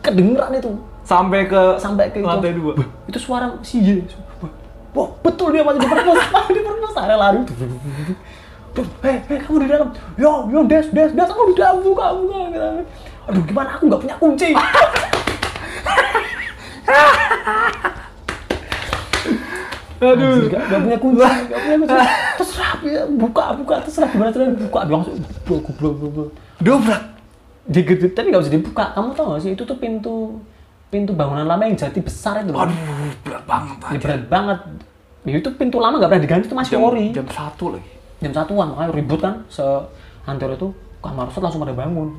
kedengeran 0.00 0.52
itu 0.54 0.70
Sampai 1.02 1.46
ke 1.46 1.62
sampai 1.76 2.10
ke 2.10 2.18
itu. 2.18 2.26
lantai 2.26 2.50
dua. 2.52 2.74
Itu 3.06 3.16
suara 3.16 3.46
si 3.60 3.78
Ye. 3.78 4.02
Wah, 4.96 5.12
betul 5.20 5.52
dia 5.52 5.60
masih 5.60 5.84
di 5.84 5.88
perpus, 5.92 6.16
di 6.56 6.60
perpus, 6.64 6.96
ada 6.96 7.20
lari. 7.20 7.44
Hei, 9.04 9.20
hei, 9.28 9.36
kamu 9.44 9.56
di 9.64 9.68
dalam. 9.68 9.92
Yo, 10.16 10.48
yo, 10.48 10.64
Des, 10.64 10.88
Des, 10.88 11.12
Des, 11.12 11.28
aku 11.28 11.52
di 11.52 11.60
dalam, 11.60 11.84
buka, 11.84 12.16
buka. 12.16 12.48
Gitu. 12.48 12.80
Aduh, 13.28 13.42
gimana 13.44 13.76
aku 13.76 13.92
nggak 13.92 14.00
punya 14.00 14.16
kunci. 14.16 14.56
Aduh. 19.96 20.48
Nggak 20.48 20.80
punya 20.80 20.98
kunci, 21.00 21.24
nggak 21.24 21.60
punya 21.60 21.76
kunci. 21.76 21.92
Terserah, 22.40 22.72
ya, 22.84 23.04
buka, 23.04 23.44
buka, 23.52 23.74
terserah 23.84 24.08
gimana 24.08 24.32
caranya 24.32 24.56
buka. 24.56 24.80
Langsung, 24.88 25.20
blok, 25.44 25.68
blok, 25.76 25.94
blok, 26.00 26.12
blok. 26.16 26.32
Dobrak. 26.64 27.02
Gitu, 27.68 28.08
tapi 28.16 28.32
nggak 28.32 28.42
bisa 28.48 28.52
dibuka. 28.56 28.96
Kamu 28.96 29.12
tahu 29.12 29.36
nggak 29.36 29.40
sih, 29.44 29.52
itu 29.52 29.64
tuh 29.68 29.76
pintu 29.76 30.40
pintu 30.86 31.12
bangunan 31.12 31.44
lama 31.44 31.66
yang 31.66 31.74
jati 31.74 31.98
besar 32.00 32.40
itu 32.40 32.54
loh. 32.54 32.64
Aduh, 32.64 32.76
berat 33.26 33.44
banget 33.44 33.76
aja. 33.82 33.98
berat 33.98 34.24
banget. 34.30 34.58
Ya, 35.26 35.42
itu 35.42 35.50
pintu 35.58 35.82
lama 35.82 35.98
nggak 35.98 36.06
pernah 36.06 36.22
diganti, 36.22 36.46
itu 36.46 36.54
masih 36.54 36.78
Jam, 36.78 36.86
ori. 36.86 37.06
jam 37.10 37.26
satu 37.26 37.74
lagi. 37.74 37.90
jam 38.16 38.32
satuan 38.32 38.72
makanya 38.72 38.94
ribut 38.96 39.20
kan 39.20 39.44
se 39.50 39.60
kantor 40.24 40.54
itu 40.56 40.68
kamar 41.04 41.26
Ustadz 41.28 41.44
langsung 41.50 41.60
pada 41.66 41.74
bangun. 41.74 42.14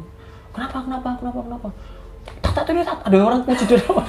Kenapa 0.54 0.78
kenapa 0.86 1.10
kenapa 1.18 1.40
kenapa? 1.42 1.68
Tak 2.44 2.52
tak 2.54 2.64
tak 2.84 2.98
ada 3.08 3.16
orang 3.24 3.40
kunci 3.48 3.64
di 3.66 3.80
dalam 3.80 4.04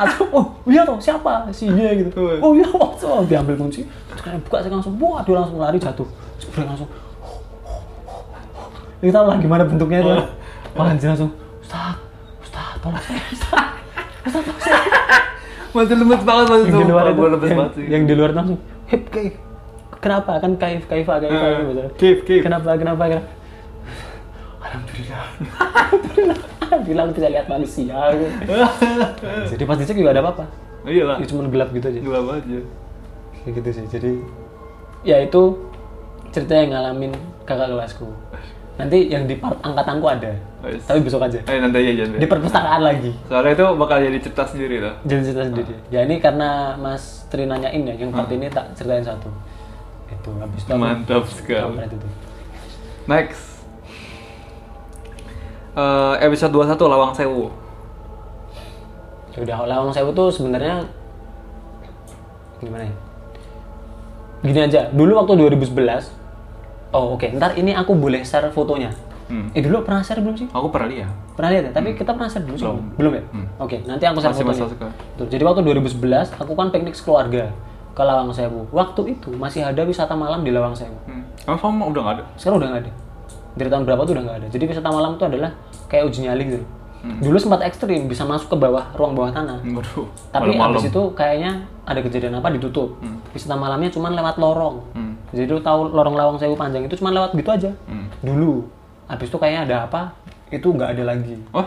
langsung 0.00 0.28
oh 0.32 0.46
iya 0.66 0.82
toh 0.84 0.98
siapa? 0.98 1.46
Si 1.54 1.70
Ye 1.70 2.04
gitu. 2.04 2.40
Oh 2.42 2.52
iya 2.52 2.66
mas. 2.66 3.00
Oh, 3.06 3.22
diambil 3.24 3.54
kunci 3.56 3.86
terus 4.10 4.20
kalian 4.20 4.42
buka 4.44 4.60
saya 4.60 4.72
langsung. 4.74 4.98
Wah 4.98 5.22
dia 5.22 5.34
langsung 5.38 5.56
lari 5.62 5.78
jatuh. 5.78 6.08
Sebenernya 6.42 6.74
langsung 6.74 6.90
kita 9.00 9.12
tahu 9.16 9.26
lah 9.32 9.36
gimana 9.40 9.62
bentuknya 9.64 9.98
itu. 10.04 10.12
Wah 10.76 10.90
anjir 10.90 11.08
langsung 11.08 11.30
Ustaz 11.62 11.96
Ustaz 12.44 12.76
tolong 12.82 13.00
saya 13.00 13.22
Ustaz. 13.32 13.64
Ustaz 14.28 14.42
tolong 14.44 14.60
saya 14.60 14.80
Masih 15.70 15.94
lemes 15.94 16.22
banget 16.22 16.46
masih 16.46 16.66
yang 16.66 16.80
di 16.80 16.86
luar 16.86 17.04
itu. 17.06 17.20
lemes 17.22 17.42
yang, 17.44 17.58
banget 17.58 17.72
sih. 17.72 17.84
yang 17.86 18.02
di 18.04 18.14
luar 18.14 18.30
langsung 18.32 18.58
hip 18.86 19.04
kaif 19.08 19.34
kenapa? 19.96 20.32
Kan 20.38 20.52
kaif 20.56 20.82
kaifa 20.84 21.14
kaifa 21.18 21.36
Eh, 21.36 21.50
gitu. 21.52 21.64
Misalnya. 21.64 21.90
Kif, 21.94 22.18
kif. 22.24 22.40
kenapa 22.42 22.74
kenapa 22.74 23.02
kenapa? 23.06 23.28
Alhamdulillah. 24.60 25.24
Alhamdulillah 26.60 26.78
bilang 26.88 27.08
bisa 27.10 27.28
lihat 27.28 27.46
manusia. 27.46 27.96
Jadi 29.50 29.62
pas 29.64 29.76
dicek 29.76 29.96
juga 29.96 30.10
ada 30.10 30.20
apa-apa. 30.20 30.44
Iya 30.82 31.04
lah 31.04 31.16
ya 31.18 31.26
cuma 31.26 31.44
gelap 31.46 31.68
gitu 31.70 31.86
aja. 31.86 32.00
Gelap 32.00 32.26
aja. 32.32 32.58
Kayak 33.36 33.52
gitu 33.56 33.68
sih. 33.72 33.84
Jadi 33.88 34.12
ya 35.02 35.16
itu 35.18 35.42
cerita 36.30 36.52
yang 36.54 36.70
ngalamin 36.72 37.12
kakak 37.42 37.68
kelasku 37.68 38.06
nanti 38.80 39.12
yang 39.12 39.28
di 39.28 39.36
part 39.36 39.60
angkatanku 39.60 40.06
ada. 40.08 40.32
Tapi 40.60 40.98
besok 41.04 41.28
aja. 41.28 41.40
Eh 41.44 41.60
nanti 41.60 41.76
aja 41.84 41.92
jangan 42.04 42.20
di 42.20 42.28
perpustakaan 42.28 42.82
lagi. 42.84 43.12
Soalnya 43.28 43.52
itu 43.56 43.66
bakal 43.76 43.96
jadi 44.00 44.18
cerita 44.20 44.44
sendiri 44.48 44.74
tuh 44.80 44.94
jadi 45.04 45.20
cerita 45.24 45.44
sendiri. 45.52 45.74
Ya 45.92 46.00
ini 46.04 46.16
karena 46.20 46.74
mas 46.80 47.24
Tri 47.30 47.46
nanyain 47.46 47.86
ya 47.86 47.94
yang 47.94 48.10
part 48.10 48.32
ini 48.32 48.50
tak 48.50 48.72
ceritain 48.74 49.04
satu. 49.04 49.30
Itu 50.10 50.30
habis 50.42 50.62
itu 50.64 50.72
aku 50.72 50.80
mantap 50.80 51.24
sekali. 51.30 51.62
kampret 51.62 51.92
itu 51.94 52.08
next. 53.06 53.42
Eh, 55.70 56.14
episode 56.26 56.50
21 56.50 56.90
Lawang 56.90 57.12
Sewu. 57.14 57.54
Ya 59.30 59.38
udah 59.46 59.56
lawang 59.62 59.94
sewu 59.94 60.10
tuh 60.10 60.26
sebenarnya 60.34 60.82
gimana 62.58 62.90
ya? 62.90 62.94
Gini 64.42 64.60
aja. 64.66 64.80
Dulu 64.90 65.22
waktu 65.22 65.38
2011 65.38 66.19
oh 66.92 67.14
oke. 67.14 67.26
Ntar 67.30 67.54
ini 67.54 67.72
aku 67.72 67.92
boleh 67.94 68.22
share 68.22 68.50
fotonya. 68.50 68.90
Hmm. 69.30 69.46
eh 69.54 69.62
dulu 69.62 69.86
pernah 69.86 70.02
share 70.02 70.18
belum 70.18 70.34
sih? 70.34 70.50
Aku 70.50 70.74
pernah 70.74 70.90
lihat. 70.90 71.06
Pernah 71.38 71.50
lihat 71.54 71.64
ya? 71.66 71.72
Tapi 71.72 71.94
kita 71.94 72.18
pernah 72.18 72.26
share 72.26 72.42
dulu 72.42 72.56
sih. 72.58 72.66
Belum. 72.66 72.82
belum 72.98 73.12
ya? 73.14 73.22
Hmm. 73.30 73.46
oke 73.58 73.76
nanti 73.86 74.04
aku 74.04 74.18
share 74.18 74.34
Masih 74.34 74.42
fotonya. 74.42 74.66
ke- 74.74 74.94
Tuh, 75.14 75.26
jadi 75.30 75.42
waktu 75.46 75.60
2011 75.62 76.34
aku 76.34 76.52
kan 76.58 76.66
piknik 76.74 76.98
sekeluarga 76.98 77.54
ke 77.90 78.02
Lawang 78.02 78.30
Sewu 78.30 78.66
waktu 78.70 79.14
itu 79.14 79.30
masih 79.34 79.62
ada 79.62 79.82
wisata 79.82 80.18
malam 80.18 80.42
di 80.42 80.50
Lawang 80.50 80.74
Sewu 80.74 80.94
hmm. 81.06 81.46
emang 81.46 81.58
sama 81.58 81.84
udah 81.86 82.00
nggak 82.02 82.14
ada? 82.18 82.24
Sekarang 82.34 82.58
udah 82.58 82.68
nggak 82.74 82.82
ada. 82.82 82.92
Dari 83.50 83.68
tahun 83.70 83.82
berapa 83.86 84.02
tuh 84.02 84.12
udah 84.18 84.24
nggak 84.26 84.38
ada. 84.42 84.46
Jadi 84.50 84.64
wisata 84.66 84.88
malam 84.90 85.10
itu 85.14 85.24
adalah 85.26 85.50
kayak 85.86 86.02
uji 86.06 86.18
nyali 86.26 86.44
gitu. 86.48 86.66
Hmm. 87.00 87.16
dulu 87.16 87.40
sempat 87.40 87.64
ekstrim 87.64 88.12
bisa 88.12 88.28
masuk 88.28 88.52
ke 88.52 88.56
bawah 88.58 88.84
ruang 88.92 89.16
bawah 89.16 89.32
tanah. 89.32 89.56
Waduh, 89.64 90.04
tapi 90.28 90.52
malam-malam. 90.52 90.76
abis 90.76 90.92
itu 90.92 91.02
kayaknya 91.16 91.50
ada 91.86 92.00
kejadian 92.02 92.36
apa 92.36 92.52
ditutup. 92.52 93.00
Wisata 93.32 93.56
malamnya 93.56 93.88
cuma 93.88 94.10
lewat 94.10 94.36
lorong. 94.36 94.84
Hmm. 94.92 95.09
Jadi 95.30 95.46
lu 95.46 95.62
tahu 95.62 95.94
lorong 95.94 96.18
lawang 96.18 96.36
sewu 96.36 96.58
panjang 96.58 96.82
itu 96.86 96.98
cuma 96.98 97.14
lewat 97.14 97.34
gitu 97.38 97.50
aja. 97.50 97.70
Hmm. 97.86 98.10
dulu. 98.22 98.66
Abis 99.06 99.30
itu 99.30 99.38
kayaknya 99.38 99.60
ada 99.66 99.76
apa 99.86 100.10
itu 100.50 100.66
nggak 100.66 100.98
ada 100.98 101.02
lagi. 101.14 101.34
Oh 101.54 101.66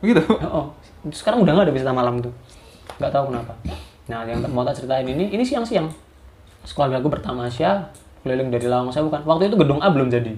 begitu? 0.00 0.20
Oh 0.56 0.72
sekarang 1.12 1.40
udah 1.44 1.52
nggak 1.56 1.66
ada 1.68 1.74
wisata 1.74 1.92
malam 1.96 2.20
tuh. 2.20 2.32
Nggak 3.00 3.12
tahu 3.12 3.24
kenapa. 3.32 3.52
Nah 4.12 4.24
yang 4.28 4.40
mau 4.52 4.64
tak 4.64 4.80
ceritain 4.80 5.08
ini 5.08 5.32
ini 5.32 5.44
siang-siang. 5.44 5.88
Sekolah 6.68 7.00
aku 7.00 7.08
bertamasya 7.08 7.88
keliling 8.20 8.52
dari 8.52 8.68
lawang 8.68 8.92
sewu 8.92 9.08
kan. 9.08 9.24
Waktu 9.24 9.48
itu 9.48 9.56
gedung 9.56 9.80
A 9.80 9.88
belum 9.88 10.12
jadi. 10.12 10.36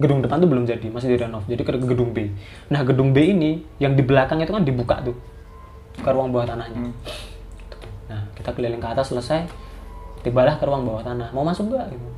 Gedung 0.00 0.24
depan 0.24 0.42
tuh 0.42 0.48
belum 0.50 0.64
jadi 0.66 0.86
masih 0.90 1.14
direnov 1.14 1.46
jadi 1.46 1.62
ke 1.62 1.78
gedung 1.78 2.10
B. 2.10 2.30
Nah 2.72 2.82
gedung 2.82 3.14
B 3.14 3.30
ini 3.30 3.62
yang 3.78 3.94
di 3.94 4.02
belakang 4.02 4.42
itu 4.42 4.50
kan 4.50 4.66
dibuka 4.66 4.98
tuh. 5.06 5.14
Ke 6.00 6.10
ruang 6.10 6.34
bawah 6.34 6.46
tanahnya 6.46 6.90
Hmm. 6.90 6.94
Nah, 8.10 8.26
kita 8.34 8.50
keliling 8.50 8.82
ke 8.82 8.88
atas 8.90 9.14
selesai, 9.14 9.46
tibalah 10.20 10.56
ke 10.56 10.64
ruang 10.64 10.84
bawah 10.84 11.02
tanah. 11.04 11.32
Mau 11.32 11.44
masuk 11.44 11.72
gak? 11.72 11.88
Gitu. 11.92 12.08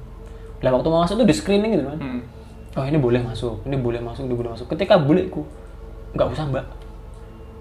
Lah 0.63 0.71
waktu 0.71 0.89
mau 0.89 1.03
masuk 1.03 1.23
tuh 1.23 1.27
di 1.27 1.35
screening 1.35 1.79
gitu 1.79 1.85
kan. 1.87 1.99
Hmm. 1.99 2.21
Oh 2.73 2.85
ini 2.89 2.97
boleh 2.97 3.21
masuk, 3.21 3.61
ini 3.69 3.77
boleh 3.77 4.01
masuk, 4.01 4.25
ini 4.25 4.33
boleh 4.33 4.57
masuk. 4.57 4.65
Ketika 4.73 4.97
buleku, 4.97 5.45
nggak 6.17 6.29
usah 6.33 6.49
mbak. 6.49 6.65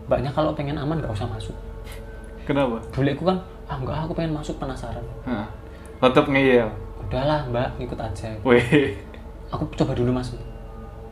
Mbaknya 0.07 0.31
kalau 0.31 0.55
pengen 0.55 0.79
aman 0.79 1.03
nggak 1.03 1.11
usah 1.11 1.27
masuk. 1.27 1.55
kenapa 2.47 2.79
Buleku 2.95 3.27
kan, 3.27 3.37
ah 3.67 3.75
nggak 3.75 4.07
aku 4.07 4.13
pengen 4.15 4.33
masuk 4.39 4.55
penasaran. 4.55 5.03
Hah. 5.27 5.45
tetap 6.01 6.25
ngeyel 6.25 6.65
Udahlah 7.05 7.43
mbak, 7.51 7.75
ngikut 7.75 7.99
aja. 7.99 8.31
weh 8.47 8.95
Aku 9.51 9.67
coba 9.75 9.91
dulu 9.91 10.15
masuk. 10.15 10.39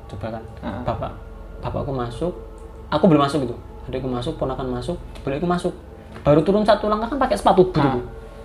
Coba 0.08 0.40
kan. 0.40 0.44
Ah. 0.64 0.80
Bapak, 0.88 1.12
bapakku 1.60 1.92
masuk, 1.92 2.32
aku 2.88 3.04
belum 3.04 3.28
masuk 3.28 3.44
gitu. 3.44 3.56
Adikku 3.92 4.08
masuk, 4.08 4.40
ponakan 4.40 4.80
masuk, 4.80 4.96
buleku 5.28 5.44
masuk. 5.44 5.76
Baru 6.24 6.40
turun 6.40 6.64
satu 6.64 6.88
langkah 6.88 7.12
kan 7.12 7.20
pakai 7.20 7.36
sepatu 7.36 7.68
Ah. 7.76 8.00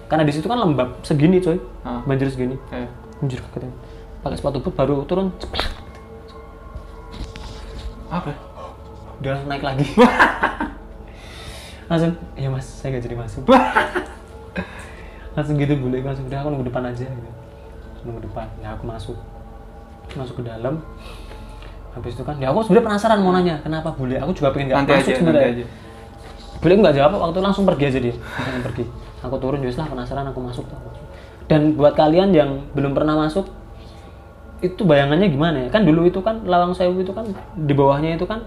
Karena 0.04 0.22
di 0.22 0.32
situ 0.32 0.44
kan 0.44 0.58
lembab 0.58 1.00
segini 1.00 1.40
coy, 1.40 1.56
Ah. 1.82 2.00
banjir 2.04 2.28
segini. 2.28 2.56
eh. 2.70 2.88
Anjir 3.18 3.40
kaget. 3.40 3.72
Pakai 4.20 4.36
sepatu 4.36 4.58
boot 4.58 4.74
baru 4.74 5.04
turun 5.04 5.32
ceplak. 5.36 5.68
apa 8.08 8.30
Udah 9.18 9.30
langsung 9.32 9.48
naik 9.48 9.64
lagi. 9.64 9.86
langsung, 11.90 12.12
iya 12.34 12.48
mas, 12.48 12.64
saya 12.64 12.94
nggak 12.94 13.04
jadi 13.04 13.16
masuk. 13.16 13.42
langsung 15.34 15.56
gitu 15.58 15.74
bule 15.76 15.98
langsung 15.98 16.26
udah 16.30 16.38
aku 16.40 16.48
nunggu 16.52 16.66
depan 16.68 16.82
aja 16.86 17.04
gitu. 17.04 17.30
Nunggu 18.04 18.20
depan, 18.28 18.46
ya 18.60 18.76
aku 18.76 18.84
masuk. 18.86 19.16
Masuk 20.14 20.40
ke 20.40 20.44
dalam. 20.46 20.84
Habis 21.94 22.14
itu 22.14 22.22
kan, 22.26 22.36
ya 22.38 22.50
aku 22.50 22.66
sebenarnya 22.66 22.86
penasaran 22.90 23.18
mau 23.22 23.32
nanya 23.32 23.54
kenapa 23.62 23.94
bule. 23.94 24.18
Aku 24.18 24.30
juga 24.34 24.50
pengen 24.52 24.74
nggak 24.74 24.84
masuk 24.84 25.14
sebenarnya. 25.14 25.48
aja 25.62 25.64
Bule 26.60 26.74
nggak 26.80 26.94
jawab, 26.96 27.12
waktu 27.20 27.40
langsung 27.42 27.64
pergi 27.66 27.84
aja 27.88 27.98
dia. 28.00 28.14
Langsung 28.14 28.64
pergi. 28.64 28.84
Aku 29.24 29.40
turun, 29.40 29.64
ya 29.64 29.72
lah 29.72 29.88
penasaran 29.88 30.28
aku 30.28 30.38
masuk 30.38 30.68
tuh. 30.68 30.76
Dan 31.48 31.74
buat 31.74 31.96
kalian 31.96 32.32
yang 32.32 32.60
belum 32.76 32.92
pernah 32.92 33.16
masuk, 33.16 33.48
itu 34.60 34.80
bayangannya 34.84 35.28
gimana 35.28 35.56
ya? 35.64 35.68
Kan 35.68 35.84
dulu 35.84 36.04
itu 36.04 36.20
kan 36.20 36.44
Lawang 36.44 36.72
Sewu 36.72 37.00
itu 37.00 37.12
kan 37.12 37.24
di 37.56 37.72
bawahnya 37.72 38.16
itu 38.16 38.24
kan 38.24 38.40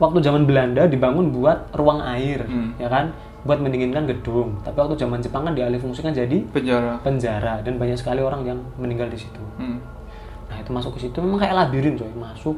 waktu 0.00 0.20
zaman 0.20 0.48
Belanda 0.48 0.88
dibangun 0.88 1.32
buat 1.32 1.68
ruang 1.76 2.00
air, 2.00 2.44
Hmm. 2.44 2.72
ya 2.76 2.88
kan? 2.88 3.12
Buat 3.44 3.60
mendinginkan 3.60 4.04
gedung. 4.04 4.60
Tapi 4.60 4.76
waktu 4.76 4.96
zaman 4.96 5.20
Jepang 5.20 5.48
kan 5.48 5.56
dialih 5.56 5.80
fungsikan 5.80 6.12
jadi 6.12 6.44
penjara 6.52 7.00
penjara 7.00 7.64
dan 7.64 7.80
banyak 7.80 7.96
sekali 7.96 8.20
orang 8.20 8.44
yang 8.44 8.60
meninggal 8.76 9.08
di 9.08 9.16
situ. 9.16 9.40
hmm. 9.56 9.80
Nah 10.50 10.56
itu 10.60 10.70
masuk 10.72 10.96
ke 10.96 11.08
situ 11.08 11.16
memang 11.22 11.40
kayak 11.40 11.54
labirin 11.56 11.96
coy, 11.96 12.10
masuk, 12.12 12.56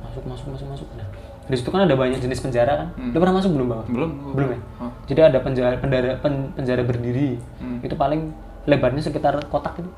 masuk, 0.00 0.24
masuk, 0.24 0.46
masuk, 0.56 0.66
masuk. 0.72 0.88
Nah 0.96 1.04
di 1.50 1.56
situ 1.58 1.68
kan 1.68 1.82
ada 1.82 1.92
banyak 1.92 2.16
jenis 2.16 2.38
penjara 2.38 2.72
kan. 2.76 2.88
Hmm. 2.94 3.10
Udah 3.10 3.20
pernah 3.20 3.34
masuk 3.36 3.50
belum 3.50 3.66
bawah? 3.66 3.86
belum 3.86 4.10
Belum 4.32 4.48
ya? 4.48 4.58
Hah. 4.78 4.90
Jadi 5.04 5.20
ada 5.20 5.38
penjara 5.38 5.74
penjara, 5.76 6.10
pen- 6.16 6.50
penjara 6.54 6.82
berdiri. 6.82 7.36
Hmm. 7.58 7.82
Itu 7.82 7.94
paling 7.94 8.30
lebarnya 8.64 9.02
sekitar 9.02 9.42
kotak 9.50 9.82
itu. 9.82 9.90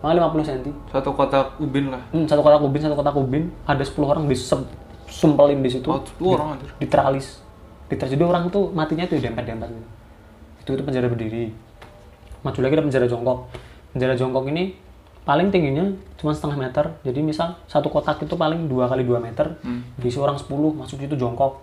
Malah 0.00 0.32
50 0.32 0.42
cm. 0.42 0.72
satu 0.88 1.12
kotak 1.12 1.60
ubin 1.60 1.92
lah 1.92 2.00
Hmm, 2.08 2.24
satu 2.24 2.40
kotak 2.40 2.64
ubin, 2.64 2.80
satu 2.80 2.96
kotak 2.96 3.12
ubin, 3.14 3.52
ada 3.68 3.84
10 3.84 4.00
orang 4.02 4.24
disumpelin 4.24 5.60
di 5.60 5.68
situ. 5.68 5.84
oh 5.86 6.00
itu 6.00 6.24
orang 6.24 6.56
anjir 6.56 6.68
Di 6.76 6.86
tralis. 6.88 7.26
Di 7.84 7.94
tralis. 7.94 8.16
Jadi 8.16 8.24
orang 8.24 8.48
tuh 8.48 8.72
matinya 8.72 9.04
tuh 9.04 9.20
dempet-dempet 9.20 9.68
gitu. 9.68 9.88
Itu 10.58 10.70
itu 10.72 10.82
penjara 10.82 11.06
berdiri. 11.06 11.52
Maju 12.40 12.58
lagi 12.58 12.74
ada 12.74 12.84
penjara 12.84 13.06
jongkok. 13.06 13.38
Penjara 13.92 14.14
jongkok 14.16 14.44
ini 14.48 14.72
paling 15.30 15.54
tingginya 15.54 15.94
cuma 16.18 16.34
setengah 16.34 16.58
meter. 16.58 16.90
Jadi 17.06 17.22
misal 17.22 17.54
satu 17.70 17.86
kotak 17.86 18.18
itu 18.18 18.34
paling 18.34 18.66
dua 18.66 18.90
kali 18.90 19.06
2 19.06 19.22
meter. 19.22 19.54
Hmm. 19.62 19.86
Diisi 19.94 20.18
orang 20.18 20.34
10 20.34 20.50
masuk 20.74 20.98
situ 20.98 21.14
jongkok. 21.14 21.62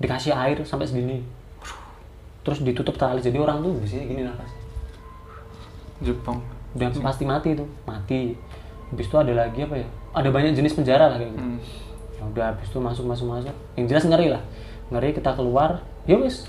Dikasih 0.00 0.32
air 0.32 0.64
sampai 0.64 0.88
segini. 0.88 1.20
Terus 2.40 2.64
ditutup 2.64 2.96
tali. 2.96 3.20
Jadi 3.20 3.36
orang 3.36 3.60
tuh 3.60 3.76
di 3.84 3.84
sini 3.84 4.08
gini 4.08 4.24
nafasnya. 4.24 4.64
Jepang 6.00 6.40
Udah 6.76 6.92
pasti 7.04 7.24
mati 7.28 7.52
tuh, 7.52 7.68
mati. 7.84 8.32
Habis 8.92 9.08
itu 9.08 9.16
ada 9.16 9.32
lagi 9.32 9.60
apa 9.64 9.76
ya? 9.76 9.88
Ada 10.16 10.28
banyak 10.32 10.52
jenis 10.56 10.76
penjara 10.76 11.12
lah 11.12 11.16
kayak 11.20 11.36
gitu. 11.36 11.40
hmm. 11.40 11.58
Ya 12.16 12.22
udah 12.32 12.44
habis 12.52 12.68
itu 12.68 12.78
masuk 12.80 13.04
masuk 13.04 13.26
masuk. 13.28 13.56
Yang 13.76 13.86
jelas 13.92 14.04
ngeri 14.08 14.28
lah. 14.32 14.42
Ngeri 14.88 15.12
kita 15.12 15.36
keluar, 15.36 15.84
ya 16.08 16.16
wis. 16.16 16.48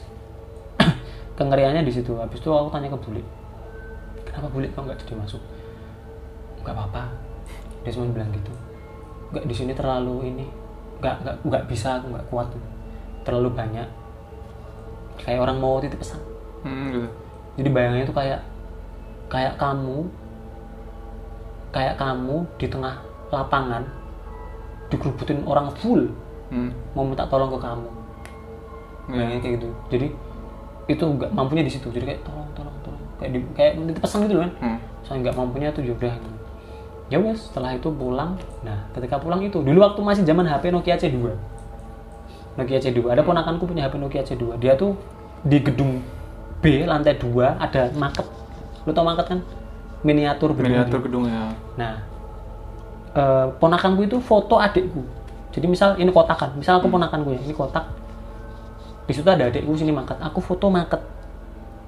Kengeriannya 1.39 1.83
di 1.83 1.91
situ. 1.91 2.15
Habis 2.15 2.39
itu 2.39 2.51
aku 2.51 2.71
tanya 2.71 2.91
ke 2.91 2.99
Bule. 2.99 3.23
Kenapa 4.27 4.47
Bule 4.51 4.67
kok 4.71 4.83
nggak 4.83 4.99
jadi 5.03 5.15
masuk? 5.15 5.39
Nggak 6.67 6.75
apa-apa. 6.75 7.03
Dia 7.87 7.95
cuma 7.95 8.11
bilang 8.11 8.27
gitu. 8.35 8.51
Nggak 9.31 9.43
di 9.47 9.55
sini 9.55 9.71
terlalu 9.71 10.35
ini. 10.35 10.45
Nggak 10.99 11.15
nggak 11.23 11.35
nggak 11.47 11.63
bisa 11.71 12.03
aku 12.03 12.11
nggak 12.11 12.27
kuat. 12.27 12.47
Terlalu 13.23 13.55
banyak. 13.55 13.87
Kayak 15.23 15.47
orang 15.47 15.57
mau 15.63 15.79
titip 15.79 15.95
pesan. 16.03 16.19
Hmm, 16.67 16.91
gitu. 16.91 17.07
Jadi 17.57 17.69
bayangannya 17.71 18.05
tuh 18.05 18.17
kayak 18.19 18.39
kayak 19.31 19.55
kamu 19.55 20.11
kayak 21.71 21.95
kamu 21.95 22.43
di 22.59 22.67
tengah 22.67 22.95
lapangan 23.31 23.83
dikerubutin 24.87 25.43
orang 25.43 25.71
full 25.79 26.07
Hmm. 26.47 26.71
mau 26.95 27.03
minta 27.03 27.27
tolong 27.27 27.51
ke 27.51 27.59
kamu. 27.59 27.89
Bayangin 29.11 29.39
kayak 29.43 29.53
gitu. 29.59 29.69
Jadi 29.91 30.07
itu 30.87 31.03
nggak 31.03 31.31
mampunya 31.35 31.63
di 31.63 31.71
situ. 31.71 31.91
Jadi 31.91 32.07
kayak 32.07 32.21
tolong 32.23 32.47
tolong 32.55 32.75
tolong 32.83 33.03
kayak 33.19 33.31
di, 33.35 33.39
kayak 33.51 33.71
pesan 33.99 34.27
gitu 34.27 34.39
loh 34.39 34.43
kan. 34.47 34.51
Hmm. 34.63 34.77
Saya 35.03 35.15
nggak 35.23 35.35
mampunya 35.35 35.71
tuh 35.75 35.83
yaudah 35.83 36.11
gitu. 36.15 36.36
Ya 37.07 37.17
wes, 37.23 37.47
setelah 37.47 37.71
itu 37.71 37.87
pulang. 37.87 38.35
Nah, 38.67 38.83
ketika 38.91 39.15
pulang 39.15 39.39
itu 39.39 39.63
dulu 39.63 39.79
waktu 39.79 39.99
masih 40.03 40.23
zaman 40.27 40.43
HP 40.43 40.75
Nokia 40.75 40.99
C2. 40.99 41.31
Nokia 42.59 42.79
C2. 42.83 42.99
Ada 43.07 43.23
ponakanku 43.23 43.63
punya 43.63 43.87
HP 43.87 43.95
Nokia 43.95 44.23
C2. 44.27 44.59
Dia 44.59 44.75
tuh 44.75 44.97
di 45.45 45.61
gedung 45.63 46.03
B 46.59 46.83
lantai 46.83 47.15
2 47.15 47.61
ada 47.61 47.93
market. 47.95 48.25
Lu 48.83 48.91
tau 48.91 49.05
market 49.05 49.25
kan? 49.29 49.39
Miniatur 50.01 50.53
berdiri. 50.53 50.77
miniatur 50.77 50.99
gedungnya 51.05 51.53
Nah, 51.77 52.01
eh, 53.13 53.47
ponakanku 53.61 54.05
itu 54.05 54.17
foto 54.21 54.57
adikku. 54.57 55.05
Jadi 55.53 55.65
misal 55.65 55.97
ini 55.97 56.13
kotak 56.13 56.37
kan, 56.37 56.51
misal 56.53 56.77
aku 56.77 56.85
ponakanku 56.85 57.33
ya, 57.33 57.41
ini 57.41 57.53
kotak. 57.53 57.85
Di 59.09 59.13
situ 59.15 59.25
ada 59.25 59.49
adikku 59.49 59.73
sini 59.73 59.89
market. 59.89 60.19
Aku 60.21 60.37
foto 60.41 60.69
market. 60.69 61.01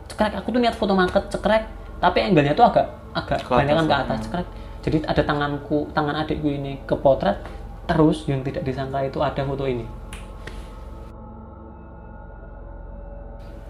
Cekrek, 0.10 0.34
aku 0.42 0.48
tuh 0.50 0.60
niat 0.62 0.74
foto 0.74 0.94
market, 0.98 1.30
cekrek. 1.30 1.70
Tapi 2.00 2.18
angle-nya 2.24 2.58
tuh 2.58 2.66
agak 2.66 2.88
agak 3.14 3.40
atas, 3.46 3.86
ke 3.86 3.94
atas, 3.94 4.18
cekrek 4.26 4.48
jadi 4.80 5.04
ada 5.04 5.22
tanganku 5.28 5.92
tangan 5.92 6.24
adikku 6.24 6.48
ini 6.48 6.80
ke 6.88 6.96
potret, 6.96 7.44
terus 7.84 8.24
yang 8.32 8.40
tidak 8.48 8.64
disangka 8.64 9.04
itu 9.04 9.20
ada 9.20 9.44
foto 9.44 9.68
ini. 9.68 9.84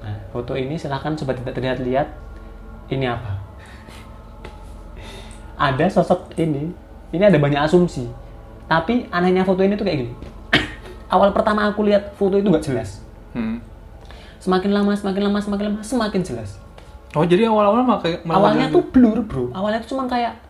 Nah 0.06 0.16
foto 0.30 0.54
ini 0.54 0.78
silahkan 0.78 1.18
sobat 1.18 1.42
tidak 1.42 1.58
terlihat 1.58 1.78
lihat 1.82 2.08
ini 2.94 3.10
apa? 3.10 3.42
Ada 5.58 5.90
sosok 5.90 6.38
ini 6.38 6.70
ini 7.10 7.24
ada 7.26 7.42
banyak 7.42 7.58
asumsi. 7.58 8.06
Tapi 8.70 9.10
anehnya 9.10 9.42
foto 9.42 9.66
ini 9.66 9.74
tuh 9.74 9.90
kayak 9.90 10.06
gini. 10.06 10.14
Awal 11.14 11.34
pertama 11.34 11.66
aku 11.66 11.82
lihat 11.90 12.14
foto 12.22 12.38
itu 12.38 12.48
nggak 12.48 12.66
jelas. 12.66 13.02
Hmm. 13.30 13.62
semakin 14.40 14.72
lama 14.72 14.96
semakin 14.96 15.22
lama 15.28 15.40
semakin 15.44 15.66
lama 15.68 15.80
semakin 15.84 16.22
jelas. 16.24 16.56
Oh 17.12 17.28
jadi 17.28 17.52
awal-awal 17.52 17.84
makanya 17.84 18.24
awalnya 18.32 18.66
tuh 18.72 18.88
blur 18.88 19.20
bro. 19.28 19.52
Awalnya 19.52 19.84
tuh 19.84 20.00
cuma 20.00 20.08
kayak 20.08 20.49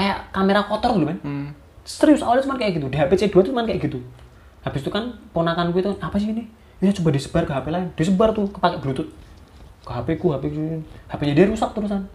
kayak 0.00 0.32
kamera 0.32 0.64
kotor 0.64 0.96
gitu 0.96 1.04
men 1.04 1.20
Hmm. 1.20 1.52
serius 1.84 2.24
awalnya 2.24 2.48
cuma 2.48 2.56
kayak 2.56 2.80
gitu. 2.80 2.86
Di 2.88 2.96
HP 2.96 3.12
C2 3.20 3.34
tuh 3.44 3.50
cuma 3.52 3.68
kayak 3.68 3.84
gitu. 3.84 4.00
Habis 4.60 4.80
itu 4.80 4.90
kan 4.90 5.16
ponakan 5.32 5.72
gue 5.72 5.80
itu 5.80 5.92
apa 6.00 6.16
sih 6.16 6.32
ini? 6.32 6.48
Ya 6.80 6.88
coba 6.92 7.12
disebar 7.12 7.44
ke 7.44 7.52
HP 7.52 7.66
lain. 7.68 7.86
Disebar 7.92 8.32
tuh 8.32 8.48
kepake 8.48 8.80
bluetooth. 8.80 9.10
Ke 9.84 9.90
HP 9.92 10.08
ku 10.16 10.32
HP 10.32 10.44
ku 10.48 10.60
HP 11.08 11.20
nya 11.28 11.34
dia 11.34 11.46
rusak 11.48 11.70
terusan. 11.72 12.08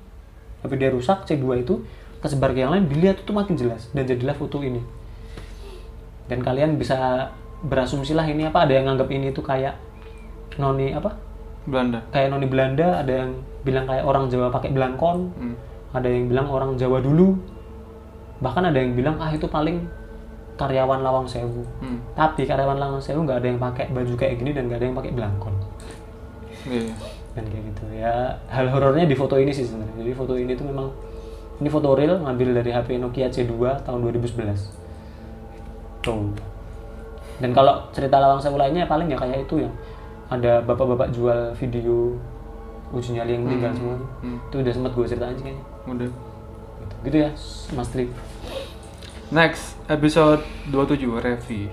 HP 0.62 0.72
dia 0.78 0.90
rusak 0.90 1.26
C2 1.26 1.46
itu 1.62 1.86
kesebar 2.18 2.54
ke 2.54 2.66
yang 2.66 2.74
lain 2.74 2.90
dilihat 2.90 3.22
tuh 3.22 3.34
makin 3.34 3.54
jelas. 3.54 3.90
Dan 3.92 4.06
jadilah 4.06 4.34
foto 4.34 4.62
ini. 4.62 4.82
Dan 6.26 6.42
kalian 6.42 6.78
bisa 6.78 7.30
berasumsi 7.62 8.14
lah 8.14 8.26
ini 8.26 8.46
apa 8.46 8.66
ada 8.66 8.74
yang 8.74 8.90
nganggap 8.90 9.10
ini 9.10 9.30
tuh 9.30 9.46
kayak 9.46 9.78
noni 10.58 10.94
apa? 10.94 11.14
Belanda. 11.66 12.06
kayak 12.14 12.30
noni 12.30 12.46
Belanda 12.46 13.02
ada 13.02 13.26
yang 13.26 13.42
bilang 13.66 13.90
kayak 13.90 14.06
orang 14.06 14.30
Jawa 14.30 14.54
pakai 14.54 14.70
belangkon. 14.70 15.18
Hmm. 15.34 15.56
ada 15.92 16.06
yang 16.06 16.30
bilang 16.30 16.46
orang 16.46 16.78
Jawa 16.78 17.02
dulu 17.02 17.34
bahkan 18.38 18.64
ada 18.64 18.76
yang 18.76 18.92
bilang 18.92 19.16
ah 19.16 19.30
itu 19.30 19.46
paling 19.46 19.84
karyawan 20.56 21.00
Lawang 21.00 21.24
Sewu 21.26 21.64
Hmm. 21.80 22.00
tapi 22.14 22.44
karyawan 22.44 22.76
Lawang 22.76 23.00
Sewu 23.00 23.22
nggak 23.22 23.38
ada 23.38 23.48
yang 23.48 23.60
pakai 23.60 23.86
baju 23.90 24.14
kayak 24.14 24.36
gini 24.38 24.52
dan 24.52 24.66
nggak 24.66 24.80
ada 24.80 24.86
yang 24.86 24.96
pakai 24.96 25.12
belangkon 25.12 25.56
Iya. 26.66 26.92
dan 27.32 27.44
kayak 27.46 27.64
gitu 27.68 27.84
ya 27.94 28.16
hal 28.48 28.66
horornya 28.68 29.04
di 29.04 29.14
foto 29.14 29.36
ini 29.36 29.52
sih 29.52 29.64
sebenarnya 29.64 29.96
jadi 29.98 30.12
foto 30.14 30.34
ini 30.34 30.52
tuh 30.54 30.66
memang 30.66 30.88
ini 31.56 31.68
foto 31.68 31.94
real 31.94 32.20
ngambil 32.20 32.56
dari 32.56 32.72
HP 32.72 32.98
Nokia 32.98 33.28
C2 33.28 33.54
tahun 33.84 34.00
2011 34.02 34.72
tuh 36.02 36.32
dan 37.38 37.52
kalau 37.52 37.84
cerita 37.92 38.16
Lawang 38.16 38.40
Sewu 38.40 38.56
lainnya 38.56 38.84
paling 38.86 39.06
ya 39.06 39.16
kayak 39.16 39.44
itu 39.44 39.60
yang 39.60 39.74
ada 40.26 40.58
bapak-bapak 40.62 41.12
jual 41.12 41.52
video 41.54 42.16
uji 42.90 43.14
nyali 43.14 43.36
yang 43.36 43.44
meninggal 43.44 43.72
semua 43.72 43.96
tuh. 43.96 44.10
Hmm. 44.22 44.38
itu 44.42 44.56
udah 44.58 44.74
sempat 44.74 44.92
gue 44.94 45.06
ceritain 45.06 45.36
sih 45.36 45.46
kayaknya 45.46 45.64
Udah. 45.86 46.10
Gitu, 47.06 47.18
ya 47.22 47.30
Mas 47.74 47.90
Tri 47.94 48.10
Next 49.30 49.78
episode 49.90 50.42
27 50.70 51.06
Revi. 51.18 51.70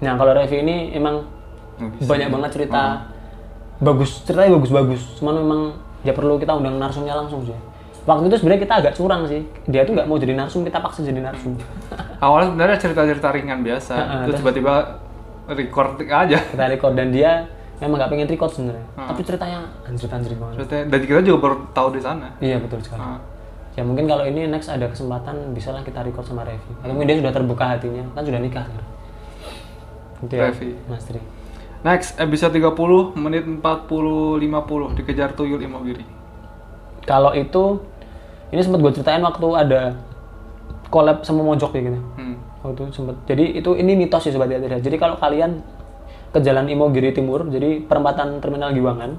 nah 0.00 0.16
kalau 0.16 0.32
Revi 0.32 0.56
ini 0.64 0.76
emang 0.96 1.26
bisa. 1.98 2.08
banyak 2.08 2.28
banget 2.32 2.50
cerita 2.56 2.82
bagus 3.80 4.24
ceritanya 4.24 4.56
bagus-bagus 4.56 5.02
cuman 5.20 5.34
memang 5.40 5.60
ya 6.04 6.12
perlu 6.12 6.36
kita 6.40 6.56
undang 6.56 6.76
narsumnya 6.80 7.12
langsung 7.16 7.44
sih 7.44 7.56
waktu 8.08 8.32
itu 8.32 8.36
sebenarnya 8.40 8.62
kita 8.64 8.74
agak 8.80 8.92
curang 8.96 9.28
sih 9.28 9.44
dia 9.68 9.84
tuh 9.84 9.92
nggak 9.92 10.08
mau 10.08 10.16
jadi 10.16 10.32
narsum 10.36 10.64
kita 10.64 10.80
paksa 10.80 11.04
jadi 11.04 11.20
narsum 11.20 11.56
Awalnya 12.24 12.52
sebenarnya 12.52 12.76
cerita-cerita 12.76 13.28
ringan 13.32 13.64
biasa. 13.64 13.92
Heeh, 13.96 14.20
Terus 14.28 14.36
tiba-tiba 14.44 14.74
record 15.48 15.96
aja. 15.96 16.36
kita 16.36 16.64
record 16.68 16.92
dan 16.92 17.08
dia 17.08 17.48
memang 17.80 17.96
nggak 17.96 18.10
pengen 18.12 18.28
record 18.28 18.52
sebenarnya 18.52 18.86
tapi 18.94 19.20
ceritanya 19.24 19.60
anjir 19.88 20.08
anjir 20.12 20.32
banget 20.36 20.54
Ceritanya, 20.60 20.84
dan 20.92 20.98
kita 21.00 21.20
juga 21.24 21.38
baru 21.40 21.56
tahu 21.72 21.88
di 21.96 22.00
sana. 22.04 22.28
iya 22.38 22.60
betul 22.60 22.78
sekali. 22.84 23.00
Ya 23.72 23.82
mungkin 23.82 24.04
kalau 24.04 24.22
ini 24.22 24.44
next 24.44 24.66
ada 24.66 24.86
kesempatan 24.86 25.50
bisa 25.50 25.70
lah 25.70 25.80
kita 25.80 26.00
record 26.00 26.22
sama 26.22 26.42
Revi 26.42 26.72
atau 26.76 26.90
mungkin 26.90 27.06
dia 27.06 27.18
sudah 27.18 27.30
terbuka 27.30 27.64
hatinya 27.68 28.02
kan 28.10 28.22
sudah 28.22 28.38
nikah 28.38 28.64
sekarang 28.64 28.88
Gitu 30.20 30.34
ya, 30.34 30.42
Revi. 30.46 30.76
Mas 30.84 31.02
Tri 31.02 31.20
Next 31.80 32.12
episode 32.14 32.52
30 32.52 32.76
menit 33.16 33.40
40 33.42 33.62
50 34.36 34.92
dikejar 34.94 35.32
tuyul 35.32 35.56
Imogiri. 35.58 36.04
kalau 37.02 37.32
itu 37.32 37.80
ini 38.50 38.60
sempat 38.60 38.80
gue 38.80 38.92
ceritain 38.92 39.20
waktu 39.20 39.46
ada 39.54 39.96
collab 40.86 41.22
sama 41.22 41.40
Mojok 41.42 41.70
kayak 41.70 41.84
gitu 41.86 42.00
Hmm. 42.14 42.36
waktu 42.60 42.80
itu 42.82 42.92
sempet 42.92 43.16
jadi 43.24 43.44
itu 43.56 43.70
ini 43.72 43.96
mitos 43.96 44.20
sih 44.20 44.30
sobat 44.30 44.50
tidak 44.50 44.78
jadi 44.78 44.96
kalau 44.98 45.16
kalian 45.16 45.64
ke 46.28 46.38
jalan 46.38 46.68
Imogiri 46.68 47.10
Timur 47.10 47.48
jadi 47.48 47.80
perempatan 47.80 48.38
terminal 48.38 48.70
Giwangan 48.70 49.16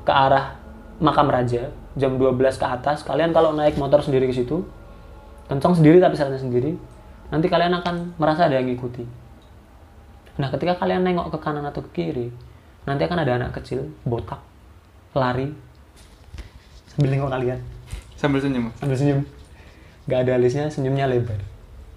ke 0.00 0.10
arah 0.10 0.56
makam 0.98 1.30
raja 1.30 1.70
jam 1.94 2.18
12 2.18 2.38
ke 2.58 2.66
atas 2.66 3.06
kalian 3.06 3.30
kalau 3.30 3.54
naik 3.54 3.78
motor 3.78 4.02
sendiri 4.02 4.26
ke 4.26 4.34
situ 4.34 4.66
kencang 5.46 5.78
sendiri 5.78 6.02
tapi 6.02 6.18
jalannya 6.18 6.42
sendiri 6.42 6.74
nanti 7.30 7.46
kalian 7.46 7.72
akan 7.80 8.16
merasa 8.16 8.48
ada 8.48 8.56
yang 8.56 8.68
ngikuti. 8.72 9.04
Nah 10.38 10.48
ketika 10.54 10.78
kalian 10.80 11.04
nengok 11.04 11.34
ke 11.34 11.38
kanan 11.42 11.64
atau 11.66 11.84
ke 11.86 11.90
kiri 12.02 12.28
nanti 12.88 13.02
akan 13.04 13.18
ada 13.20 13.32
anak 13.36 13.50
kecil 13.60 13.92
botak 14.02 14.40
lari 15.12 15.52
sambil 16.94 17.10
nengok 17.14 17.30
kalian. 17.30 17.60
Sambil 18.18 18.42
senyum. 18.42 18.74
sambil 18.82 18.96
senyum. 18.98 19.20
Nggak 20.10 20.18
ada 20.26 20.32
alisnya 20.34 20.66
senyumnya 20.74 21.06
lebar. 21.06 21.38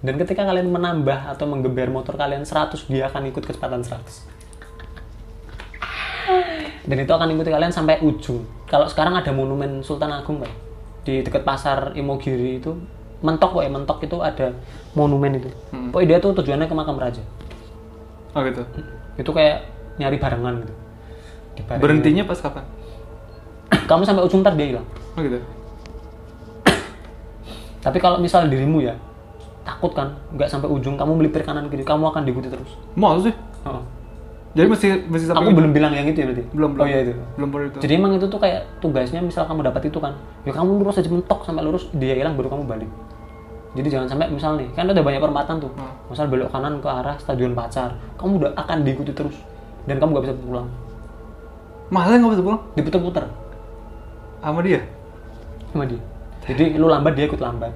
Dan 0.02 0.18
ketika 0.18 0.46
kalian 0.46 0.70
menambah 0.70 1.30
atau 1.30 1.46
menggeber 1.46 1.90
motor 1.90 2.18
kalian 2.18 2.46
100 2.46 2.90
dia 2.90 3.10
akan 3.10 3.30
ikut 3.30 3.46
kecepatan 3.46 3.86
100 3.86 4.41
dan 6.82 6.98
itu 6.98 7.12
akan 7.12 7.28
ikuti 7.30 7.50
kalian 7.50 7.70
sampai 7.70 8.02
ujung 8.02 8.42
kalau 8.66 8.86
sekarang 8.86 9.14
ada 9.14 9.30
monumen 9.30 9.82
Sultan 9.82 10.12
Agung 10.12 10.42
Pak 10.42 10.52
di 11.02 11.22
dekat 11.22 11.42
pasar 11.42 11.94
Imogiri 11.94 12.58
itu 12.58 12.74
mentok 13.22 13.54
kok 13.54 13.64
ya 13.64 13.70
mentok 13.70 14.02
itu 14.02 14.18
ada 14.18 14.54
monumen 14.92 15.38
itu 15.38 15.50
Hmm. 15.70 15.90
pokoknya 15.90 16.08
dia 16.08 16.18
tuh 16.20 16.32
tujuannya 16.36 16.66
ke 16.66 16.76
makam 16.76 16.98
raja 16.98 17.22
Oh 18.32 18.42
gitu. 18.42 18.64
itu 19.18 19.30
kayak 19.30 19.68
nyari 20.00 20.18
barengan 20.18 20.64
gitu 20.64 20.74
Dibarengin. 21.52 21.84
Berhentinya 21.84 22.24
pas 22.24 22.40
kapan? 22.40 22.64
kamu 23.92 24.02
sampai 24.08 24.24
ujung 24.24 24.40
ntar 24.42 24.56
dia 24.56 24.72
hilang 24.72 24.88
Oh 25.14 25.22
gitu. 25.22 25.38
Tapi 27.86 27.98
kalau 27.98 28.18
misal 28.18 28.48
dirimu 28.48 28.80
ya 28.80 28.96
takut 29.62 29.94
kan, 29.94 30.18
nggak 30.34 30.50
sampai 30.50 30.66
ujung, 30.66 30.98
kamu 30.98 31.22
melipir 31.22 31.46
kanan 31.46 31.70
kiri, 31.70 31.86
kamu 31.86 32.10
akan 32.10 32.26
diikuti 32.26 32.50
terus. 32.50 32.74
Mau 32.98 33.22
sih. 33.22 33.30
Oh. 33.62 33.78
Jadi 34.52 34.68
mesti 34.68 34.88
mesti 35.08 35.26
sampai 35.32 35.48
Aku 35.48 35.56
belum 35.56 35.72
bilang 35.72 35.96
yang 35.96 36.04
itu 36.12 36.20
ya 36.20 36.28
berarti. 36.28 36.44
belum 36.52 36.70
belum. 36.76 36.84
Oh 36.84 36.88
iya 36.92 37.00
itu. 37.08 37.14
Belum 37.40 37.50
baru 37.56 37.64
itu. 37.72 37.78
Jadi 37.80 37.94
emang 37.96 38.12
itu 38.20 38.26
tuh 38.28 38.40
kayak 38.40 38.68
tugasnya 38.84 39.24
misal 39.24 39.48
kamu 39.48 39.64
dapat 39.72 39.82
itu 39.88 39.98
kan, 40.04 40.14
ya 40.44 40.52
kamu 40.52 40.70
lurus 40.84 41.00
aja 41.00 41.08
mentok 41.08 41.40
sampai 41.48 41.64
lurus 41.64 41.88
dia 41.96 42.14
hilang 42.20 42.36
baru 42.36 42.52
kamu 42.52 42.64
balik. 42.68 42.90
Jadi 43.72 43.88
jangan 43.88 44.08
sampai 44.12 44.28
misal 44.28 44.60
nih, 44.60 44.68
kan 44.76 44.84
ada 44.92 45.00
banyak 45.00 45.24
perempatan 45.24 45.56
tuh. 45.64 45.72
Hmm. 45.80 45.96
Misal 46.12 46.28
belok 46.28 46.52
kanan 46.52 46.84
ke 46.84 46.90
arah 46.92 47.16
stadion 47.16 47.56
pacar, 47.56 47.96
kamu 48.20 48.44
udah 48.44 48.52
akan 48.60 48.84
diikuti 48.84 49.16
terus 49.16 49.40
dan 49.88 49.96
kamu 50.04 50.20
nggak 50.20 50.26
bisa 50.28 50.36
pulang. 50.44 50.68
Masa 51.88 52.20
nggak 52.20 52.32
bisa 52.36 52.44
pulang 52.44 52.62
Diputer-puter 52.76 53.26
sama 54.42 54.60
dia? 54.64 54.80
sama 55.72 55.88
dia. 55.88 56.02
Jadi 56.44 56.76
lu 56.76 56.92
lambat 56.92 57.16
dia 57.16 57.32
ikut 57.32 57.40
lambat. 57.40 57.72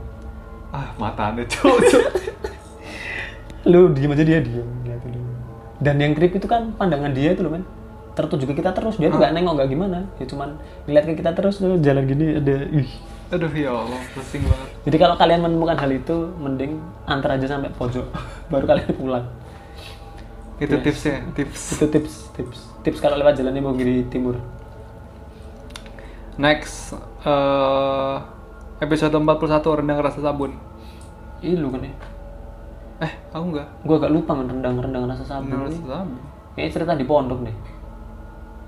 Ah 0.76 0.92
mata 1.00 1.32
anda 1.32 1.48
cowok. 1.48 1.80
lu 3.72 3.96
diem 3.96 4.12
aja 4.12 4.24
dia 4.28 4.40
diem. 4.44 4.68
Dan 5.80 6.00
yang 6.00 6.16
creep 6.16 6.40
itu 6.40 6.48
kan 6.48 6.72
pandangan 6.76 7.12
dia 7.12 7.36
itu 7.36 7.44
loh 7.44 7.52
men. 7.52 7.64
Tertuju 8.16 8.48
ke 8.48 8.64
kita 8.64 8.72
terus 8.72 8.96
dia 8.96 9.12
tuh 9.12 9.20
nggak 9.20 9.34
nengok 9.36 9.54
nggak 9.60 9.70
gimana. 9.70 10.00
Dia 10.16 10.28
cuman 10.32 10.56
ngeliat 10.88 11.04
ke 11.04 11.14
kita 11.20 11.32
terus 11.36 11.60
lu 11.60 11.76
jalan 11.84 12.04
gini 12.08 12.40
ada 12.40 12.56
ih. 12.72 12.90
Aduh 13.34 13.50
ya 13.52 13.74
Allah, 13.74 14.00
pusing 14.14 14.46
banget. 14.46 14.70
jadi 14.86 14.98
kalau 15.02 15.16
kalian 15.18 15.42
menemukan 15.42 15.74
hal 15.82 15.90
itu 15.90 16.30
mending 16.38 16.78
antar 17.10 17.42
aja 17.42 17.58
sampai 17.58 17.74
pojok 17.74 18.06
baru 18.54 18.66
kalian 18.70 18.92
pulang. 18.96 19.26
Itu 20.62 20.80
tipsnya, 20.80 21.26
tips. 21.36 21.76
itu 21.76 21.86
tips 21.92 22.14
tips. 22.38 22.60
Tips 22.86 23.00
kalau 23.04 23.20
lewat 23.20 23.36
jalannya 23.36 23.60
mau 23.60 23.76
di 23.76 24.06
timur. 24.08 24.40
Next 26.40 26.96
eh 27.26 28.16
episode 28.80 29.16
41 29.18 29.80
rendang 29.82 30.00
rasa 30.00 30.20
sabun. 30.22 30.56
ini 31.44 31.60
lu 31.60 31.68
kan 31.70 31.84
ya 31.84 32.15
Eh, 33.04 33.12
aku 33.36 33.52
enggak. 33.52 33.68
gua 33.84 33.96
agak 34.00 34.12
lupa 34.16 34.32
men 34.32 34.48
rendang 34.48 34.80
rendang 34.80 35.04
rasa 35.04 35.24
sabun 35.28 35.52
Rendang 35.52 35.68
rasa 35.68 35.76
ini 35.76 35.88
sabun. 35.92 36.20
Kayaknya 36.56 36.72
cerita 36.72 36.94
di 36.96 37.06
pondok 37.06 37.40
deh. 37.44 37.56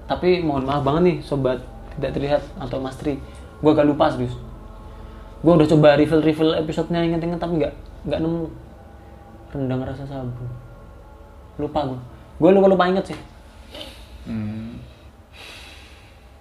Tapi 0.07 0.27
mohon 0.43 0.67
maaf 0.67 0.83
banget 0.83 1.01
nih 1.07 1.17
sobat 1.23 1.59
tidak 1.95 2.11
terlihat 2.15 2.41
atau 2.59 2.77
Mas 2.83 2.99
Tri. 2.99 3.15
Gue 3.63 3.71
agak 3.71 3.87
lupa 3.87 4.11
serius. 4.11 4.35
Gue 5.39 5.53
udah 5.55 5.67
coba 5.67 5.95
refill-refill 5.95 6.59
episodenya 6.59 7.07
inget-inget 7.07 7.39
tapi 7.39 7.59
nggak 7.59 7.73
nggak 8.07 8.19
nemu 8.19 8.51
rendang 9.55 9.81
rasa 9.87 10.03
sabun. 10.03 10.47
Lupa 11.55 11.79
gue. 11.87 11.99
Gue 12.43 12.49
lupa 12.51 12.67
lupa 12.67 12.83
inget 12.91 13.15
sih. 13.15 13.19
Hmm. 14.27 14.75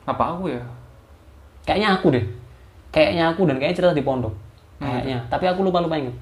Apa 0.06 0.34
aku 0.34 0.50
ya? 0.50 0.62
Kayaknya 1.62 1.88
aku 1.98 2.06
deh. 2.10 2.24
Kayaknya 2.90 3.24
aku 3.30 3.40
dan 3.46 3.56
kayaknya 3.62 3.76
cerita 3.78 3.94
di 3.94 4.02
pondok. 4.02 4.34
Kayaknya. 4.82 5.18
Tapi 5.30 5.44
aku 5.46 5.62
lupa 5.62 5.78
lupa 5.82 5.98
inget. 5.98 6.14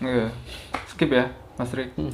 Iya. 0.00 0.28
Skip 0.90 1.10
ya, 1.12 1.32
Mas 1.56 1.72
Ri. 1.72 1.88
Hmm. 1.96 2.12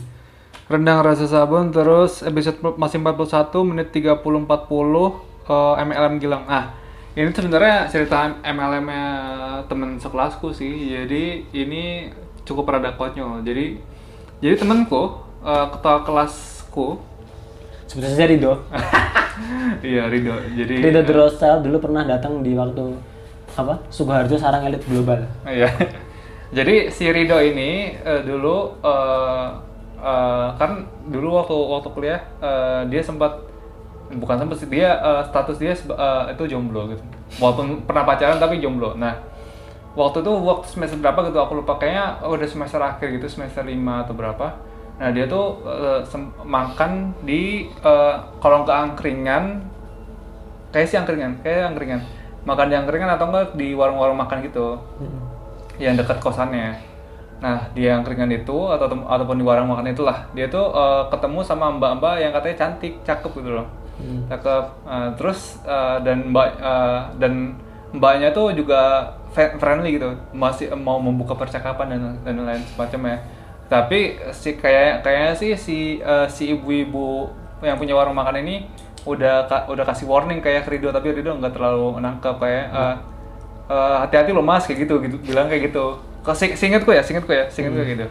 Rendang 0.70 1.05
rasa 1.05 1.26
sabun 1.26 1.74
terus 1.74 2.22
episode 2.22 2.59
masih 2.78 3.03
41 3.03 3.51
menit 3.66 3.89
30 3.93 4.22
40 4.22 4.22
eh, 4.22 5.74
MLM 5.85 6.14
Gilang. 6.22 6.45
Ah, 6.47 6.72
ini 7.12 7.28
sebenarnya 7.28 7.91
cerita 7.91 8.30
MLM-nya 8.41 9.05
temen 9.66 9.99
sekelasku 9.99 10.55
sih. 10.55 10.95
Jadi 10.95 11.51
ini 11.53 12.09
cukup 12.47 12.72
rada 12.72 12.95
konyol. 12.95 13.43
Jadi 13.45 13.76
jadi 14.39 14.55
temenku 14.59 15.18
eh, 15.45 15.66
ketua 15.76 16.07
kelasku 16.07 17.12
Sebut 17.93 18.09
saja 18.09 18.24
Rido. 18.24 18.57
iya 19.85 20.09
Rido 20.09 20.33
jadi 20.57 20.80
Rido 20.80 21.05
Drosel 21.05 21.61
dulu 21.61 21.76
pernah 21.76 22.09
datang 22.09 22.41
di 22.41 22.57
waktu 22.57 22.97
apa 23.53 23.85
Sukoharjo 23.93 24.41
sarang 24.41 24.64
elit 24.64 24.80
global. 24.89 25.28
Iya. 25.45 25.68
Jadi 26.53 26.92
si 26.92 27.09
Rido 27.09 27.40
ini 27.40 27.96
eh, 27.96 28.20
dulu 28.28 28.76
eh, 28.84 29.48
eh, 30.05 30.48
kan 30.61 30.70
dulu 31.09 31.28
waktu 31.40 31.57
waktu 31.57 31.88
kuliah 31.96 32.20
eh, 32.44 32.82
dia 32.92 33.00
sempat 33.00 33.40
bukan 34.12 34.36
sempat 34.44 34.57
sih 34.61 34.68
dia 34.68 34.90
eh, 35.00 35.22
status 35.32 35.57
dia 35.57 35.72
eh, 35.72 36.22
itu 36.36 36.42
jomblo 36.53 36.92
gitu. 36.92 37.03
Walaupun 37.40 37.88
pernah 37.88 38.05
pacaran 38.05 38.36
tapi 38.36 38.61
jomblo. 38.61 38.92
Nah, 39.00 39.16
waktu 39.96 40.20
itu 40.24 40.32
waktu 40.32 40.66
semester 40.68 40.98
berapa 41.00 41.20
gitu 41.32 41.38
aku 41.40 41.64
lupa 41.64 41.80
kayaknya 41.80 42.20
udah 42.28 42.48
semester 42.48 42.80
akhir 42.80 43.09
gitu 43.16 43.28
semester 43.32 43.64
5 43.64 44.05
atau 44.05 44.12
berapa. 44.16 44.46
Nah, 45.00 45.11
dia 45.16 45.24
tuh 45.26 45.59
sem- 46.05 46.34
makan 46.44 47.16
di 47.24 47.66
eh, 47.72 48.14
kalau 48.44 48.64
nggak 48.68 48.78
angkringan 48.92 49.44
kayak 50.72 50.86
sih 50.88 50.98
angkringan, 51.00 51.32
kayak 51.44 51.72
angkringan. 51.72 52.00
Makan 52.42 52.66
di 52.70 52.74
angkringan 52.74 53.11
atau 53.14 53.26
enggak 53.30 53.55
di 53.55 53.70
warung-warung 53.76 54.18
makan 54.18 54.42
gitu 54.42 54.74
yang 55.83 55.99
dekat 55.99 56.22
kosannya. 56.22 56.78
Nah, 57.43 57.59
di 57.74 57.91
angkringan 57.91 58.30
itu 58.30 58.70
atau 58.70 58.87
ataupun 58.87 59.35
di 59.35 59.43
warung 59.43 59.66
makan 59.74 59.91
itulah, 59.91 60.30
dia 60.30 60.47
tuh 60.47 60.70
eh, 60.70 61.03
ketemu 61.11 61.43
sama 61.43 61.74
mbak-mbak 61.74 62.22
yang 62.22 62.30
katanya 62.30 62.57
cantik, 62.62 63.03
cakep 63.03 63.33
gitu 63.43 63.51
loh. 63.59 63.66
Cakep. 64.30 64.64
Eh, 64.87 65.09
terus 65.18 65.59
eh, 65.66 65.97
dan 66.07 66.30
mbak 66.30 66.49
eh, 66.62 67.01
dan 67.18 67.59
mbaknya 67.91 68.30
tuh 68.30 68.55
juga 68.55 69.11
friendly 69.35 69.99
gitu, 69.99 70.12
masih 70.30 70.70
mau 70.78 71.03
membuka 71.03 71.35
percakapan 71.35 71.99
dan 71.99 72.01
dan 72.22 72.35
lain 72.47 72.62
semacamnya. 72.62 73.18
Tapi 73.66 74.20
si 74.30 74.55
kayak 74.55 75.03
kayaknya 75.03 75.33
sih 75.35 75.53
si 75.59 75.78
eh, 75.99 76.26
si 76.30 76.55
ibu-ibu 76.55 77.26
yang 77.59 77.74
punya 77.74 77.99
warung 77.99 78.14
makan 78.14 78.39
ini 78.45 78.70
udah 79.03 79.51
ka- 79.51 79.66
udah 79.66 79.83
kasih 79.83 80.07
warning 80.07 80.39
kayak 80.39 80.62
Rido 80.70 80.95
tapi 80.95 81.11
Rido 81.11 81.35
nggak 81.35 81.59
terlalu 81.59 81.99
nangkep 81.99 82.39
kayak 82.39 82.66
eh, 82.70 82.95
eh, 83.72 83.96
hati-hati 83.98 84.30
lo 84.30 84.44
mas 84.44 84.68
kayak 84.68 84.84
gitu 84.84 85.00
gitu 85.00 85.16
bilang 85.24 85.48
kayak 85.48 85.72
gitu 85.72 85.96
sing- 86.36 86.52
ya 86.52 86.56
seingetku 87.00 87.32
ya 87.32 87.48
seingetku 87.48 87.80
kayak 87.80 87.90
gitu 87.96 88.06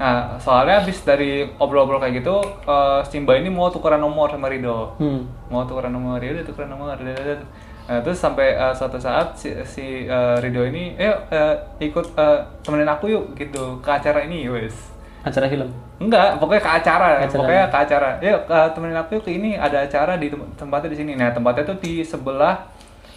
nah 0.00 0.40
soalnya 0.40 0.80
habis 0.80 1.04
dari 1.04 1.44
obrol-obrol 1.54 2.00
kayak 2.00 2.24
gitu 2.24 2.40
eh, 2.64 3.00
si 3.04 3.20
Mbak 3.20 3.36
ini 3.38 3.50
mau 3.52 3.68
tukeran 3.68 4.00
nomor 4.00 4.32
sama 4.32 4.48
Rido 4.48 4.96
Hmm. 4.96 5.28
mau 5.46 5.62
tukeran 5.62 5.92
nomor 5.92 6.16
ya 6.18 6.32
udah 6.32 6.44
tukeran 6.44 6.72
nomor 6.72 6.96
dadadadad. 6.96 7.44
nah, 7.84 8.00
terus 8.00 8.16
sampai 8.16 8.56
eh, 8.56 8.72
suatu 8.72 8.96
saat 8.96 9.36
si, 9.36 9.52
si 9.66 10.08
eh, 10.08 10.36
Rido 10.40 10.64
ini 10.64 10.96
eh 10.96 11.12
eh, 11.28 11.54
ikut 11.82 12.16
eh, 12.16 12.38
temenin 12.62 12.88
aku 12.88 13.12
yuk 13.12 13.36
gitu 13.36 13.76
ke 13.78 13.90
acara 13.90 14.24
ini 14.24 14.48
wes 14.48 14.88
Acara 15.20 15.52
film. 15.52 15.68
Enggak, 16.00 16.40
pokoknya 16.40 16.64
ke 16.64 16.72
acara, 16.80 17.08
Acara. 17.20 17.28
pokoknya 17.36 17.64
ke 17.68 17.78
acara. 17.78 18.08
Yuk, 18.24 18.40
eh, 18.48 18.68
temenin 18.72 18.96
aku 18.96 19.10
yuk 19.12 19.24
ke 19.28 19.36
ini 19.36 19.52
ada 19.52 19.84
acara 19.84 20.16
di 20.16 20.32
tem- 20.32 20.48
tempatnya 20.56 20.88
di 20.88 20.96
sini. 20.96 21.12
Nah, 21.12 21.28
tempatnya 21.28 21.68
tuh 21.68 21.76
di 21.76 22.00
sebelah 22.00 22.56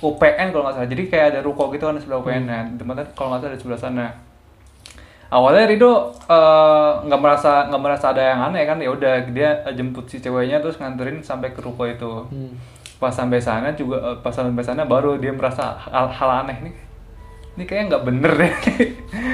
UPN 0.04 0.52
kalau 0.52 0.64
nggak 0.64 0.76
salah. 0.76 0.90
Jadi 0.90 1.04
kayak 1.08 1.26
ada 1.32 1.40
ruko 1.40 1.72
gitu 1.72 1.88
kan 1.88 1.96
di 1.96 2.04
sebelah 2.04 2.20
UPN. 2.20 2.44
Nah, 2.44 2.62
tempatnya 2.70 3.06
kalau 3.14 3.32
nggak 3.32 3.42
salah 3.42 3.54
di 3.54 3.62
sebelah 3.62 3.80
sana. 3.80 4.08
Awalnya 5.30 5.66
Rido 5.66 5.92
eh, 6.30 6.92
nggak 7.02 7.20
merasa 7.20 7.66
nggak 7.66 7.82
merasa 7.82 8.06
ada 8.12 8.22
yang 8.22 8.40
aneh 8.44 8.64
kan, 8.64 8.78
ya 8.78 8.90
udah 8.92 9.14
dia 9.28 9.66
eh, 9.66 9.74
jemput 9.74 10.06
si 10.06 10.20
ceweknya 10.20 10.62
terus 10.62 10.78
nganterin 10.78 11.26
sampai 11.26 11.50
ke 11.50 11.60
ruko 11.60 11.90
itu. 11.90 12.30
Hmm. 12.30 12.54
Pas 13.00 13.10
sampai 13.10 13.42
sana 13.42 13.74
juga 13.74 13.98
eh, 14.04 14.18
pas 14.20 14.30
sampai 14.30 14.62
sana 14.62 14.86
baru 14.86 15.18
dia 15.18 15.34
merasa 15.34 15.74
hal, 15.80 16.06
hal 16.08 16.46
aneh 16.46 16.58
nih. 16.62 16.76
Ini 17.54 17.64
kayaknya 17.64 17.86
nggak 17.90 18.04
bener 18.04 18.32
deh. 18.36 18.54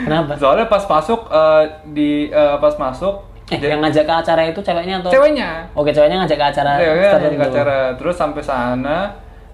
Kenapa? 0.06 0.32
Soalnya 0.42 0.66
pas 0.66 0.84
masuk 0.84 1.28
eh, 1.28 1.64
di 1.90 2.10
eh, 2.30 2.56
pas 2.56 2.76
masuk 2.78 3.28
Eh, 3.50 3.58
yang 3.58 3.82
ngajak 3.82 4.06
ke 4.06 4.14
acara 4.14 4.46
itu 4.46 4.62
ceweknya 4.62 5.02
atau? 5.02 5.10
ceweknya 5.10 5.66
Oke, 5.74 5.90
ceweknya 5.90 6.22
ngajak 6.22 6.38
ke 6.38 6.48
acara. 6.54 6.72
ceweknya 6.78 7.10
tertentu. 7.12 7.34
di 7.34 7.48
acara 7.50 7.78
terus 7.98 8.14
sampai 8.14 8.44
sana 8.46 8.98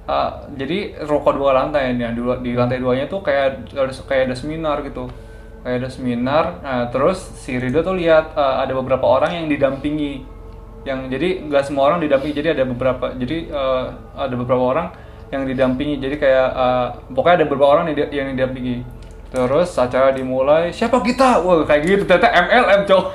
uh, 0.08 0.50
jadi 0.54 1.06
ruko 1.06 1.34
dua 1.34 1.52
lantai 1.54 1.94
nih 1.94 2.14
di, 2.14 2.22
di 2.46 2.52
lantai 2.54 2.80
duanya 2.82 3.06
tuh 3.10 3.22
kayak 3.26 3.70
ada 3.74 3.94
kayak 3.94 4.24
ada 4.32 4.36
seminar 4.38 4.82
gitu. 4.86 5.10
Kayak 5.66 5.78
ada 5.82 5.90
seminar 5.90 6.44
nah, 6.62 6.86
terus 6.94 7.18
si 7.42 7.58
Rido 7.58 7.82
tuh 7.82 7.98
lihat 7.98 8.38
uh, 8.38 8.62
ada 8.62 8.74
beberapa 8.78 9.06
orang 9.06 9.38
yang 9.42 9.46
didampingi. 9.50 10.26
Yang 10.86 11.00
jadi 11.18 11.30
nggak 11.50 11.64
semua 11.66 11.84
orang 11.90 12.00
didampingi 12.06 12.34
jadi 12.38 12.50
ada 12.54 12.64
beberapa 12.70 13.06
jadi 13.18 13.38
uh, 13.50 13.86
ada 14.14 14.36
beberapa 14.38 14.62
orang 14.62 14.88
yang 15.34 15.44
didampingi. 15.50 15.98
Jadi 15.98 16.16
kayak 16.22 16.48
uh, 16.54 16.88
pokoknya 17.10 17.36
ada 17.42 17.46
beberapa 17.50 17.68
orang 17.74 17.86
yang 17.90 17.98
yang 18.14 18.28
didampingi 18.38 18.95
terus 19.36 19.70
acara 19.76 20.10
dimulai 20.10 20.72
siapa 20.72 20.98
kita 21.00 21.40
wah 21.40 21.62
kayak 21.62 21.82
gitu 21.84 22.04
ternyata 22.06 22.32
MLM 22.32 22.82
cowok 22.86 23.08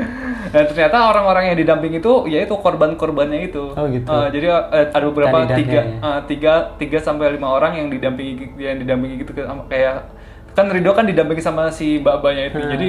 dan 0.52 0.66
ternyata 0.66 0.96
orang-orang 1.06 1.44
yang 1.46 1.56
didampingi 1.56 1.98
itu 1.98 2.26
yaitu 2.26 2.54
korban-korbannya 2.54 3.46
itu 3.46 3.70
Oh, 3.70 3.86
gitu. 3.86 4.02
Uh, 4.04 4.26
jadi 4.28 4.46
uh, 4.50 4.62
ada 4.88 5.04
beberapa 5.06 5.46
tiga 5.48 5.80
ya. 5.80 5.82
uh, 6.00 6.18
tiga 6.24 6.52
tiga 6.74 6.98
sampai 6.98 7.30
lima 7.30 7.46
orang 7.48 7.76
yang 7.76 7.86
didampingi 7.86 8.58
yang 8.58 8.76
didampingi 8.76 9.22
gitu 9.22 9.30
sama- 9.38 9.66
kayak 9.66 10.10
kan 10.50 10.66
Rido 10.66 10.90
kan 10.90 11.06
didampingi 11.06 11.38
sama 11.38 11.70
si 11.70 11.98
mbak-mbaknya 11.98 12.50
itu 12.50 12.58
Hmm. 12.58 12.70
jadi 12.70 12.88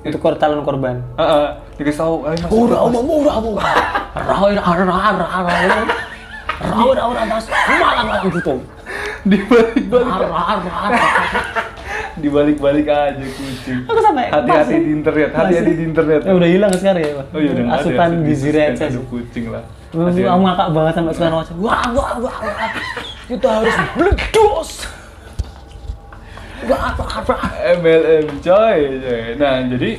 Itu 0.00 0.18
kor 0.18 0.34
calon 0.34 0.60
korban. 0.60 1.06
uh, 1.14 1.22
uh, 1.22 1.46
dikasih 1.76 2.02
tahu 2.02 2.14
mas 2.24 2.42
Ura, 2.44 2.78
ura, 2.82 2.98
ura, 2.98 3.32
ura. 3.38 3.62
Rawir, 4.12 4.58
ara, 4.58 4.82
ara, 4.82 5.26
ara, 5.28 5.52
ara. 5.54 5.82
Rawir, 6.60 6.98
ara, 6.98 7.22
mas. 7.24 7.46
Malang, 7.46 8.06
malang 8.08 8.26
gitu. 8.28 8.54
dibalik-balik 9.22 10.06
Ara, 10.08 10.26
ara, 10.26 10.70
ara. 10.84 11.06
Dibalik-balik 12.18 12.86
aja 12.90 13.24
kucing. 13.24 13.86
Aku 13.86 14.00
sampai 14.02 14.28
hati-hati 14.28 14.74
di 14.82 14.90
internet 14.92 15.30
hati-hati 15.32 15.72
di 15.72 15.84
internet. 15.86 16.20
Ya 16.26 16.32
udah 16.34 16.48
hilang 16.50 16.72
sekarang 16.74 17.02
ya, 17.02 17.12
Pak. 17.16 17.26
oh 17.34 17.40
iya 17.40 17.50
udah 17.54 17.64
Asupan 17.78 18.10
gizi 18.26 18.48
receh. 18.52 18.88
aduh 18.90 19.04
kucing 19.08 19.44
lah. 19.48 19.62
Aku 19.94 20.42
ngakak 20.44 20.68
banget 20.76 20.92
sampai 21.00 21.14
sekarang 21.16 21.36
macam 21.40 21.56
wah 21.64 21.84
wah 21.96 22.12
wah 22.20 22.36
wah. 22.44 22.70
Kita 23.28 23.48
harus 23.48 23.74
meledos 23.96 24.70
wah 26.68 26.90
wah 26.98 27.16
wah. 27.24 27.42
MLM 27.78 28.26
coy, 28.42 28.78
coy. 29.00 29.22
Nah 29.38 29.54
jadi 29.70 29.90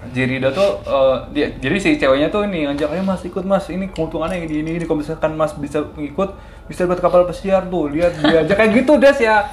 Jirida 0.00 0.48
tuh 0.48 0.80
eh, 0.80 1.16
dia 1.36 1.46
jadi 1.60 1.76
si 1.76 1.90
ceweknya 2.00 2.32
tuh 2.32 2.48
ini 2.48 2.64
ngajak 2.64 2.88
ayo 2.88 3.02
mas 3.04 3.20
ikut 3.22 3.44
mas. 3.44 3.68
Ini 3.68 3.92
keuntungannya 3.92 4.48
ini 4.48 4.64
ini 4.64 4.70
ini 4.80 4.84
kalau 4.88 5.04
misalkan 5.04 5.36
mas 5.36 5.52
bisa 5.54 5.84
ikut 6.00 6.34
bisa 6.66 6.88
buat 6.88 6.98
kapal 7.04 7.28
pesiar 7.28 7.68
tuh. 7.68 7.92
Lihat 7.92 8.16
dia 8.18 8.42
aja. 8.42 8.52
Kayak 8.56 8.80
gitu 8.80 8.96
des 8.96 9.18
ya 9.20 9.52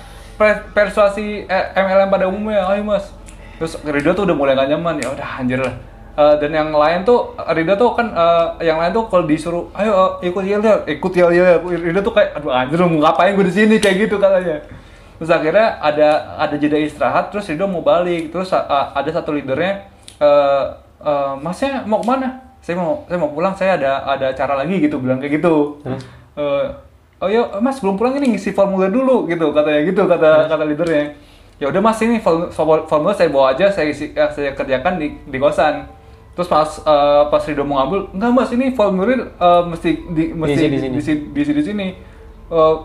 persuasi 0.74 1.44
eh, 1.44 1.66
MLM 1.74 2.10
pada 2.10 2.26
umumnya 2.30 2.64
ayo 2.70 2.86
mas. 2.86 3.10
Terus 3.58 3.74
Rida 3.82 4.14
tuh 4.14 4.30
udah 4.30 4.38
mulai 4.38 4.54
gak 4.54 4.70
nyaman 4.70 5.02
ya 5.02 5.10
udah 5.10 5.28
anjir 5.42 5.58
lah. 5.58 5.74
Eh, 6.18 6.36
dan 6.42 6.50
yang 6.54 6.70
lain 6.70 7.02
tuh 7.02 7.34
Rida 7.36 7.74
tuh 7.74 7.94
kan 7.94 8.14
eh, 8.14 8.70
yang 8.70 8.78
lain 8.78 8.94
tuh 8.94 9.10
kalau 9.10 9.26
disuruh 9.26 9.70
ayo 9.74 10.22
eh, 10.22 10.30
ikut 10.30 10.44
yel 10.46 10.62
yel. 10.62 10.80
Ikut 10.86 11.14
yel 11.14 11.32
yel 11.34 11.58
Rida 11.62 12.02
tuh 12.02 12.14
kayak 12.14 12.38
aduh 12.38 12.54
anjir 12.54 12.78
mau 12.86 13.02
ngapain 13.02 13.34
gue 13.34 13.46
di 13.50 13.54
sini? 13.54 13.76
Kayak 13.82 14.10
gitu 14.10 14.16
katanya. 14.22 14.62
Terus 15.18 15.34
akhirnya 15.34 15.82
ada 15.82 16.10
ada 16.38 16.56
jeda 16.56 16.78
istirahat 16.78 17.34
terus 17.34 17.50
Rido 17.50 17.66
mau 17.66 17.82
balik. 17.82 18.30
Terus 18.30 18.54
a- 18.54 18.94
ada 18.94 19.10
satu 19.10 19.34
leadernya 19.34 19.90
eh 20.22 20.64
eh, 21.02 21.34
masnya 21.42 21.82
mau 21.90 22.02
ke 22.02 22.08
mana? 22.10 22.30
Saya 22.62 22.78
mau 22.78 23.06
saya 23.10 23.18
mau 23.18 23.32
pulang 23.34 23.56
saya 23.58 23.80
ada 23.80 24.06
ada 24.06 24.26
acara 24.30 24.54
lagi 24.62 24.78
gitu 24.78 25.02
bilang 25.02 25.18
kayak 25.18 25.42
gitu. 25.42 25.82
Eh, 26.38 26.66
oh 27.18 27.28
yo 27.28 27.50
mas 27.62 27.82
belum 27.82 27.98
pulang 27.98 28.16
ini 28.18 28.36
ngisi 28.36 28.54
formulir 28.54 28.90
dulu 28.90 29.26
gitu 29.26 29.50
katanya 29.52 29.82
gitu 29.86 30.02
kata 30.06 30.50
kata 30.50 30.64
leadernya. 30.66 31.04
Ya 31.58 31.66
udah 31.74 31.82
mas 31.82 31.98
ini 32.02 32.22
form- 32.22 32.54
form- 32.54 32.86
formulir 32.86 33.18
saya 33.18 33.30
bawa 33.34 33.58
aja 33.58 33.74
saya 33.74 33.90
isi 33.90 34.14
eh, 34.14 34.30
saya 34.30 34.54
kerjakan 34.54 35.02
di 35.02 35.18
di 35.26 35.38
kosan. 35.38 35.90
Terus 36.38 36.46
pas 36.46 36.70
eh, 36.70 37.24
pas 37.28 37.42
Rido 37.42 37.66
mau 37.66 37.82
ngambil 37.82 38.14
enggak 38.14 38.32
mas 38.32 38.50
ini 38.54 38.66
formulir 38.72 39.34
eh, 39.34 39.62
mesti 39.66 39.90
di 40.14 40.24
mesti 40.32 40.54
Diisi 40.54 40.70
di 40.70 40.70
di, 40.70 40.78
sini. 40.78 40.94
di, 40.94 41.02
di, 41.02 41.24
di 41.34 41.42
sini. 41.44 41.58
Di 41.58 41.64
sini 41.66 41.88
Eh, 42.48 42.76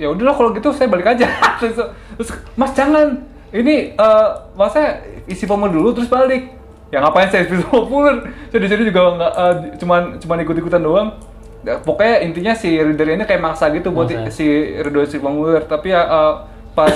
ya 0.00 0.08
udahlah 0.08 0.32
kalau 0.32 0.50
gitu 0.56 0.72
saya 0.72 0.88
balik 0.88 1.04
aja. 1.06 1.28
Terus, 1.60 1.76
terus, 2.16 2.30
mas 2.56 2.72
jangan. 2.72 3.12
Ini 3.52 3.92
eh 3.92 4.28
masa 4.56 5.04
isi 5.28 5.44
formulir 5.44 5.76
dulu 5.76 5.92
terus 5.92 6.08
balik. 6.08 6.48
Ya 6.88 7.04
ngapain 7.04 7.28
saya 7.28 7.44
isi 7.44 7.60
formulir 7.68 8.24
saya 8.48 8.60
di 8.64 8.68
sini 8.72 8.82
juga 8.88 9.14
nggak 9.14 9.32
eh, 9.36 9.54
cuman 9.76 10.02
cuman 10.16 10.36
ikut 10.42 10.56
ikutan 10.58 10.80
doang. 10.80 11.08
Ya, 11.12 11.35
pokoknya 11.66 12.22
intinya 12.22 12.54
si 12.54 12.78
reader 12.78 13.18
ini 13.18 13.26
kayak 13.26 13.42
maksa 13.42 13.74
gitu 13.74 13.90
buat 13.90 14.06
Maksa. 14.06 14.30
si 14.30 14.46
reader 14.78 15.02
isi 15.02 15.18
formulir 15.18 15.66
tapi 15.66 15.90
ya 15.90 16.06
eh, 16.06 16.32
pas 16.78 16.94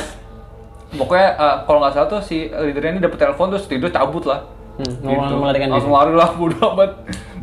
pokoknya 0.94 1.28
eh, 1.34 1.56
kalau 1.66 1.78
nggak 1.82 1.92
salah 1.98 2.08
tuh 2.08 2.20
si 2.22 2.46
leader 2.46 2.84
ini 2.94 3.02
dapet 3.02 3.18
telepon 3.18 3.50
terus 3.50 3.66
tidur 3.66 3.90
cabut 3.90 4.26
lah. 4.30 4.46
Hmm, 4.80 4.96
mau 5.04 5.44
melarikan 5.44 5.68
langsung 5.74 5.92
lari 5.92 6.14
lah 6.14 6.30
bodo 6.38 6.56
amat. 6.78 6.90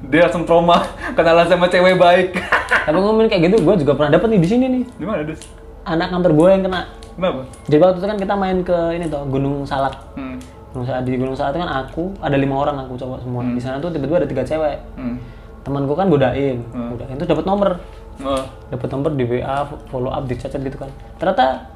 Dia 0.08 0.32
langsung 0.32 0.48
trauma 0.48 0.88
kenalan 1.18 1.46
sama 1.52 1.68
cewek 1.68 2.00
baik. 2.00 2.40
Tapi 2.88 2.96
ngomongin 2.96 3.28
kayak 3.28 3.52
gitu 3.52 3.56
gue 3.60 3.76
juga 3.84 3.94
pernah 4.00 4.16
dapet 4.16 4.28
nih 4.32 4.42
di 4.42 4.50
sini 4.50 4.66
nih. 4.72 4.84
Di 4.96 5.06
mana 5.06 5.28
des? 5.28 5.44
Anak 5.84 6.08
kantor 6.16 6.32
gue 6.32 6.48
yang 6.48 6.64
kena. 6.64 6.82
Kenapa? 7.18 7.42
Jadi 7.68 7.78
waktu 7.82 7.98
itu 8.00 8.08
kan 8.08 8.18
kita 8.22 8.34
main 8.38 8.58
ke 8.64 8.78
ini 8.96 9.06
tuh 9.12 9.22
Gunung 9.28 9.68
Salak. 9.68 9.96
Hmm. 10.16 10.40
Gunung 10.72 10.86
Salak 10.88 11.02
di 11.04 11.12
Gunung 11.20 11.36
Salak 11.36 11.58
itu 11.58 11.60
kan 11.66 11.72
aku 11.84 12.04
ada 12.24 12.38
lima 12.40 12.56
orang 12.56 12.78
aku 12.88 12.96
cowok 12.96 13.20
semua. 13.26 13.42
Di 13.44 13.60
sana 13.60 13.84
tuh 13.84 13.92
tiba-tiba 13.92 14.24
ada 14.24 14.30
tiga 14.30 14.44
cewek. 14.48 14.78
Hmm. 14.96 15.18
Temanku 15.68 15.94
kan 15.94 16.08
godain. 16.08 16.64
Hmm. 16.72 16.96
godain 16.96 17.16
tuh 17.16 17.28
dapat 17.28 17.46
nomor. 17.46 17.70
Oh. 18.18 18.44
dapat 18.74 18.88
nomor 18.90 19.14
di 19.14 19.24
WA 19.30 19.58
follow 19.94 20.10
up 20.10 20.26
di 20.26 20.34
chat 20.34 20.50
gitu 20.50 20.74
kan. 20.74 20.90
Ternyata 21.20 21.70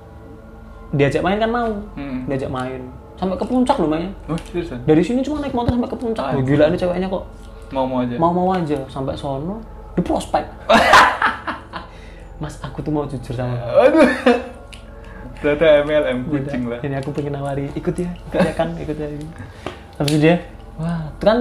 diajak 0.92 1.22
main 1.22 1.38
kan 1.38 1.52
mau. 1.52 1.70
Hmm. 1.94 2.26
diajak 2.26 2.50
main. 2.50 2.82
Sampai 3.20 3.38
ke 3.38 3.46
puncak 3.46 3.78
loh 3.78 3.86
mainnya 3.86 4.10
Oh, 4.26 4.34
seriusan? 4.50 4.82
dari 4.82 5.04
sini 5.06 5.22
cuma 5.22 5.38
naik 5.38 5.54
motor 5.54 5.78
sampai 5.78 5.92
ke 5.92 5.98
puncak. 6.00 6.26
Wah, 6.26 6.42
gila 6.42 6.66
ini 6.72 6.78
ceweknya 6.80 7.06
kok. 7.06 7.24
Mau-mau 7.70 8.02
aja. 8.02 8.16
mau 8.18 8.32
mau 8.34 8.50
aja 8.52 8.80
sampai 8.89 9.14
sono 9.14 9.62
di 9.94 10.02
prospek. 10.02 10.42
Mas 12.42 12.58
aku 12.60 12.82
tuh 12.82 12.89
mau 12.89 13.06
jujur 13.06 13.32
sama 13.32 13.54
kamu. 13.54 13.78
Aduh. 13.86 14.08
Ternyata 15.42 15.66
MLM 15.86 16.18
kucing 16.28 16.64
lah. 16.66 16.80
ini 16.82 16.96
aku 16.98 17.10
pengen 17.14 17.34
nawari. 17.38 17.70
Ikut 17.74 17.94
ya 17.94 18.10
ikut 18.10 18.42
ya 18.42 18.54
kan? 18.54 18.74
Ikut 18.74 18.98
ya 18.98 19.08
ini. 19.10 19.26
Habis 19.98 20.18
dia 20.18 20.36
wah 20.82 21.06
itu 21.08 21.22
kan 21.24 21.38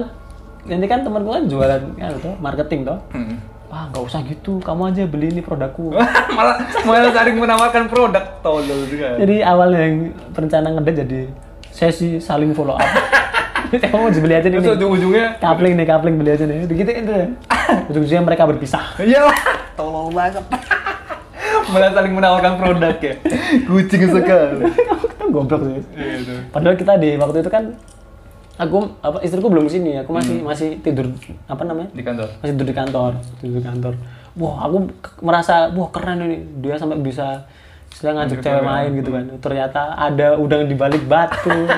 ini 0.63 0.85
kan 0.85 1.01
temanku 1.01 1.29
kan 1.29 1.43
jualan 1.45 1.81
kan 1.95 2.11
tuh 2.17 2.33
marketing 2.37 2.81
toh 2.83 2.99
Hmm. 3.09 3.37
wah 3.67 3.87
nggak 3.87 4.03
usah 4.03 4.21
gitu 4.21 4.59
kamu 4.59 4.81
aja 4.89 5.03
beli 5.05 5.27
ini 5.29 5.41
produkku 5.41 5.89
malah 6.37 6.55
malah 6.81 7.09
saling 7.09 7.35
menawarkan 7.35 7.87
produk 7.87 8.23
tolol 8.39 8.61
juga. 8.85 9.15
jadi 9.15 9.41
awalnya 9.43 9.79
yang 9.81 9.95
perencana 10.29 10.67
ngedate 10.71 11.01
jadi 11.01 11.19
sesi 11.67 12.17
saling 12.17 12.51
follow 12.51 12.75
up 12.75 12.83
kamu 13.71 13.95
mau 13.95 14.11
beli 14.11 14.33
aja 14.33 14.47
nih 14.47 14.59
Terus 14.59 14.75
ujung-ujungnya 14.75 15.25
kapling 15.37 15.73
nih 15.73 15.87
kapling 15.87 16.15
beli 16.15 16.31
aja 16.31 16.43
nih 16.43 16.65
begitu 16.65 16.89
itu 16.91 17.13
ujung-ujungnya 17.89 18.23
mereka 18.23 18.43
berpisah 18.43 18.83
Iyalah, 18.97 19.37
tolol 19.73 20.11
banget. 20.11 20.43
malah 21.63 21.89
saling 21.89 22.11
menawarkan 22.11 22.53
produk 22.57 22.95
ya. 22.99 23.13
Kucing 23.63 24.03
sekali. 24.09 24.65
kita 25.07 25.23
goblok 25.25 25.61
sih 25.63 25.79
Iya 25.95 26.13
itu. 26.17 26.33
padahal 26.51 26.75
kita 26.75 26.93
di 26.97 27.15
waktu 27.15 27.37
itu 27.39 27.49
kan 27.49 27.63
aku 28.61 28.77
apa 29.01 29.17
istriku 29.25 29.49
belum 29.49 29.65
sini 29.65 29.97
aku 29.97 30.13
masih 30.13 30.45
masih 30.45 30.69
tidur 30.85 31.09
apa 31.49 31.65
namanya? 31.65 31.89
Di 31.97 32.05
kantor. 32.05 32.29
masih 32.37 32.53
tidur 32.53 32.67
di 32.69 32.75
kantor 32.77 33.11
tidur 33.41 33.57
di 33.57 33.65
kantor. 33.65 33.93
Wah 34.37 34.69
aku 34.69 34.77
merasa 35.25 35.73
wah 35.73 35.89
keren 35.89 36.21
ini. 36.29 36.37
Dia 36.61 36.77
sampai 36.77 37.01
bisa 37.01 37.49
istilah 37.89 38.21
ngajak 38.21 38.39
cewek 38.45 38.61
main 38.61 38.89
gitu 38.93 39.09
kan. 39.09 39.25
Ternyata 39.41 39.97
ada 39.97 40.37
udang 40.37 40.69
di 40.69 40.77
balik 40.77 41.09
batu. 41.09 41.49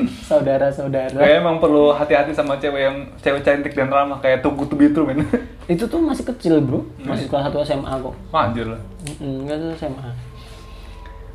Saudara-saudara 0.00 1.12
Kayak 1.12 1.44
emang 1.44 1.60
perlu 1.60 1.92
hati-hati 1.92 2.32
sama 2.32 2.56
cewek 2.56 2.88
yang 2.88 2.96
cewek 3.20 3.44
cantik 3.44 3.72
dan 3.76 3.92
ramah. 3.92 4.16
Kayak 4.20 4.40
Tunggu 4.40 4.64
be 4.72 4.88
true 4.92 5.04
men. 5.08 5.24
itu 5.72 5.84
tuh 5.84 6.00
masih 6.00 6.24
kecil 6.24 6.60
bro. 6.64 6.84
Masih 7.04 7.28
kelas 7.28 7.52
1 7.52 7.68
SMA 7.68 7.92
kok. 8.00 8.14
Anjir 8.32 8.64
lah. 8.68 8.80
Enggak 9.20 9.56
tuh 9.60 9.70
SMA 9.76 10.08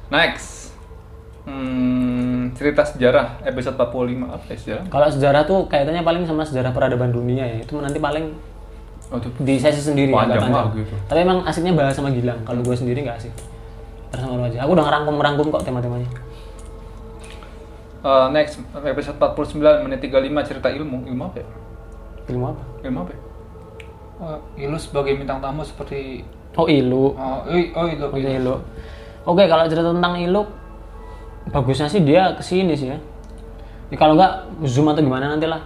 Next. 0.10 0.55
Hmm, 1.46 2.50
cerita 2.52 2.82
sejarah 2.82 3.38
episode 3.42 3.76
45 3.76 3.86
apa 4.26 4.46
ya 4.48 4.58
sejarah? 4.58 4.84
kalau 4.88 5.08
sejarah 5.08 5.42
tuh 5.44 5.60
kaitannya 5.66 6.02
paling 6.02 6.26
sama 6.26 6.42
sejarah 6.42 6.70
peradaban 6.70 7.10
dunia 7.10 7.46
ya. 7.46 7.58
Itu 7.60 7.78
nanti 7.78 7.98
paling 7.98 8.34
Oh, 9.06 9.22
itu 9.22 9.30
di 9.40 9.56
sesi 9.56 9.78
sendiri 9.80 10.10
Panjang 10.10 10.42
agak 10.42 10.50
banget 10.50 10.66
gitu. 10.82 10.96
tapi 11.06 11.20
emang 11.22 11.46
asiknya 11.46 11.72
bahas 11.72 11.94
sama 11.94 12.10
Gilang. 12.10 12.42
Kalau 12.42 12.60
gue 12.60 12.74
sendiri 12.74 13.06
nggak 13.06 13.22
asik. 13.22 13.30
Terus 14.10 14.18
sama 14.20 14.34
lu 14.36 14.44
aja. 14.44 14.66
Aku 14.66 14.74
udah 14.74 14.82
ngerangkum 14.82 15.14
ngerangkum 15.16 15.46
kok 15.52 15.62
tema-temanya. 15.62 16.10
Uh, 18.02 18.30
next 18.30 18.58
episode 18.76 19.18
49 19.18 19.62
menit 19.82 20.00
35 20.00 20.18
cerita 20.44 20.70
ilmu. 20.72 21.06
Ilmu 21.06 21.22
apa 21.24 21.38
ya? 21.38 21.48
ilmu 22.28 22.46
apa? 22.48 22.62
Ilmu 22.82 22.98
apa 23.00 23.12
ya? 23.14 23.20
Uh, 24.16 24.38
ilmu 24.60 24.78
sebagai 24.78 25.14
bintang 25.14 25.38
tamu 25.38 25.62
seperti 25.62 26.26
oh 26.54 26.66
ilu. 26.66 27.14
Oh, 27.14 27.46
i- 27.48 27.70
oh 27.72 27.86
itu 27.86 28.02
Oh, 28.04 28.18
ilu. 28.18 28.56
Oke 29.24 29.46
kalau 29.46 29.66
cerita 29.66 29.90
tentang 29.92 30.18
ilu 30.18 30.42
bagusnya 31.48 31.86
sih 31.86 32.02
dia 32.02 32.34
ke 32.34 32.42
sini 32.42 32.74
sih 32.74 32.90
ya 32.90 33.00
Ya, 33.86 34.02
kalau 34.02 34.18
nggak 34.18 34.32
zoom 34.66 34.90
atau 34.90 34.98
gimana 35.00 35.30
nanti 35.30 35.46
lah 35.46 35.62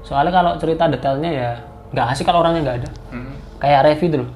soalnya 0.00 0.30
kalau 0.30 0.54
cerita 0.56 0.86
detailnya 0.86 1.28
ya 1.28 1.50
nggak 1.90 2.06
asik 2.08 2.22
kalau 2.22 2.40
orangnya 2.40 2.62
nggak 2.62 2.78
ada 2.78 2.90
Hmm. 3.10 3.34
kayak 3.58 3.80
Revi 3.84 4.06
loh 4.14 4.30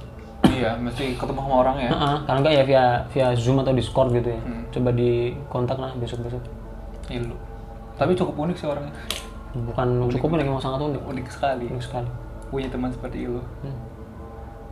Iya, 0.45 0.77
mesti 0.77 1.17
ketemu 1.17 1.41
sama 1.41 1.55
orang 1.57 1.77
ya. 1.79 1.89
Heeh, 1.89 2.17
kalau 2.23 2.39
nggak 2.39 2.53
ya 2.53 2.63
via 2.63 2.85
via 3.09 3.29
zoom 3.33 3.59
atau 3.59 3.71
discord 3.71 4.11
gitu 4.13 4.29
ya 4.29 4.41
Hmm. 4.41 4.63
coba 4.69 4.91
di 4.91 5.11
kontak 5.47 5.79
lah 5.79 5.95
besok 5.95 6.21
besok 6.21 6.43
Ilmu. 7.07 7.37
Tapi 7.95 8.13
cukup 8.13 8.35
unik 8.41 8.57
sih 8.57 8.67
orangnya. 8.67 8.93
bukan 9.55 10.11
cukup 10.11 10.35
lagi 10.35 10.51
mau 10.51 10.59
sangat 10.59 10.83
unik 10.83 11.03
Unik 11.07 11.27
sekali. 11.29 11.65
unik 11.69 11.85
sekali 11.85 12.11
Punya 12.51 12.67
teman 12.67 12.91
seperti 12.91 13.25
Ilu. 13.25 13.39
Hmm. 13.63 13.77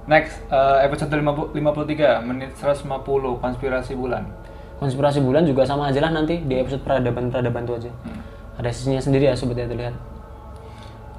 Next, 0.04 0.42
uh, 0.48 0.82
episode 0.82 1.08
50 1.08 1.54
53 1.54 2.18
menit 2.20 2.50
150 2.52 2.90
konspirasi 3.38 3.94
bulan. 3.94 4.26
Konspirasi 4.82 5.22
bulan 5.22 5.46
juga 5.46 5.62
sama 5.62 5.88
aja 5.88 6.02
lah 6.02 6.10
nanti 6.10 6.42
di 6.42 6.58
episode 6.58 6.82
peradaban 6.82 7.30
peradaban 7.30 7.62
tuh 7.62 7.78
aja 7.78 7.90
ada 8.58 8.68
sisinya 8.74 8.98
sendiri 8.98 9.30
ya 9.30 9.38
sobat 9.38 9.62
ya 9.62 9.70
terlihat 9.70 9.94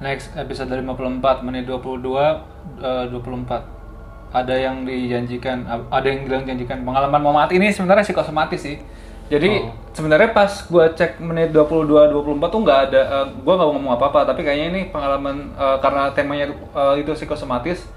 Next, 0.04 0.36
episode 0.36 0.68
54 0.68 1.48
menit 1.48 1.64
22 1.64 2.04
uh, 2.12 3.08
24. 3.08 4.36
Ada 4.36 4.56
yang 4.58 4.84
dijanjikan, 4.84 5.64
ada 5.88 6.04
yang 6.04 6.28
bilang 6.28 6.44
janjikan 6.44 6.84
pengalaman 6.84 7.22
mau 7.24 7.32
mati 7.32 7.56
ini 7.56 7.72
sebenarnya 7.72 8.04
psikosomatis 8.04 8.60
sih. 8.60 8.84
Jadi 9.32 9.64
Oh. 9.64 9.72
sebenarnya 9.96 10.36
pas 10.36 10.52
gua 10.68 10.92
cek 10.92 11.24
menit 11.24 11.56
22 11.56 12.12
24 12.12 12.52
tuh 12.52 12.60
nggak 12.60 12.80
ada 12.92 13.02
uh, 13.08 13.28
gua 13.48 13.56
nggak 13.56 13.70
ngomong 13.72 13.94
apa-apa, 13.96 14.28
tapi 14.28 14.44
kayaknya 14.44 14.68
ini 14.76 14.82
pengalaman 14.92 15.56
uh, 15.56 15.80
karena 15.80 16.12
temanya 16.12 16.52
uh, 16.76 17.00
itu 17.00 17.16
psikosomatis. 17.16 17.88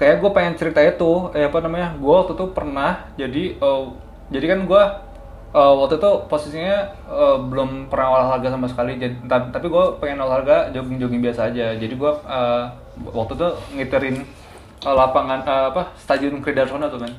Kayak 0.00 0.24
gue 0.24 0.30
pengen 0.32 0.56
cerita 0.56 0.80
itu, 0.80 1.30
eh 1.36 1.46
apa 1.46 1.60
namanya? 1.60 1.92
Gua 2.00 2.24
waktu 2.24 2.32
itu 2.32 2.46
pernah 2.56 3.12
jadi 3.20 3.60
uh, 3.60 3.92
jadi 4.32 4.56
kan 4.56 4.64
gua 4.64 5.12
uh, 5.52 5.74
waktu 5.84 6.00
itu 6.00 6.10
posisinya 6.26 6.76
uh, 7.06 7.36
belum 7.46 7.92
pernah 7.92 8.18
olahraga 8.18 8.48
sama 8.50 8.66
sekali. 8.66 8.96
Jadi, 8.98 9.14
ta- 9.28 9.52
tapi 9.52 9.68
gue 9.68 9.84
pengen 10.00 10.24
olahraga 10.24 10.72
jogging 10.72 10.98
jogging 10.98 11.22
biasa 11.22 11.52
aja. 11.52 11.76
Jadi 11.76 11.94
gue 11.94 12.12
uh, 12.26 12.64
waktu 13.12 13.32
itu 13.36 13.48
ngiterin 13.78 14.16
uh, 14.84 14.94
lapangan 14.96 15.40
uh, 15.44 15.64
apa 15.72 15.92
stadion 15.96 16.40
Kridarsono 16.40 16.88
tuh 16.88 17.00
kan 17.04 17.12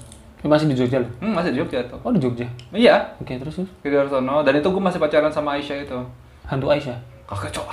masih 0.44 0.68
di 0.68 0.76
Jogja 0.76 1.00
loh 1.00 1.08
hmm, 1.24 1.40
masih 1.40 1.56
di 1.56 1.58
Jogja 1.64 1.80
tuh. 1.88 1.96
Oh 2.04 2.12
di 2.12 2.20
Jogja? 2.20 2.44
Iya. 2.76 3.16
Oke 3.24 3.40
terus 3.40 3.56
terus? 3.56 3.72
Kridarsono 3.80 4.44
dan 4.44 4.60
itu 4.60 4.68
gue 4.68 4.84
masih 4.84 5.00
pacaran 5.00 5.32
sama 5.32 5.56
Aisyah 5.56 5.88
itu. 5.88 6.00
Hantu 6.44 6.68
Aisyah? 6.68 7.00
Kakak 7.24 7.56
cok. 7.56 7.68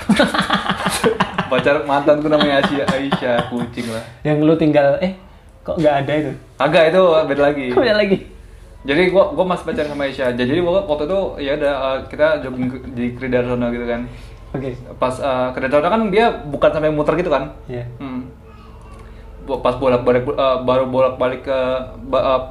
Pacar 1.50 1.82
mantanku 1.82 2.30
namanya 2.30 2.62
Aisyah 2.62 2.86
Aisyah. 2.86 3.50
Kucing 3.50 3.90
lah. 3.90 4.04
Yang 4.22 4.46
lu 4.46 4.54
tinggal 4.54 5.02
eh 5.02 5.18
kok 5.66 5.82
nggak 5.82 6.06
ada 6.06 6.12
itu? 6.14 6.32
Agak 6.62 6.94
itu 6.94 7.02
beda 7.02 7.42
lagi. 7.42 7.66
Kok 7.74 7.82
ada 7.82 7.98
lagi 7.98 8.18
jadi 8.80 9.08
gua 9.08 9.28
gua 9.30 9.44
masih 9.46 9.64
pacaran 9.66 9.90
sama 9.90 10.04
Aisyah. 10.04 10.32
Jadi 10.32 10.56
gua 10.58 10.80
waktu 10.82 11.04
itu 11.04 11.20
ya 11.38 11.52
udah 11.54 11.74
uh, 11.76 11.98
kita 12.06 12.40
jogging 12.40 12.66
di 12.90 13.12
Kridarsono 13.12 13.68
gitu 13.68 13.84
kan. 13.84 14.00
Oke. 14.50 14.72
Pas 14.96 15.14
uh, 15.16 15.48
Kridarsono 15.50 15.88
kan 15.88 16.02
dia 16.08 16.26
bukan 16.42 16.70
sampai 16.70 16.88
muter 16.88 17.14
gitu 17.14 17.28
kan? 17.28 17.52
Ya 17.66 17.84
Hmm. 17.96 18.32
Bu- 19.40 19.60
Pas 19.60 19.74
bolak 19.74 20.00
balik 20.00 20.24
baru 20.60 20.84
bolak 20.86 21.14
balik 21.16 21.44
ke 21.44 21.58
ba- 22.04 22.24
uh, 22.24 22.42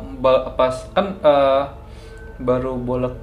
pas 0.51 0.73
kan 0.91 1.17
uh, 1.19 1.61
baru 2.37 2.73
bolak 2.73 3.13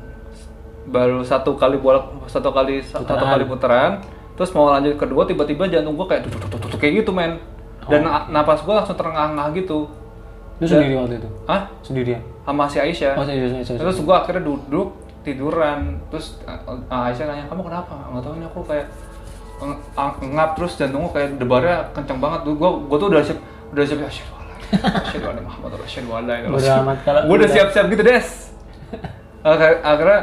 baru 0.85 1.23
satu 1.23 1.55
kali 1.55 1.77
bolak 1.77 2.07
satu 2.27 2.51
kali 2.51 2.79
satu 2.81 3.07
Putaran. 3.07 3.31
kali 3.33 3.45
putaran. 3.45 3.93
Terus 4.35 4.51
mau 4.51 4.69
lanjut 4.69 4.95
kedua 4.95 5.25
tiba-tiba 5.25 5.65
jantung 5.67 5.95
gua 5.95 6.07
kayak 6.07 6.27
tuh 6.27 6.31
tuh 6.37 6.59
tuh 6.59 6.69
tuh 6.69 6.79
kayak 6.79 7.01
gitu 7.01 7.11
men. 7.11 7.39
Dan 7.87 8.03
na- 8.03 8.27
napas 8.29 8.61
gua 8.61 8.83
langsung 8.83 8.95
terengah-engah 8.95 9.55
gitu. 9.55 9.87
Lu 10.59 10.65
sendiri 10.65 10.95
waktu 10.97 11.17
itu? 11.17 11.29
Ah 11.47 11.71
sendirian 11.81 12.19
sama 12.47 12.71
si 12.71 12.79
Aisyah. 12.79 13.19
Oh 13.19 13.27
saya 13.27 13.51
saya 13.51 13.65
saya 13.67 13.79
terus 13.83 13.99
gua 14.07 14.23
akhirnya 14.23 14.47
duduk 14.47 14.95
tiduran. 15.27 15.99
Terus 16.15 16.39
uh, 16.47 16.79
Aisyah 17.11 17.27
nanya 17.27 17.45
kamu 17.51 17.67
kenapa? 17.67 17.95
Nggak 18.15 18.23
tahu 18.23 18.35
ini 18.39 18.47
aku 18.47 18.61
kayak 18.63 18.87
ngap 20.23 20.51
terus 20.55 20.73
jantung 20.79 21.03
gua 21.11 21.13
kayak 21.19 21.35
debarnya 21.43 21.91
kenceng 21.91 22.23
banget. 22.23 22.47
Tuh 22.47 22.55
gua 22.55 22.71
gua 22.87 22.97
tuh 23.03 23.09
udah 23.11 23.23
siap 23.27 23.39
udah 23.75 23.83
siap 23.83 23.99
ya 23.99 24.09
asyhadu 24.09 24.35
asyhadu 25.83 26.11
anna 26.15 26.35
kalau 26.39 26.59
gua 27.27 27.35
udah 27.35 27.35
udah- 27.43 27.51
siap-siap 27.51 27.87
gitu 27.91 28.03
des. 28.07 28.29
Akhir- 29.43 29.83
akhirnya 29.83 30.21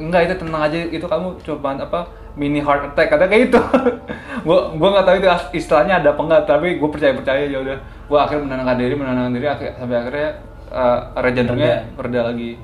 enggak 0.00 0.20
itu 0.26 0.34
tenang 0.42 0.62
aja 0.66 0.78
itu 0.90 1.06
kamu 1.06 1.28
coba 1.46 1.78
apa 1.78 2.00
mini 2.34 2.62
heart 2.62 2.94
attack 2.94 3.14
kata 3.14 3.30
kayak 3.30 3.50
gitu. 3.50 3.58
Gua 4.46 4.72
gua 4.74 4.88
nggak 4.96 5.04
tahu 5.06 5.16
itu 5.20 5.28
istilahnya 5.58 6.00
ada 6.00 6.14
apa 6.16 6.22
enggak 6.26 6.42
tapi 6.48 6.78
gua 6.80 6.88
percaya 6.90 7.12
percaya 7.14 7.46
ya 7.46 7.58
udah. 7.62 7.76
Gua 8.10 8.26
akhirnya 8.26 8.42
menenangkan 8.46 8.76
diri 8.78 8.94
menenangkan 8.98 9.32
diri 9.38 9.46
akhir, 9.50 9.70
sampai 9.78 9.96
akhirnya 10.00 10.28
uh, 10.70 11.14
rate 11.18 11.36
jantungnya 11.36 11.86
reda 11.98 12.20
lagi 12.32 12.56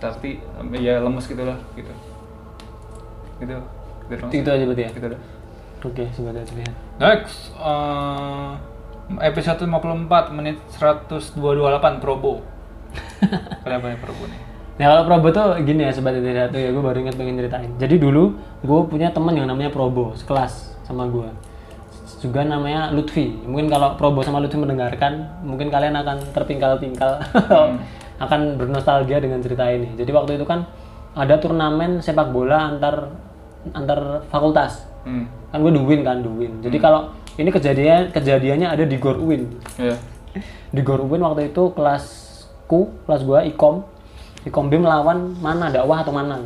tapi 0.00 0.40
um, 0.56 0.72
ya 0.74 0.98
lemes 1.00 1.28
gitu 1.28 1.44
lah 1.44 1.58
gitu 1.76 1.92
gitu 3.40 3.56
gitu, 4.10 4.22
itu 4.32 4.48
aja 4.48 4.64
berarti 4.66 4.82
ya 4.84 4.90
gitu 4.90 5.06
dah. 5.12 5.20
oke 5.86 6.04
sebentar 6.12 6.44
terlihat 6.44 6.74
Next, 7.00 7.56
uh, 7.56 8.60
episode 9.24 9.64
54 9.64 10.36
menit 10.36 10.60
128 10.76 11.40
Probo. 11.96 12.44
Kenapa 13.64 13.86
ya 13.88 13.96
Probo 13.96 14.28
nih? 14.28 14.40
Nah 14.76 14.86
kalau 14.92 15.02
Probo 15.08 15.32
tuh 15.32 15.64
gini 15.64 15.88
ya 15.88 15.96
sobat 15.96 16.20
tidak 16.20 16.52
tuh 16.52 16.60
ya 16.60 16.76
gue 16.76 16.82
baru 16.84 17.00
ingat 17.00 17.16
pengen 17.16 17.40
ceritain. 17.40 17.72
Jadi 17.80 17.96
dulu 17.96 18.36
gue 18.60 18.80
punya 18.84 19.08
teman 19.08 19.32
yang 19.32 19.48
namanya 19.48 19.72
Probo 19.72 20.12
sekelas 20.12 20.76
sama 20.84 21.08
gue. 21.08 21.24
Juga 22.20 22.44
namanya 22.44 22.92
Lutfi. 22.92 23.32
Mungkin 23.48 23.72
kalau 23.72 23.96
Probo 23.96 24.20
sama 24.20 24.44
Lutfi 24.44 24.60
mendengarkan, 24.60 25.40
mungkin 25.40 25.72
kalian 25.72 25.96
akan 25.96 26.20
terpingkal-pingkal, 26.36 27.16
akan 28.24 28.40
bernostalgia 28.60 29.24
dengan 29.24 29.40
cerita 29.40 29.64
ini. 29.72 29.96
Jadi 29.96 30.10
waktu 30.12 30.36
itu 30.36 30.44
kan 30.44 30.68
ada 31.16 31.40
turnamen 31.40 32.04
sepak 32.04 32.28
bola 32.28 32.76
antar 32.76 33.08
antar 33.72 34.28
fakultas. 34.28 34.84
Hmm. 35.08 35.24
Kan 35.48 35.64
gue 35.64 35.72
duwin 35.72 36.04
kan 36.04 36.20
duwin. 36.20 36.60
Jadi 36.60 36.76
kalau 36.76 37.08
ini 37.40 37.48
kejadian 37.48 38.12
kejadiannya 38.12 38.68
ada 38.68 38.84
di 38.84 38.96
Gor 39.00 39.16
Uin 39.16 39.48
Ya. 39.80 39.96
di 40.70 40.80
Gor 40.84 41.00
Uin 41.00 41.24
waktu 41.24 41.50
itu 41.50 41.72
kelasku 41.72 42.92
kelas 43.08 43.22
gua 43.24 43.40
ikom 43.48 43.86
ikom 44.44 44.68
B 44.68 44.76
melawan 44.76 45.36
mana 45.40 45.72
dakwah 45.72 46.04
atau 46.04 46.12
mana 46.12 46.44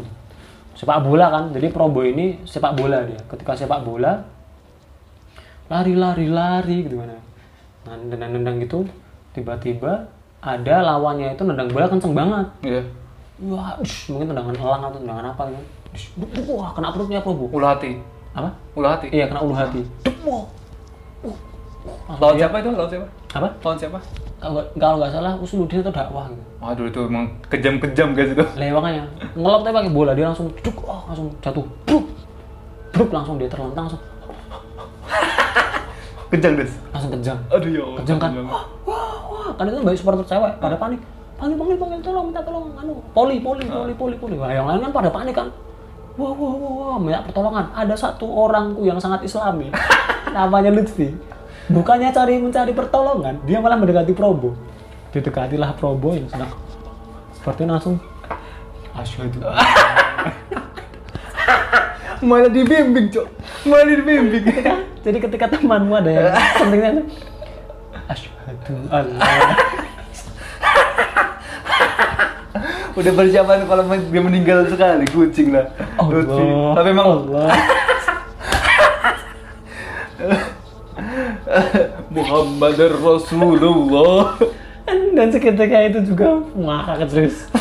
sepak 0.75 1.03
bola 1.07 1.31
kan 1.31 1.45
jadi 1.55 1.70
Probo 1.70 2.03
ini 2.03 2.43
sepak 2.47 2.75
bola 2.75 3.07
dia 3.07 3.18
ketika 3.31 3.55
sepak 3.55 3.87
bola 3.87 4.27
lari 5.75 5.93
lari 5.93 6.27
lari 6.29 6.77
gitu 6.83 6.97
kan 6.97 7.11
nah 7.85 7.95
nendang 7.99 8.31
nendang 8.33 8.57
gitu 8.59 8.87
tiba-tiba 9.33 10.07
ada 10.39 10.75
lawannya 10.81 11.35
itu 11.35 11.43
nendang 11.43 11.66
bola 11.68 11.87
kenceng 11.87 12.14
banget 12.14 12.47
Iya. 12.62 12.83
wah 13.45 13.75
ush, 13.77 14.09
mungkin 14.09 14.31
tendangan 14.31 14.55
elang 14.55 14.83
atau 14.85 14.99
tendangan 14.99 15.27
apa 15.29 15.43
gitu 15.51 15.62
wah 16.49 16.70
kena 16.70 16.89
perutnya 16.89 17.18
Probo 17.18 17.51
Ulu 17.51 17.64
hati. 17.64 17.99
apa 18.33 18.49
Ulu 18.72 18.87
hati. 18.87 19.07
iya 19.11 19.27
kena 19.27 19.43
ulu 19.43 19.53
hati 19.53 19.83
wah. 20.22 20.47
Lawan 22.16 22.37
siapa 22.39 22.57
itu? 22.59 22.70
Lawan 22.70 22.89
siapa? 22.89 23.07
apa 23.35 23.49
Lawan 23.61 23.77
siapa? 23.77 23.99
kalau 24.39 24.61
nggak- 24.97 25.09
salah 25.11 25.33
usuludin 25.35 25.81
atau 25.81 25.89
dakwah 25.91 26.29
gitu 26.29 26.43
Waduh 26.61 26.85
itu 26.87 27.01
emang 27.03 27.25
kejam-kejam 27.47 28.12
guys 28.12 28.31
itu. 28.31 28.45
lah 28.45 28.61
ya 28.61 28.72
makanya 28.72 29.03
ngelop 29.35 29.61
tapi 29.61 29.75
pakai 29.75 29.91
bola 29.91 30.12
dia 30.12 30.27
langsung 30.27 30.53
duk 30.55 30.77
oh, 30.81 31.01
langsung 31.05 31.33
jatuh 31.41 31.64
bruk 31.85 32.05
bruk 32.91 33.09
langsung 33.11 33.37
dia 33.37 33.49
terlentang 33.49 33.89
langsung 33.89 34.01
Kejam 36.35 36.53
guys. 36.59 36.74
langsung 36.91 37.12
kejang. 37.14 37.39
Aduh 37.47 37.70
ya 37.70 37.82
Allah. 37.87 37.99
kejang 38.03 38.18
kan? 38.18 38.30
wah 38.43 38.66
wah 38.82 39.14
wah. 39.30 39.49
Kan 39.55 39.70
itu 39.70 39.78
banyak 39.78 39.99
supporter 40.03 40.26
cewek. 40.26 40.53
Pada 40.59 40.74
panik. 40.74 40.99
Panggil 41.39 41.55
panggil 41.55 41.76
panggil. 41.78 41.99
Tolong 42.03 42.24
minta 42.26 42.43
tolong. 42.43 42.74
Anu 42.74 42.99
poli 43.14 43.39
poli 43.39 43.62
poli 43.70 43.95
poli 43.95 44.14
poli. 44.18 44.35
Wah 44.35 44.51
yang 44.51 44.66
lain 44.66 44.82
kan 44.82 44.91
pada 44.91 45.14
panik 45.14 45.35
kan? 45.39 45.47
Wah 46.18 46.35
wah 46.35 46.55
wah, 46.59 46.72
wah. 46.74 46.99
Minta 46.99 47.22
pertolongan. 47.22 47.70
Ada 47.70 47.95
satu 47.95 48.26
orangku 48.26 48.82
yang 48.82 48.99
sangat 48.99 49.22
islami. 49.22 49.70
Namanya 50.35 50.74
Lutfi. 50.74 51.14
Bukannya 51.70 52.11
cari 52.11 52.43
mencari 52.43 52.74
pertolongan. 52.74 53.39
Dia 53.47 53.62
malah 53.62 53.78
mendekati 53.78 54.11
Probo. 54.11 54.59
Didekatilah 55.14 55.78
Probo 55.78 56.18
yang 56.18 56.26
sedang 56.26 56.51
seperti 57.45 57.68
langsung 57.68 58.01
asyhadu 58.97 59.45
Malah 62.24 62.49
dibimbing, 62.49 63.12
Cok. 63.12 63.28
Malah 63.65 63.87
dibimbing. 63.89 64.45
jadi 65.05 65.19
ketika 65.21 65.49
temanmu 65.49 65.97
ada 65.97 66.11
yang 66.12 66.33
pentingnya 66.57 67.03
asyhadu 68.09 68.75
Allah 68.93 69.57
Udah 72.95 73.11
persiapan 73.11 73.67
kalau 73.67 73.91
dia 73.91 74.23
meninggal 74.23 74.71
sekali, 74.71 75.03
kucing 75.11 75.51
lah. 75.51 75.67
Allah 75.99 76.79
Tapi 76.79 76.89
emang 76.95 77.09
Allah 77.11 77.51
Muhammad 82.15 82.79
Rasulullah. 82.79 84.39
dan 85.15 85.31
seketika 85.33 85.79
itu 85.83 86.01
juga 86.07 86.43
ngakak 86.55 87.09
terus 87.09 87.49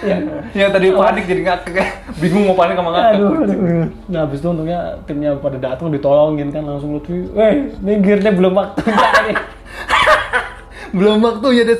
ya 0.00 0.16
Yang 0.56 0.70
tadi 0.72 0.86
panik 0.90 1.24
jadi 1.24 1.40
ngakak 1.42 1.70
kayak 1.70 1.90
bingung 2.16 2.44
mau 2.44 2.56
panik 2.56 2.74
sama 2.74 2.90
ngakak. 2.90 3.12
aduh, 3.12 3.28
aduh, 3.36 3.56
aduh. 3.56 3.86
nah 4.06 4.20
habis 4.22 4.38
itu 4.38 4.48
untungnya 4.48 4.78
timnya 5.04 5.30
pada 5.36 5.58
datang 5.58 5.88
ditolongin 5.88 6.48
kan 6.48 6.62
langsung 6.62 6.90
Lutfi 6.92 7.28
weh 7.30 7.52
minggirnya 7.78 8.30
belum 8.30 8.52
waktunya 8.52 8.96
ini 9.22 9.34
Belum 10.96 11.20
waktunya 11.20 11.62
deh. 11.64 11.78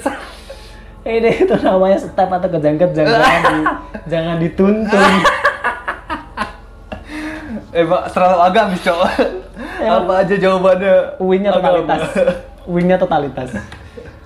ini 1.02 1.30
itu 1.34 1.54
namanya 1.56 1.98
step 1.98 2.28
atau 2.28 2.48
kejang-kejang 2.48 3.06
jangan, 3.08 3.40
di, 3.42 3.58
jangan 4.12 4.36
dituntun 4.38 5.12
Eh, 7.70 7.86
Pak, 7.86 8.10
terlalu 8.10 8.38
agamis, 8.42 8.82
Cok. 8.82 8.98
Apa 9.78 10.26
aja 10.26 10.34
jawabannya? 10.34 11.22
win-nya 11.22 11.50
totalitas 11.54 12.02
win-nya 12.66 12.96
totalitas 12.98 13.48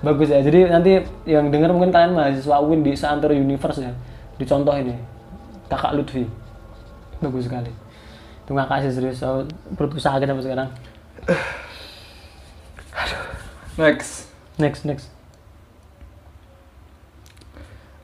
bagus 0.05 0.29
ya. 0.29 0.45
Jadi 0.45 0.69
nanti 0.69 1.01
yang 1.25 1.49
denger 1.49 1.73
mungkin 1.73 1.89
kalian 1.89 2.13
mahasiswa 2.13 2.61
win 2.61 2.85
di 2.85 2.93
seantero 2.93 3.33
universe 3.33 3.81
ya. 3.81 3.89
Dicontoh 4.37 4.77
ini 4.77 4.93
kakak 5.65 5.97
Lutfi. 5.97 6.29
Bagus 7.17 7.49
sekali. 7.49 7.73
Terima 8.45 8.69
kasih 8.69 8.93
serius. 8.93 9.17
So, 9.17 9.49
perut 9.73 9.97
usaha 9.97 10.13
kita 10.21 10.37
sampai 10.37 10.45
sekarang. 10.45 10.69
Next. 13.75 14.31
next 14.55 14.87
next. 14.87 15.11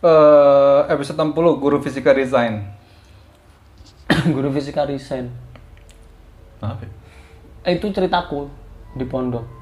Eh, 0.03 0.81
episode 0.91 1.15
60 1.15 1.63
guru 1.63 1.79
fisika 1.79 2.11
resign. 2.11 2.67
guru 4.35 4.51
fisika 4.51 4.83
resign. 4.83 5.31
Apa? 6.59 6.83
eh, 7.65 7.77
itu 7.77 7.87
ceritaku 7.93 8.49
di 8.97 9.05
pondok 9.05 9.60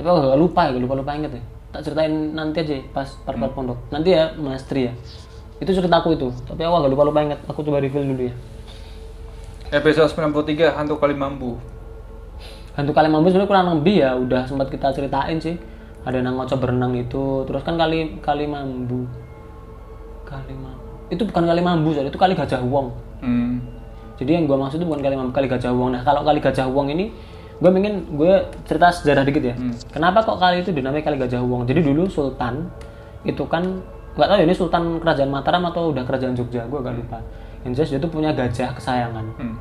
tapi 0.00 0.08
aku 0.08 0.32
gak 0.32 0.40
lupa 0.40 0.60
ya 0.64 0.70
gak 0.72 0.84
lupa 0.88 0.96
lupa 0.96 1.12
inget 1.12 1.32
ya. 1.36 1.42
Tak 1.70 1.80
ceritain 1.84 2.12
nanti 2.32 2.64
aja 2.64 2.74
ya, 2.80 2.82
pas 2.90 3.08
part-part 3.22 3.52
pondok. 3.52 3.78
Nanti 3.92 4.16
ya 4.16 4.32
mas 4.40 4.64
Tri 4.64 4.88
ya. 4.88 4.92
Itu 5.60 5.70
ceritaku 5.76 6.16
itu. 6.16 6.32
Tapi 6.48 6.64
aku 6.64 6.74
agak 6.80 6.90
lupa 6.96 7.02
lupa 7.04 7.20
inget. 7.20 7.40
Aku 7.44 7.60
coba 7.60 7.84
reveal 7.84 8.08
dulu 8.08 8.32
ya. 8.32 8.34
Episode 9.70 10.08
93 10.08 10.72
hantu 10.72 10.96
kali 10.96 11.12
mambu. 11.12 11.60
hantu 12.70 12.96
kali 12.96 13.12
mambu 13.12 13.28
sebenarnya 13.28 13.50
kurang 13.50 13.66
lebih 13.76 13.96
ya 14.00 14.16
udah 14.16 14.48
sempat 14.48 14.72
kita 14.72 14.88
ceritain 14.96 15.36
sih. 15.36 15.60
Ada 16.00 16.24
yang 16.24 16.40
ngocok 16.40 16.58
berenang 16.58 16.96
itu. 16.96 17.44
Terus 17.44 17.60
kan 17.60 17.76
kali 17.76 18.24
kali 18.24 18.48
mambu 18.48 19.04
kali 20.30 20.54
mambu 20.54 20.86
itu 21.10 21.22
bukan 21.26 21.42
kali 21.42 21.58
mambu 21.58 21.90
soalnya 21.90 22.14
itu 22.14 22.20
kali 22.22 22.38
gajah 22.38 22.62
wong. 22.62 22.94
Hmm. 23.20 23.60
jadi 24.16 24.40
yang 24.40 24.48
gue 24.48 24.56
maksud 24.56 24.80
itu 24.80 24.86
bukan 24.88 25.02
kali 25.02 25.18
mambu 25.18 25.32
kali 25.34 25.50
gajah 25.50 25.74
wong. 25.74 25.90
Nah 25.98 26.06
kalau 26.06 26.22
kali 26.22 26.38
gajah 26.38 26.70
wong 26.70 26.86
ini 26.94 27.10
gue 27.60 27.70
pengen 27.70 28.08
gue 28.16 28.34
cerita 28.64 28.88
sejarah 28.88 29.22
dikit 29.28 29.44
ya. 29.44 29.54
Kenapa 29.92 30.24
kok 30.24 30.40
kali 30.40 30.64
itu 30.64 30.72
dinamai 30.72 31.04
kali 31.04 31.20
gajah 31.20 31.44
wong? 31.44 31.68
Jadi 31.68 31.84
dulu 31.84 32.08
sultan 32.08 32.72
itu 33.22 33.44
kan 33.44 33.84
nggak 34.16 34.26
tahu 34.26 34.38
ya 34.40 34.44
ini 34.48 34.56
sultan 34.56 34.96
kerajaan 34.96 35.28
Mataram 35.28 35.62
atau 35.68 35.92
udah 35.92 36.02
kerajaan 36.08 36.32
Jogja? 36.32 36.64
Gue 36.64 36.80
agak 36.80 36.96
lupa. 36.96 37.20
Yang 37.68 37.72
jelas 37.76 37.88
dia 37.92 38.00
tuh 38.00 38.10
punya 38.10 38.30
gajah 38.32 38.72
kesayangan. 38.72 39.26
Hmm. 39.36 39.56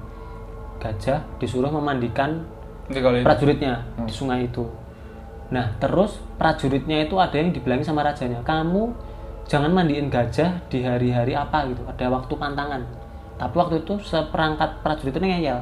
gajah 0.80 1.20
disuruh 1.44 1.68
memandikan 1.68 2.48
prajuritnya 3.28 3.84
di 4.08 4.14
sungai 4.16 4.48
itu. 4.48 4.64
Nah, 5.52 5.76
terus 5.82 6.22
prajuritnya 6.38 7.04
itu 7.04 7.18
ada 7.18 7.36
yang 7.36 7.52
dibilangin 7.52 7.84
sama 7.84 8.06
rajanya, 8.06 8.40
kamu 8.46 8.96
jangan 9.50 9.74
mandiin 9.74 10.08
gajah 10.08 10.62
di 10.70 10.86
hari-hari 10.86 11.34
apa 11.34 11.68
gitu, 11.68 11.82
ada 11.84 12.06
waktu 12.14 12.34
pantangan. 12.38 12.82
Tapi 13.36 13.56
waktu 13.58 13.82
itu 13.82 13.98
seperangkat 14.00 14.80
prajurit 14.86 15.12
itu 15.12 15.20
ngeyel. 15.20 15.60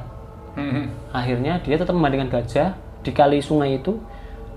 Hmm. 0.58 0.90
Akhirnya 1.14 1.62
dia 1.62 1.78
tetap 1.78 1.94
memandikan 1.94 2.28
gajah 2.28 2.74
di 3.06 3.12
kali 3.14 3.38
sungai 3.38 3.78
itu. 3.78 4.02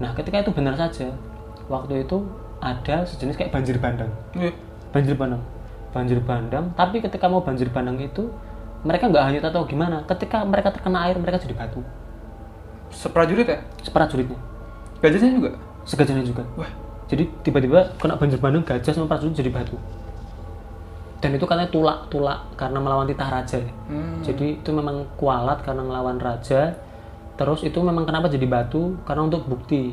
Nah, 0.01 0.17
ketika 0.17 0.41
itu 0.41 0.51
benar 0.51 0.75
saja, 0.81 1.13
waktu 1.69 2.09
itu 2.09 2.25
ada 2.59 3.05
sejenis 3.05 3.37
kayak 3.37 3.53
banjir 3.53 3.77
bandang. 3.77 4.09
Iya. 4.33 4.57
Banjir 4.91 5.15
bandang. 5.15 5.43
Banjir 5.93 6.19
bandang, 6.25 6.65
tapi 6.79 7.03
ketika 7.03 7.27
mau 7.29 7.45
banjir 7.45 7.69
bandang 7.69 7.99
itu 8.01 8.31
mereka 8.87 9.11
nggak 9.11 9.25
hanya 9.27 9.41
tahu 9.53 9.69
gimana, 9.69 10.07
ketika 10.09 10.41
mereka 10.47 10.73
terkena 10.73 11.05
air 11.05 11.21
mereka 11.21 11.43
jadi 11.43 11.53
batu. 11.53 11.85
Seprajurit 12.95 13.45
ya? 13.45 13.59
Seprajuritnya. 13.85 14.39
Gajahnya 15.03 15.35
juga? 15.37 15.51
segajahnya 15.85 16.25
juga 16.27 16.45
Wah. 16.57 16.71
jadi 17.09 17.27
tiba-tiba 17.43 17.97
kena 17.99 18.15
banjir 18.15 18.39
bandang 18.39 18.65
gajah 18.65 18.93
sama 18.93 19.09
prajurit 19.09 19.35
jadi 19.37 19.51
batu 19.53 19.77
dan 21.21 21.37
itu 21.37 21.45
katanya 21.45 21.69
tulak 21.69 22.09
tulak 22.09 22.41
karena 22.57 22.81
melawan 22.81 23.05
titah 23.05 23.29
raja. 23.29 23.61
Hmm. 23.87 24.25
jadi 24.25 24.57
itu 24.57 24.71
memang 24.73 25.05
kualat 25.21 25.61
karena 25.61 25.85
melawan 25.85 26.17
raja. 26.17 26.73
Terus 27.37 27.65
itu 27.65 27.77
memang 27.81 28.05
kenapa 28.05 28.29
jadi 28.29 28.45
batu? 28.49 28.97
Karena 29.05 29.29
untuk 29.29 29.45
bukti. 29.45 29.93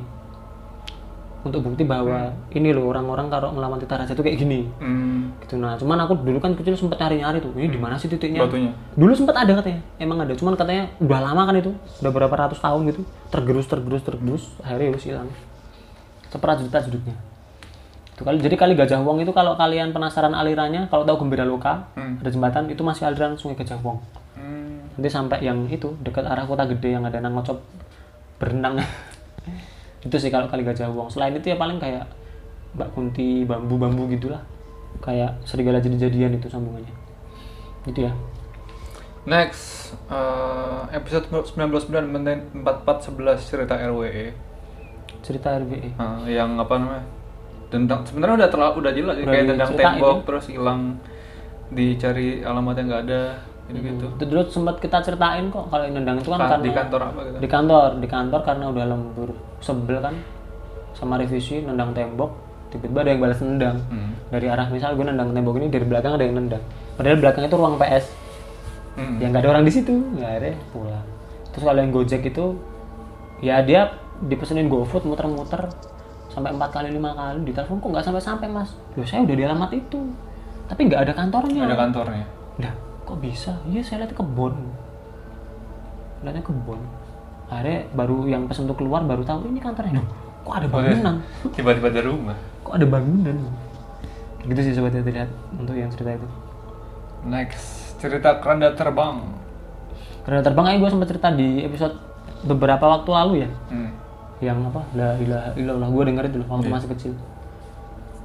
Untuk 1.44 1.64
bukti 1.64 1.88
bahwa 1.88 2.32
ini 2.52 2.76
loh 2.76 2.92
orang-orang 2.92 3.32
kalau 3.32 3.56
melawan 3.56 3.80
titah 3.80 4.04
raja 4.04 4.16
itu 4.16 4.24
kayak 4.24 4.40
gini. 4.40 4.72
Hmm. 4.80 5.36
gitu. 5.44 5.60
Nah 5.60 5.76
cuman 5.76 6.08
aku 6.08 6.16
dulu 6.24 6.40
kan 6.40 6.56
kecil 6.56 6.80
sempat 6.80 7.04
nyari-nyari 7.04 7.44
tuh. 7.44 7.52
Ini 7.60 7.76
di 7.76 7.80
mana 7.80 8.00
sih 8.00 8.08
titiknya? 8.08 8.48
Batunya. 8.48 8.72
dulu 8.96 9.12
sempat 9.12 9.36
ada 9.36 9.52
katanya. 9.60 9.84
Emang 10.00 10.24
ada. 10.24 10.32
Cuman 10.32 10.56
katanya 10.56 10.92
udah 11.04 11.20
lama 11.20 11.44
kan 11.44 11.56
itu. 11.60 11.72
Udah 12.00 12.12
berapa 12.12 12.36
ratus 12.48 12.60
tahun 12.64 12.88
gitu. 12.88 13.02
Tergerus 13.32 13.68
tergerus 13.68 14.04
tergerus. 14.04 14.44
Akhirnya 14.64 14.96
harus 14.96 15.04
hilang. 15.04 15.28
Seprajurit 16.32 16.72
prajuritnya 16.72 17.37
itu 18.18 18.26
kali 18.26 18.42
jadi 18.42 18.56
kali 18.58 18.74
gajah 18.74 18.98
wong 19.00 19.22
itu 19.22 19.30
kalau 19.30 19.54
kalian 19.54 19.94
penasaran 19.94 20.34
alirannya 20.34 20.90
kalau 20.90 21.06
tahu 21.06 21.22
gembira 21.22 21.46
loka 21.46 21.86
Hmm. 21.94 22.18
ada 22.18 22.28
jembatan 22.28 22.66
itu 22.66 22.82
masih 22.82 23.06
aliran 23.06 23.38
sungai 23.38 23.54
gajah 23.56 23.78
wong 23.78 24.02
Hmm. 24.34 24.90
nanti 24.92 25.06
sampai 25.08 25.38
yang 25.40 25.66
itu 25.68 25.94
dekat 26.02 26.26
arah 26.26 26.44
kota 26.44 26.66
gede 26.66 26.92
yang 26.92 27.06
ada 27.06 27.18
nang 27.18 27.34
ngocop 27.34 27.62
berenang 28.38 28.82
itu 30.06 30.16
sih 30.16 30.30
kalau 30.30 30.46
kali 30.46 30.62
gajah 30.62 30.90
wong 30.90 31.08
selain 31.08 31.34
itu 31.34 31.48
ya 31.48 31.58
paling 31.58 31.78
kayak 31.78 32.10
mbak 32.74 32.90
kunti 32.92 33.42
bambu 33.44 33.78
bambu 33.78 34.06
gitulah 34.08 34.42
kayak 34.98 35.38
serigala 35.44 35.78
jadi-jadian 35.78 36.34
itu 36.34 36.50
sambungannya 36.50 36.94
itu 37.86 38.02
ya 38.02 38.14
Next, 39.28 39.92
eh, 40.08 40.82
episode 40.90 41.28
99 41.28 41.84
menit 42.08 42.48
4411 42.56 43.44
cerita 43.44 43.76
RWE. 43.76 44.32
cerita 45.20 45.52
RBE 45.54 46.00
Nah, 46.00 46.24
yang 46.24 46.56
apa 46.56 46.80
namanya? 46.80 47.04
Tentang 47.68 48.00
sebenarnya 48.02 48.36
udah 48.38 48.50
terlalu 48.50 48.74
udah 48.80 48.94
jelas 48.94 49.16
Udah 49.18 49.28
kayak 49.28 49.44
diceritain 49.50 49.76
tembok 49.94 50.14
ya. 50.14 50.24
terus 50.24 50.46
hilang 50.48 50.82
dicari 51.68 52.28
alamatnya 52.42 52.84
nggak 52.86 53.02
ada 53.04 53.22
gitu-gitu. 53.68 54.06
itu 54.10 54.24
dulu 54.26 54.42
sempat 54.48 54.80
kita 54.80 54.98
ceritain 55.02 55.46
kok 55.48 55.68
kalau 55.68 55.84
yang 55.84 55.96
nendang 55.98 56.18
itu 56.18 56.30
kan 56.30 56.40
Kan 56.40 56.48
karena 56.50 56.64
di 56.64 56.72
kantor 56.72 57.02
apa 57.04 57.20
gitu. 57.22 57.38
di 57.38 57.48
kantor 57.50 57.90
di 57.98 58.08
kantor 58.08 58.40
karena 58.42 58.66
udah 58.68 58.86
lembur 58.88 59.30
sebel 59.60 59.98
kan 60.00 60.16
sama 60.94 61.20
revisi 61.20 61.60
nendang 61.60 61.92
tembok 61.92 62.32
tiba-tiba 62.70 63.00
ada 63.02 63.10
yang 63.10 63.22
balas 63.22 63.40
nendang 63.42 63.78
Hmm. 63.86 64.16
dari 64.30 64.48
arah 64.48 64.68
misal 64.68 64.96
gue 64.96 65.04
nendang 65.04 65.30
tembok 65.30 65.56
ini 65.58 65.68
dari 65.68 65.84
belakang 65.84 66.16
ada 66.16 66.24
yang 66.24 66.36
nendang 66.38 66.64
padahal 66.96 67.18
belakang 67.18 67.44
itu 67.44 67.56
ruang 67.56 67.76
PS 67.76 68.06
Hmm. 68.96 69.20
ya 69.20 69.26
nggak 69.28 69.42
ada 69.44 69.50
orang 69.52 69.62
di 69.62 69.74
situ 69.74 69.94
nggak 69.94 70.32
ada 70.34 70.48
pulang 70.72 71.06
terus 71.50 71.64
kalau 71.64 71.78
yang 71.78 71.92
gojek 71.92 72.22
itu 72.24 72.46
ya 73.40 73.60
dia 73.62 73.92
dipesenin 74.22 74.66
GoFood 74.66 75.04
muter-muter 75.04 75.68
sampai 76.38 76.54
empat 76.54 76.70
kali 76.70 76.94
lima 76.94 77.18
kali 77.18 77.50
di 77.50 77.52
telepon 77.52 77.82
kok 77.82 77.90
nggak 77.98 78.06
sampai 78.06 78.22
sampai 78.22 78.48
mas 78.48 78.70
Loh, 78.94 79.06
saya 79.10 79.26
udah 79.26 79.36
di 79.36 79.44
alamat 79.44 79.72
itu 79.74 80.00
tapi 80.68 80.82
nggak 80.92 81.02
ada 81.08 81.14
kantornya 81.16 81.64
Ada 81.64 81.78
kantornya. 81.80 82.26
Lah, 82.60 82.74
kok 83.08 83.18
bisa? 83.24 83.56
Iya, 83.72 83.82
saya 83.82 84.04
lihat 84.04 84.14
kebun. 84.14 84.56
Lihatnya 86.26 86.44
kebun. 86.44 86.80
Akhirnya 87.48 87.88
baru 87.96 88.28
yang 88.28 88.44
pesen 88.52 88.68
untuk 88.68 88.84
keluar 88.84 89.08
baru 89.08 89.24
tahu 89.24 89.48
ini 89.48 89.64
kantornya. 89.64 90.04
Loh, 90.04 90.08
kok 90.44 90.56
ada 90.60 90.68
bangunan? 90.68 91.16
Tiba-tiba 91.56 91.88
ada 91.88 92.02
rumah. 92.04 92.38
Kok 92.68 92.74
ada 92.76 92.88
bangunan? 92.90 93.38
Gitu 94.44 94.60
sih 94.64 94.74
sobat 94.76 94.92
yang 94.96 95.08
lihat 95.08 95.32
untuk 95.56 95.76
yang 95.76 95.88
cerita 95.88 96.20
itu. 96.20 96.28
Next, 97.24 97.96
cerita 98.04 98.44
keranda 98.44 98.76
terbang. 98.76 99.24
Karena 100.28 100.44
terbang 100.44 100.66
aja 100.68 100.78
gue 100.84 100.90
sempat 100.92 101.08
cerita 101.08 101.30
di 101.32 101.64
episode 101.64 101.96
beberapa 102.44 102.84
waktu 102.84 103.10
lalu 103.16 103.34
ya. 103.48 103.50
Hmm. 103.72 103.92
Yang 104.44 104.58
apa? 104.70 104.82
La 104.94 105.10
ilaha 105.18 105.50
illallah. 105.58 105.88
Gue 105.90 106.04
denger 106.06 106.24
itu 106.30 106.38
waktu 106.46 106.70
masih 106.70 106.90
kecil. 106.94 107.14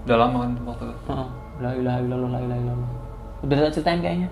Udah 0.05 0.17
lama 0.19 0.37
kan 0.45 0.53
waktu 0.67 0.85
itu. 0.91 0.99
Heeh. 1.09 1.29
La 1.63 1.71
ilaha 1.79 1.99
illallah, 2.03 2.31
la 2.31 2.41
ilaha 2.43 2.61
illallah. 2.61 2.91
Udah 3.43 3.57
saya 3.59 3.71
ceritain 3.73 4.01
kayaknya. 4.03 4.29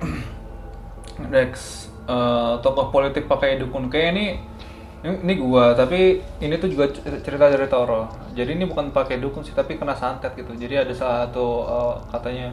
Next, 1.34 1.92
eh, 2.08 2.52
tokoh 2.60 2.92
politik 2.92 3.24
pakai 3.28 3.60
dukun 3.60 3.92
kayak 3.92 4.16
ini 4.16 4.26
ini, 5.00 5.32
gua 5.40 5.72
tapi 5.72 6.20
ini 6.44 6.54
tuh 6.60 6.68
juga 6.68 6.92
cerita 6.92 7.48
dari 7.48 7.64
Toro 7.72 8.04
jadi 8.36 8.52
ini 8.52 8.68
bukan 8.68 8.92
pakai 8.92 9.16
dukun 9.16 9.40
sih 9.40 9.56
tapi 9.56 9.80
kena 9.80 9.96
santet 9.96 10.36
gitu 10.36 10.52
jadi 10.52 10.84
ada 10.84 10.92
satu 10.92 11.64
eh, 11.64 11.94
katanya 12.12 12.52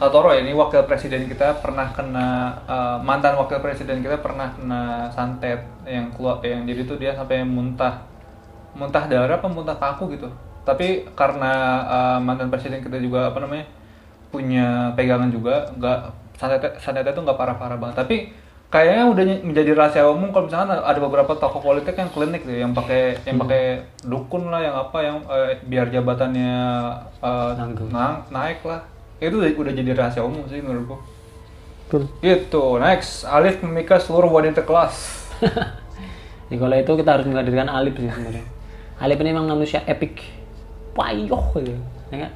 kata 0.00 0.16
Toro 0.16 0.32
ya 0.32 0.40
ini 0.40 0.56
wakil 0.56 0.88
presiden 0.88 1.28
kita 1.28 1.60
pernah 1.60 1.92
kena 1.92 2.56
eh, 2.64 2.96
mantan 3.04 3.36
wakil 3.36 3.60
presiden 3.60 4.00
kita 4.00 4.16
pernah 4.24 4.48
kena 4.56 5.12
santet 5.12 5.60
yang 5.84 6.08
keluar 6.16 6.40
yang 6.40 6.64
jadi 6.64 6.88
tuh 6.88 6.96
dia 6.96 7.12
sampai 7.12 7.44
muntah. 7.44 8.00
Muntah 8.72 9.04
darah 9.04 9.36
apa 9.36 9.44
muntah 9.44 9.76
kaku 9.76 10.16
gitu. 10.16 10.32
Tapi 10.64 11.04
karena 11.12 11.52
eh, 11.84 12.18
mantan 12.24 12.48
presiden 12.48 12.80
kita 12.80 12.96
juga 12.96 13.28
apa 13.28 13.44
namanya 13.44 13.68
punya 14.32 14.88
pegangan 14.96 15.28
juga 15.28 15.68
nggak 15.76 15.98
santet 16.40 16.80
santetnya 16.80 17.12
tuh 17.12 17.28
nggak 17.28 17.36
parah-parah 17.36 17.76
banget. 17.76 18.00
Tapi 18.00 18.16
kayaknya 18.72 19.04
udah 19.04 19.24
menjadi 19.44 19.76
rahasia 19.76 20.08
umum 20.08 20.32
kalau 20.32 20.48
misalkan 20.48 20.80
ada 20.80 20.96
beberapa 20.96 21.36
tokoh 21.36 21.60
politik 21.60 22.00
yang 22.00 22.08
klinik 22.08 22.48
tuh 22.48 22.56
yang 22.56 22.72
pakai 22.72 23.20
yang 23.28 23.36
pakai 23.36 23.84
dukun 24.08 24.48
lah 24.48 24.64
yang 24.64 24.80
apa 24.80 24.98
yang 25.04 25.20
eh, 25.28 25.60
biar 25.60 25.92
jabatannya 25.92 26.56
eh, 27.20 27.52
na- 27.92 28.24
naik 28.32 28.64
lah 28.64 28.80
itu 29.20 29.34
udah, 29.36 29.50
udah 29.52 29.72
jadi 29.76 29.90
rahasia 29.94 30.24
umum 30.24 30.44
sih 30.48 30.60
menurutku 30.64 30.96
Betul. 31.90 32.06
Gitu, 32.22 32.64
next 32.78 33.26
Alif 33.26 33.60
memikat 33.66 33.98
seluruh 34.06 34.30
wanita 34.30 34.62
kelas 34.62 34.94
Ya, 36.50 36.58
kalau 36.58 36.74
itu 36.74 36.92
kita 36.98 37.10
harus 37.14 37.26
menghadirkan 37.30 37.70
Alip 37.70 37.94
sih 37.94 38.10
sebenarnya. 38.10 38.42
Alip 38.98 39.18
ini 39.22 39.30
memang 39.30 39.46
manusia 39.54 39.86
epic. 39.86 40.18
Payoh 40.98 41.46
gitu. 41.54 41.78
Ya? 42.10 42.26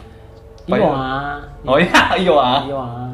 Iya. 0.71 0.87
Ah. 0.87 1.43
Oh 1.67 1.77
iya, 1.83 2.15
iya 2.23 2.35
ah. 2.39 2.63
Iya. 2.63 2.79
ah. 2.79 3.11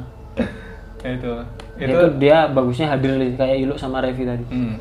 itu 1.16 1.32
Itu, 1.80 1.96
itu 1.96 1.98
dia 2.20 2.44
bagusnya 2.52 2.92
hadir 2.92 3.16
nih, 3.16 3.32
kayak 3.32 3.56
Iluk 3.64 3.80
sama 3.80 4.04
Revi 4.04 4.28
tadi. 4.28 4.44
hmm. 4.44 4.76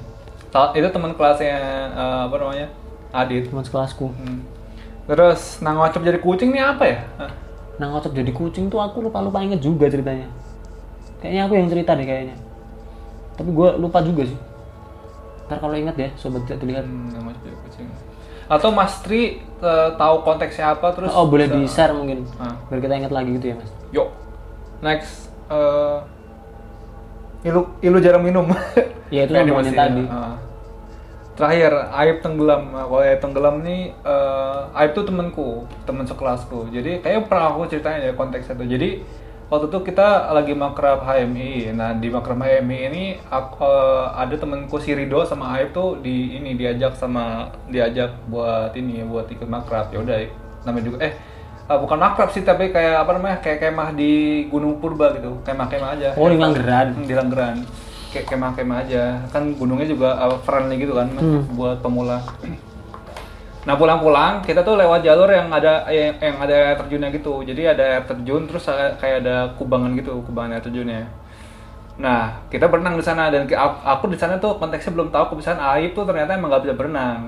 Ta- 0.52 0.76
itu 0.76 0.84
teman 0.92 1.16
kelasnya 1.16 1.56
eh, 1.96 2.20
apa 2.28 2.36
namanya 2.36 2.68
Adit 3.16 3.48
Teman 3.48 3.64
sekelasku. 3.64 4.12
Hmm. 4.12 4.44
Terus 5.08 5.64
nang 5.64 5.80
jadi 5.80 6.20
kucing 6.20 6.52
nih 6.52 6.62
apa 6.62 6.84
ya? 6.84 7.00
Hah? 7.16 7.32
Nah 7.80 7.88
ngocok 7.90 8.12
jadi 8.12 8.32
kucing 8.32 8.68
tuh 8.68 8.78
aku 8.78 9.00
lupa-lupa 9.00 9.40
inget 9.40 9.60
juga 9.60 9.88
ceritanya. 9.88 10.28
Kayaknya 11.20 11.42
aku 11.48 11.54
yang 11.56 11.68
cerita 11.68 11.92
deh 11.96 12.04
kayaknya. 12.04 12.36
Tapi 13.36 13.50
gue 13.50 13.70
lupa 13.80 14.04
juga 14.04 14.28
sih. 14.28 14.40
Ntar 15.48 15.58
kalau 15.58 15.76
ingat 15.76 15.96
ya, 15.96 16.10
sobat 16.14 16.44
tidak 16.44 16.60
dilihat. 16.62 16.84
Hmm, 16.84 17.10
nang 17.16 17.32
jadi 17.40 17.56
kucing. 17.66 17.88
Atau 18.50 18.70
Mas 18.70 19.00
Tri 19.00 19.40
eh, 19.40 19.90
tahu 19.96 20.16
konteksnya 20.22 20.74
apa 20.74 20.92
terus 20.92 21.12
Oh 21.12 21.26
boleh 21.26 21.48
bisa- 21.48 21.56
di 21.56 21.64
share 21.66 21.94
mungkin. 21.94 22.28
Ah. 22.36 22.56
Biar 22.68 22.80
kita 22.82 22.94
ingat 22.98 23.14
lagi 23.14 23.30
gitu 23.36 23.46
ya 23.48 23.56
mas. 23.56 23.70
Yuk. 23.90 24.08
Next 24.80 25.12
eh, 25.48 25.98
ilu 27.48 27.62
ilu 27.80 27.98
jarang 28.00 28.24
minum. 28.24 28.44
Ya, 29.10 29.24
itu 29.24 29.32
masjid, 29.56 29.74
tadi. 29.74 30.04
ah. 30.06 30.36
Terakhir, 31.40 31.72
Aib 31.96 32.20
tenggelam. 32.20 32.76
Nah, 32.76 32.84
kalau 32.84 33.00
Aib 33.00 33.24
tenggelam 33.24 33.64
nih, 33.64 33.96
eh, 33.96 34.60
Aib 34.76 34.92
tuh 34.92 35.08
temanku, 35.08 35.64
teman 35.88 36.04
sekelasku. 36.04 36.68
Jadi 36.68 37.00
kayaknya 37.00 37.32
pernah 37.32 37.56
aku 37.56 37.72
ceritain 37.72 38.04
ya 38.04 38.12
konteksnya 38.12 38.60
tuh. 38.60 38.68
Jadi 38.68 39.00
waktu 39.48 39.72
itu 39.72 39.80
kita 39.88 40.36
lagi 40.36 40.52
makrab 40.52 41.00
HMI. 41.08 41.72
Nah 41.72 41.96
di 41.96 42.12
makrab 42.12 42.44
HMI 42.44 42.78
ini 42.92 43.04
aku, 43.32 43.56
eh, 43.64 44.06
ada 44.20 44.36
temanku 44.36 44.84
si 44.84 44.92
Rido 44.92 45.24
sama 45.24 45.56
Aib 45.56 45.72
tuh 45.72 46.04
di 46.04 46.36
ini 46.36 46.60
diajak 46.60 47.00
sama 47.00 47.56
diajak 47.72 48.20
buat 48.28 48.76
ini 48.76 49.08
buat 49.08 49.32
ikut 49.32 49.48
makrab. 49.48 49.96
Ya 49.96 50.04
udah, 50.04 50.20
namanya 50.68 50.84
juga 50.92 51.08
eh 51.08 51.16
eh, 51.72 51.78
bukan 51.80 52.04
makrab 52.04 52.36
sih 52.36 52.44
tapi 52.44 52.68
kayak 52.76 53.08
apa 53.08 53.16
namanya 53.16 53.40
kayak 53.40 53.64
kemah 53.64 53.96
di 53.96 54.44
Gunung 54.52 54.84
Purba 54.84 55.16
gitu, 55.16 55.40
kemah-kemah 55.48 55.90
aja. 55.96 56.10
Oh 56.20 56.28
di 56.28 56.36
Langgeran. 56.36 57.00
Hmm, 57.00 57.08
di 57.08 57.16
Langgeran 57.16 57.88
kayak 58.10 58.26
kemah-kemah 58.30 58.78
aja. 58.86 59.22
Kan 59.30 59.54
gunungnya 59.56 59.88
juga 59.90 60.18
uh, 60.18 60.38
friendly 60.42 60.82
gitu 60.82 60.94
kan 60.98 61.08
Hmm. 61.16 61.46
buat 61.54 61.80
pemula. 61.82 62.22
Nah 63.68 63.76
pulang-pulang 63.76 64.40
kita 64.42 64.64
tuh 64.64 64.80
lewat 64.80 65.04
jalur 65.04 65.30
yang 65.30 65.52
ada 65.52 65.86
yang, 65.92 66.16
yang 66.18 66.38
ada 66.40 66.54
air 66.74 66.78
terjunnya 66.80 67.10
gitu. 67.14 67.44
Jadi 67.44 67.62
ada 67.68 67.84
air 67.84 68.04
terjun 68.08 68.48
terus 68.48 68.66
kayak 68.98 69.22
ada 69.26 69.52
kubangan 69.60 69.94
gitu 70.00 70.24
kubangan 70.26 70.58
air 70.58 70.64
terjunnya. 70.64 71.04
Nah 72.00 72.40
kita 72.48 72.72
berenang 72.72 72.96
di 72.96 73.04
sana 73.04 73.28
dan 73.28 73.44
aku 73.84 74.08
di 74.08 74.18
sana 74.18 74.40
tuh 74.40 74.56
konteksnya 74.56 74.96
belum 74.96 75.12
tahu 75.12 75.36
kebiasaan 75.36 75.60
Aib 75.60 75.92
tuh 75.92 76.08
ternyata 76.08 76.40
emang 76.40 76.50
nggak 76.50 76.64
bisa 76.66 76.76
berenang. 76.80 77.28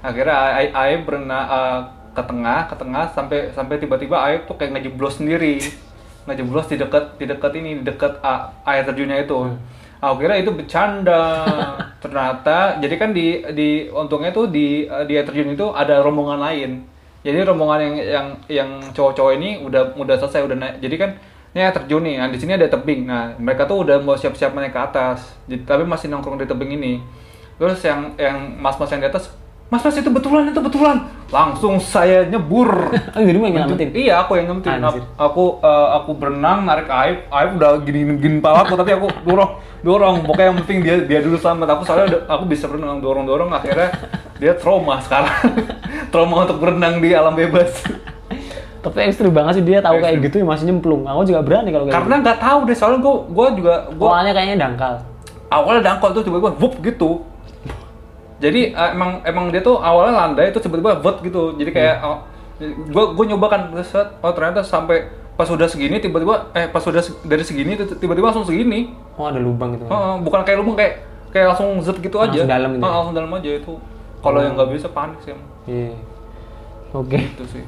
Akhirnya 0.00 0.56
Aib, 0.56 0.70
Aib 0.72 1.00
berenang 1.04 1.44
uh, 1.46 1.80
ke 2.16 2.22
tengah 2.24 2.60
ke 2.66 2.74
tengah 2.74 3.04
sampai 3.12 3.38
sampai 3.52 3.76
tiba-tiba 3.76 4.16
Aib 4.24 4.48
tuh 4.48 4.56
kayak 4.56 4.80
ngejeblos 4.80 5.20
sendiri. 5.20 5.60
Ngejeblos 6.24 6.66
di 6.72 6.76
dekat 6.80 7.04
di 7.20 7.24
dekat 7.28 7.52
ini 7.60 7.70
di 7.80 7.84
dekat 7.84 8.18
uh, 8.24 8.48
air 8.64 8.88
terjunnya 8.88 9.20
itu 9.22 9.52
Aku 9.98 10.22
kira 10.22 10.38
itu 10.38 10.54
bercanda. 10.54 11.44
Ternyata 12.02 12.78
jadi 12.78 12.94
kan 12.94 13.10
di 13.10 13.42
di 13.54 13.90
untungnya 13.90 14.30
tuh 14.30 14.46
di 14.46 14.86
uh, 14.86 15.02
di 15.02 15.18
air 15.18 15.26
terjun 15.26 15.50
itu 15.50 15.74
ada 15.74 15.98
rombongan 15.98 16.38
lain. 16.38 16.70
Jadi 17.26 17.42
rombongan 17.42 17.78
yang 17.82 17.94
yang 17.98 18.26
yang 18.46 18.70
cowok-cowok 18.94 19.32
ini 19.42 19.58
udah 19.66 19.98
udah 19.98 20.16
selesai 20.22 20.46
udah 20.46 20.56
naik. 20.56 20.74
Jadi 20.78 20.96
kan 20.96 21.10
ini 21.50 21.60
air 21.66 21.74
terjun 21.74 22.02
nih. 22.06 22.16
Nah, 22.22 22.28
di 22.30 22.38
sini 22.38 22.52
ada 22.54 22.70
tebing. 22.70 23.10
Nah, 23.10 23.34
mereka 23.42 23.66
tuh 23.66 23.82
udah 23.82 23.98
mau 23.98 24.14
siap-siap 24.14 24.54
naik 24.54 24.70
ke 24.70 24.80
atas. 24.80 25.34
Jadi, 25.50 25.66
tapi 25.66 25.82
masih 25.82 26.06
nongkrong 26.12 26.38
di 26.38 26.46
tebing 26.46 26.78
ini. 26.78 27.02
Terus 27.58 27.82
yang 27.82 28.14
yang 28.14 28.54
mas-mas 28.62 28.86
yang 28.94 29.02
di 29.02 29.08
atas, 29.10 29.34
"Mas, 29.68 29.80
Mas 29.80 29.94
itu 29.94 30.08
betulan, 30.08 30.48
itu 30.48 30.58
betulan." 30.58 30.96
Langsung 31.28 31.76
saya 31.76 32.24
nyebur. 32.24 32.72
Oh 33.12 33.20
jadi 33.20 33.36
mau 33.36 33.46
nyelamatin. 33.46 33.92
Iya, 33.92 34.24
aku 34.24 34.32
yang. 34.34 34.48
Anjir. 34.48 35.04
Aku 35.14 35.60
eh, 35.60 35.88
aku 35.94 36.10
berenang 36.12 36.64
narik 36.64 36.88
aib, 36.88 37.28
aib 37.28 37.50
udah 37.54 37.76
gini 37.80 38.00
gini 38.16 38.38
pala 38.38 38.64
aku 38.64 38.74
tapi 38.74 38.92
aku 38.92 39.12
dorong 39.22 39.50
dorong. 39.80 40.24
Pokoknya 40.24 40.46
yang 40.46 40.58
penting 40.58 40.78
dia 40.80 40.96
dia 41.02 41.20
dulu 41.20 41.36
selamat. 41.36 41.68
Aku 41.70 41.82
soalnya 41.84 42.06
udah- 42.10 42.24
aku 42.30 42.44
bisa 42.44 42.64
berenang 42.64 42.98
dorong 42.98 43.24
dorong 43.24 43.50
akhirnya 43.50 43.92
dia 44.36 44.52
trauma 44.52 44.98
sekarang. 44.98 45.36
trauma 46.12 46.48
untuk 46.48 46.58
berenang 46.58 46.96
di 46.96 47.12
alam 47.12 47.36
bebas. 47.36 47.84
Tapi 48.78 49.04
ekstrim 49.04 49.34
banget 49.34 49.58
sih 49.58 49.64
dia 49.66 49.82
tahu 49.82 49.98
kayak 49.98 50.22
gitu 50.22 50.40
ya 50.40 50.46
masih 50.46 50.64
nyemplung. 50.64 51.04
Aku 51.04 51.26
juga 51.26 51.42
berani 51.42 51.68
kalau 51.68 51.84
kayak 51.84 51.96
Karena 51.98 52.14
nggak 52.24 52.38
tahu 52.38 52.58
deh 52.64 52.76
soalnya 52.78 52.98
gua 53.02 53.14
gua 53.26 53.46
juga 53.50 53.74
gitu. 53.84 53.98
gua 53.98 54.08
Awalnya 54.08 54.32
kayaknya 54.32 54.56
dangkal. 54.56 54.94
awalnya 55.50 55.82
dangkal 55.82 56.08
tuh 56.14 56.22
tiba-tiba 56.22 56.50
wup 56.56 56.74
gitu. 56.80 57.10
Jadi 58.38 58.72
eh, 58.74 58.90
emang 58.94 59.22
emang 59.26 59.50
dia 59.50 59.62
tuh 59.62 59.82
awalnya 59.82 60.14
landai 60.14 60.54
itu 60.54 60.62
tiba-tiba 60.62 61.02
vot 61.02 61.18
gitu. 61.22 61.58
Jadi 61.58 61.70
kayak 61.74 61.96
oh, 62.06 62.18
gua 62.94 63.14
gua 63.14 63.24
nyoba 63.26 63.46
kan 63.50 63.62
set, 63.82 64.18
oh 64.22 64.32
ternyata 64.34 64.62
sampai 64.62 65.10
pas 65.38 65.46
udah 65.46 65.70
segini 65.70 66.02
tiba-tiba 66.02 66.50
eh 66.50 66.66
pas 66.66 66.82
udah 66.82 66.98
dari 67.22 67.46
segini 67.46 67.78
tiba-tiba 67.78 68.34
langsung 68.34 68.46
segini. 68.46 68.94
Oh 69.18 69.26
ada 69.26 69.38
lubang 69.38 69.78
gitu. 69.78 69.86
Heeh, 69.86 70.14
bukan 70.22 70.40
kayak 70.42 70.58
lubang 70.62 70.74
kayak 70.78 70.94
kayak 71.30 71.46
langsung 71.54 71.78
zet 71.82 71.98
gitu 72.02 72.18
aja. 72.18 72.30
Langsung 72.30 72.50
dalam 72.50 72.70
gitu 72.74 72.82
ya? 72.82 72.90
langsung 72.90 73.14
dalam 73.14 73.30
aja 73.38 73.50
itu. 73.54 73.74
Kalau 74.18 74.38
yang 74.42 74.54
nggak 74.58 74.70
bisa 74.74 74.88
panik 74.90 75.18
sih. 75.22 75.34
Iya. 75.70 75.94
Oke. 76.90 77.18
Itu 77.22 77.44
sih. 77.46 77.64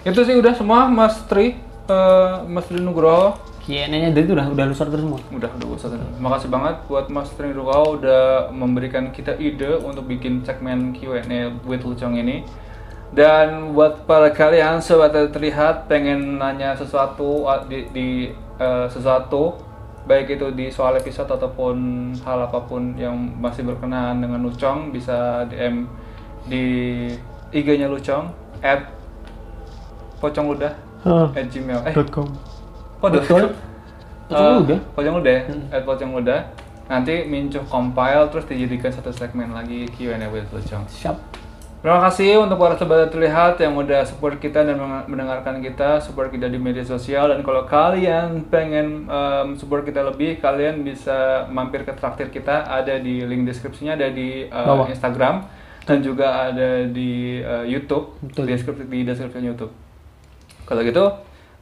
Itu 0.00 0.20
sih 0.24 0.34
udah 0.40 0.56
semua 0.56 0.88
Mas 0.88 1.20
Tri, 1.28 1.60
eh, 1.88 2.34
Mas 2.48 2.64
Tri 2.68 2.80
Nugroho. 2.80 3.36
Q&A-nya 3.70 4.10
dari 4.10 4.26
itu 4.26 4.34
udah 4.34 4.50
udah 4.50 4.64
lusar 4.66 4.90
terus 4.90 5.06
semua. 5.06 5.22
Udah, 5.30 5.50
udah 5.54 5.68
usah. 5.78 5.88
Terima 5.94 6.30
kasih 6.34 6.48
banget 6.50 6.76
buat 6.90 7.06
Mas 7.06 7.30
Tri 7.38 7.54
Nugroho 7.54 8.02
udah 8.02 8.50
memberikan 8.50 9.14
kita 9.14 9.38
ide 9.38 9.78
untuk 9.78 10.10
bikin 10.10 10.42
segmen 10.42 10.90
Q&A 10.90 11.54
with 11.62 11.86
Lucong 11.86 12.18
ini. 12.18 12.42
Dan 13.14 13.74
buat 13.74 14.06
para 14.10 14.34
kalian 14.34 14.82
sobat 14.82 15.14
yang 15.14 15.30
terlihat 15.30 15.86
pengen 15.86 16.42
nanya 16.42 16.74
sesuatu 16.74 17.46
di, 17.70 17.86
di 17.94 18.08
uh, 18.58 18.90
sesuatu 18.90 19.58
baik 20.06 20.38
itu 20.38 20.50
di 20.54 20.66
soal 20.70 20.98
episode 20.98 21.30
ataupun 21.30 22.10
hal 22.26 22.50
apa 22.50 22.66
pun 22.66 22.98
yang 22.98 23.14
masih 23.38 23.62
berkenaan 23.62 24.18
dengan 24.18 24.42
Lucong 24.42 24.90
bisa 24.90 25.46
DM 25.46 25.86
di 26.50 26.64
IG-nya 27.54 27.86
Lucong 27.86 28.30
at 28.62 28.90
pocong 30.18 30.52
ludah 30.52 30.74
at 31.34 31.46
gmail 31.48 31.80
eh 31.86 31.94
com. 32.10 32.49
Kok 33.00 33.10
Betul. 33.10 33.44
Pocong 34.28 34.46
Eh, 34.46 34.56
Ludah? 34.62 34.78
Pocong 34.94 35.14
Ludah 35.18 35.32
ya? 35.32 35.42
At 35.74 35.82
Pocong 35.82 36.10
Ludah. 36.14 36.40
Nanti 36.86 37.26
Mincuh 37.26 37.62
compile 37.66 38.26
terus 38.30 38.46
dijadikan 38.46 38.90
satu 38.90 39.10
segmen 39.10 39.50
lagi 39.50 39.90
Q&A 39.90 40.22
with 40.28 40.46
Pocong. 40.50 40.86
Siap. 40.86 41.16
Terima 41.80 41.96
kasih 41.96 42.36
untuk 42.36 42.60
para 42.60 42.76
sobat 42.76 43.08
terlihat 43.08 43.56
yang 43.56 43.72
udah 43.72 44.04
support 44.04 44.36
kita 44.36 44.68
dan 44.68 44.76
mendengarkan 45.08 45.64
kita, 45.64 45.96
support 45.96 46.28
kita 46.28 46.44
di 46.44 46.60
media 46.60 46.84
sosial 46.84 47.32
dan 47.32 47.40
kalau 47.40 47.64
kalian 47.64 48.44
pengen 48.52 49.08
em, 49.08 49.56
support 49.56 49.88
kita 49.88 50.04
lebih, 50.04 50.44
kalian 50.44 50.84
bisa 50.84 51.48
mampir 51.48 51.88
ke 51.88 51.96
traktir 51.96 52.28
kita 52.28 52.68
ada 52.68 53.00
di 53.00 53.24
link 53.24 53.48
deskripsinya 53.48 53.96
ada 53.96 54.12
di 54.12 54.44
eh, 54.44 54.52
Bawah. 54.52 54.92
Instagram 54.92 55.48
dan 55.88 56.04
juga 56.04 56.52
ada 56.52 56.84
di 56.84 57.40
eh, 57.40 57.64
YouTube, 57.64 58.12
Betul. 58.28 58.44
deskripsi 58.52 58.84
di 58.84 59.00
deskripsi 59.00 59.40
YouTube. 59.40 59.72
Kalau 60.68 60.84
gitu, 60.84 61.04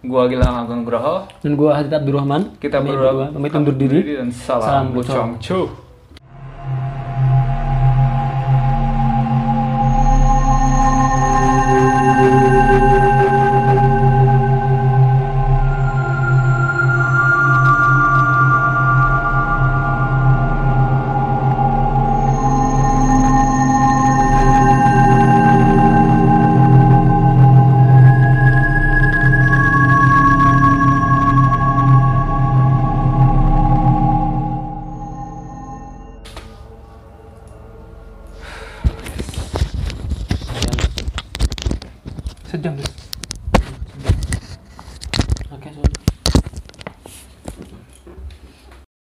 gua 0.04 0.30
Gilang 0.30 0.54
Agung 0.64 0.86
Nugroho, 0.86 1.26
Dan 1.42 1.58
gua 1.58 1.74
Hadid 1.74 1.90
Abdurrahman. 1.90 2.54
kita 2.62 2.78
berdua 2.78 3.34
pamit 3.34 3.50
undur 3.50 3.74
diri. 3.74 4.14
dan 4.14 4.30
Salam 4.30 4.62
salam 4.62 4.86
bucong 4.94 5.30
cu. 5.42 5.87